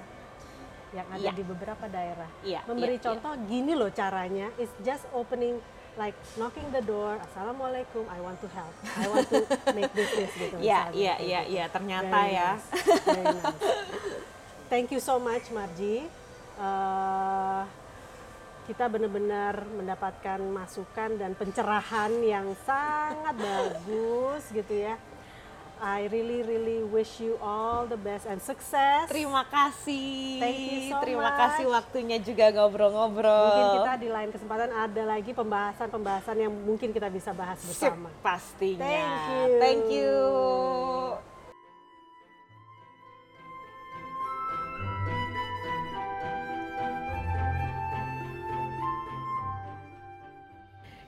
yang 0.95 1.03
ada 1.11 1.19
Iya. 1.19 1.31
di 1.35 1.43
beberapa 1.43 1.85
daerah. 1.91 2.29
Iya, 2.39 2.61
Memberi 2.63 2.95
iya, 2.95 3.03
contoh 3.03 3.33
gini 3.49 3.73
loh 3.75 3.91
caranya, 3.91 4.47
it's 4.55 4.71
just 4.85 5.03
opening 5.11 5.59
like 5.93 6.15
knocking 6.39 6.65
the 6.71 6.81
door, 6.81 7.19
assalamualaikum, 7.21 8.07
I 8.09 8.17
want 8.23 8.39
to 8.41 8.49
help, 8.55 8.73
I 8.97 9.05
want 9.11 9.27
to 9.29 9.43
make 9.77 9.91
business 9.93 10.31
gitu. 10.33 10.55
Iya, 10.57 10.89
iya, 10.95 11.15
iya, 11.19 11.41
gitu. 11.45 11.53
iya. 11.59 11.65
Ternyata 11.69 12.15
Very 12.15 12.33
ya. 12.33 12.49
nice, 12.55 12.67
very 13.05 13.25
nice. 13.37 13.61
Thank 14.71 14.87
you 14.89 15.01
so 15.03 15.19
much 15.21 15.51
Marji. 15.51 16.07
Eh, 16.57 17.61
kita 18.63 18.87
benar-benar 18.87 19.67
mendapatkan 19.67 20.39
masukan 20.39 21.19
dan 21.19 21.35
pencerahan 21.35 22.11
yang 22.23 22.47
sangat 22.63 23.35
bagus 23.35 24.43
gitu 24.49 24.73
ya. 24.73 24.95
I 25.83 26.07
really 26.07 26.47
really 26.47 26.79
wish 26.79 27.19
you 27.19 27.35
all 27.43 27.83
the 27.83 27.99
best 27.99 28.23
and 28.23 28.39
success. 28.39 29.11
Terima 29.11 29.43
kasih. 29.51 30.39
Thank 30.39 30.59
you 30.63 30.79
so 30.87 31.03
Terima 31.03 31.27
much. 31.27 31.39
kasih 31.43 31.65
waktunya 31.67 32.17
juga 32.23 32.55
ngobrol-ngobrol. 32.55 33.51
Mungkin 33.51 33.67
kita 33.83 33.93
di 33.99 34.07
lain 34.07 34.29
kesempatan 34.31 34.71
ada 34.71 35.03
lagi 35.03 35.31
pembahasan-pembahasan 35.35 36.39
yang 36.39 36.53
mungkin 36.55 36.95
kita 36.95 37.11
bisa 37.11 37.35
bahas 37.35 37.59
Sip, 37.59 37.91
bersama. 37.91 38.07
pastinya. 38.23 38.79
Thank 38.87 39.19
you. 39.27 39.59
Thank 39.59 39.85
you. 39.91 41.32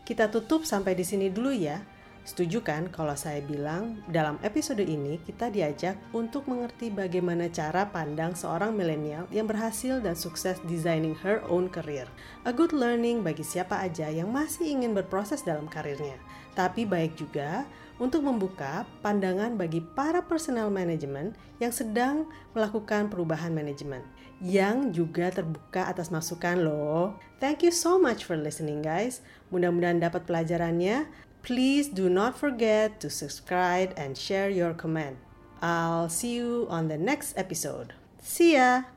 Kita 0.06 0.30
tutup 0.30 0.70
sampai 0.70 0.93
di 0.93 1.01
sini 1.01 1.34
dulu 1.34 1.49
ya. 1.49 1.82
Setuju 2.30 2.62
kan 2.62 2.93
kalau 2.93 3.18
saya 3.18 3.41
bilang 3.41 4.06
dalam 4.06 4.38
episode 4.45 4.86
ini 4.86 5.18
kita 5.26 5.49
diajak 5.49 5.97
untuk 6.14 6.45
mengerti 6.45 6.93
bagaimana 6.93 7.49
cara 7.49 7.89
pandang 7.89 8.38
seorang 8.38 8.78
milenial 8.78 9.26
yang 9.34 9.49
berhasil 9.49 9.97
dan 10.06 10.14
sukses 10.14 10.62
designing 10.70 11.18
her 11.26 11.41
own 11.49 11.66
career. 11.74 12.06
A 12.45 12.53
good 12.53 12.70
learning 12.70 13.26
bagi 13.26 13.41
siapa 13.41 13.82
aja 13.82 14.06
yang 14.06 14.30
masih 14.30 14.78
ingin 14.78 14.93
berproses 14.93 15.41
dalam 15.41 15.66
karirnya. 15.66 16.22
Tapi 16.53 16.86
baik 16.86 17.18
juga 17.18 17.66
untuk 17.97 18.22
membuka 18.30 18.86
pandangan 19.01 19.58
bagi 19.58 19.82
para 19.82 20.22
personal 20.22 20.70
management 20.70 21.34
yang 21.58 21.74
sedang 21.74 22.30
melakukan 22.53 23.10
perubahan 23.10 23.58
manajemen 23.58 24.06
yang 24.43 24.91
juga 24.91 25.31
terbuka 25.31 25.88
atas 25.88 26.11
masukan 26.11 26.59
loh. 26.59 27.15
Thank 27.39 27.63
you 27.63 27.71
so 27.71 27.99
much 27.99 28.23
for 28.27 28.36
listening 28.36 28.83
guys. 28.83 29.23
Mudah-mudahan 29.51 30.03
dapat 30.03 30.27
pelajarannya. 30.27 31.07
Please 31.45 31.91
do 31.91 32.09
not 32.09 32.33
forget 32.33 32.97
to 32.99 33.07
subscribe 33.07 33.93
and 33.95 34.17
share 34.17 34.49
your 34.49 34.73
comment. 34.73 35.21
I'll 35.61 36.09
see 36.09 36.36
you 36.36 36.65
on 36.67 36.89
the 36.89 36.97
next 36.97 37.38
episode. 37.38 37.93
See 38.19 38.57
ya! 38.57 38.95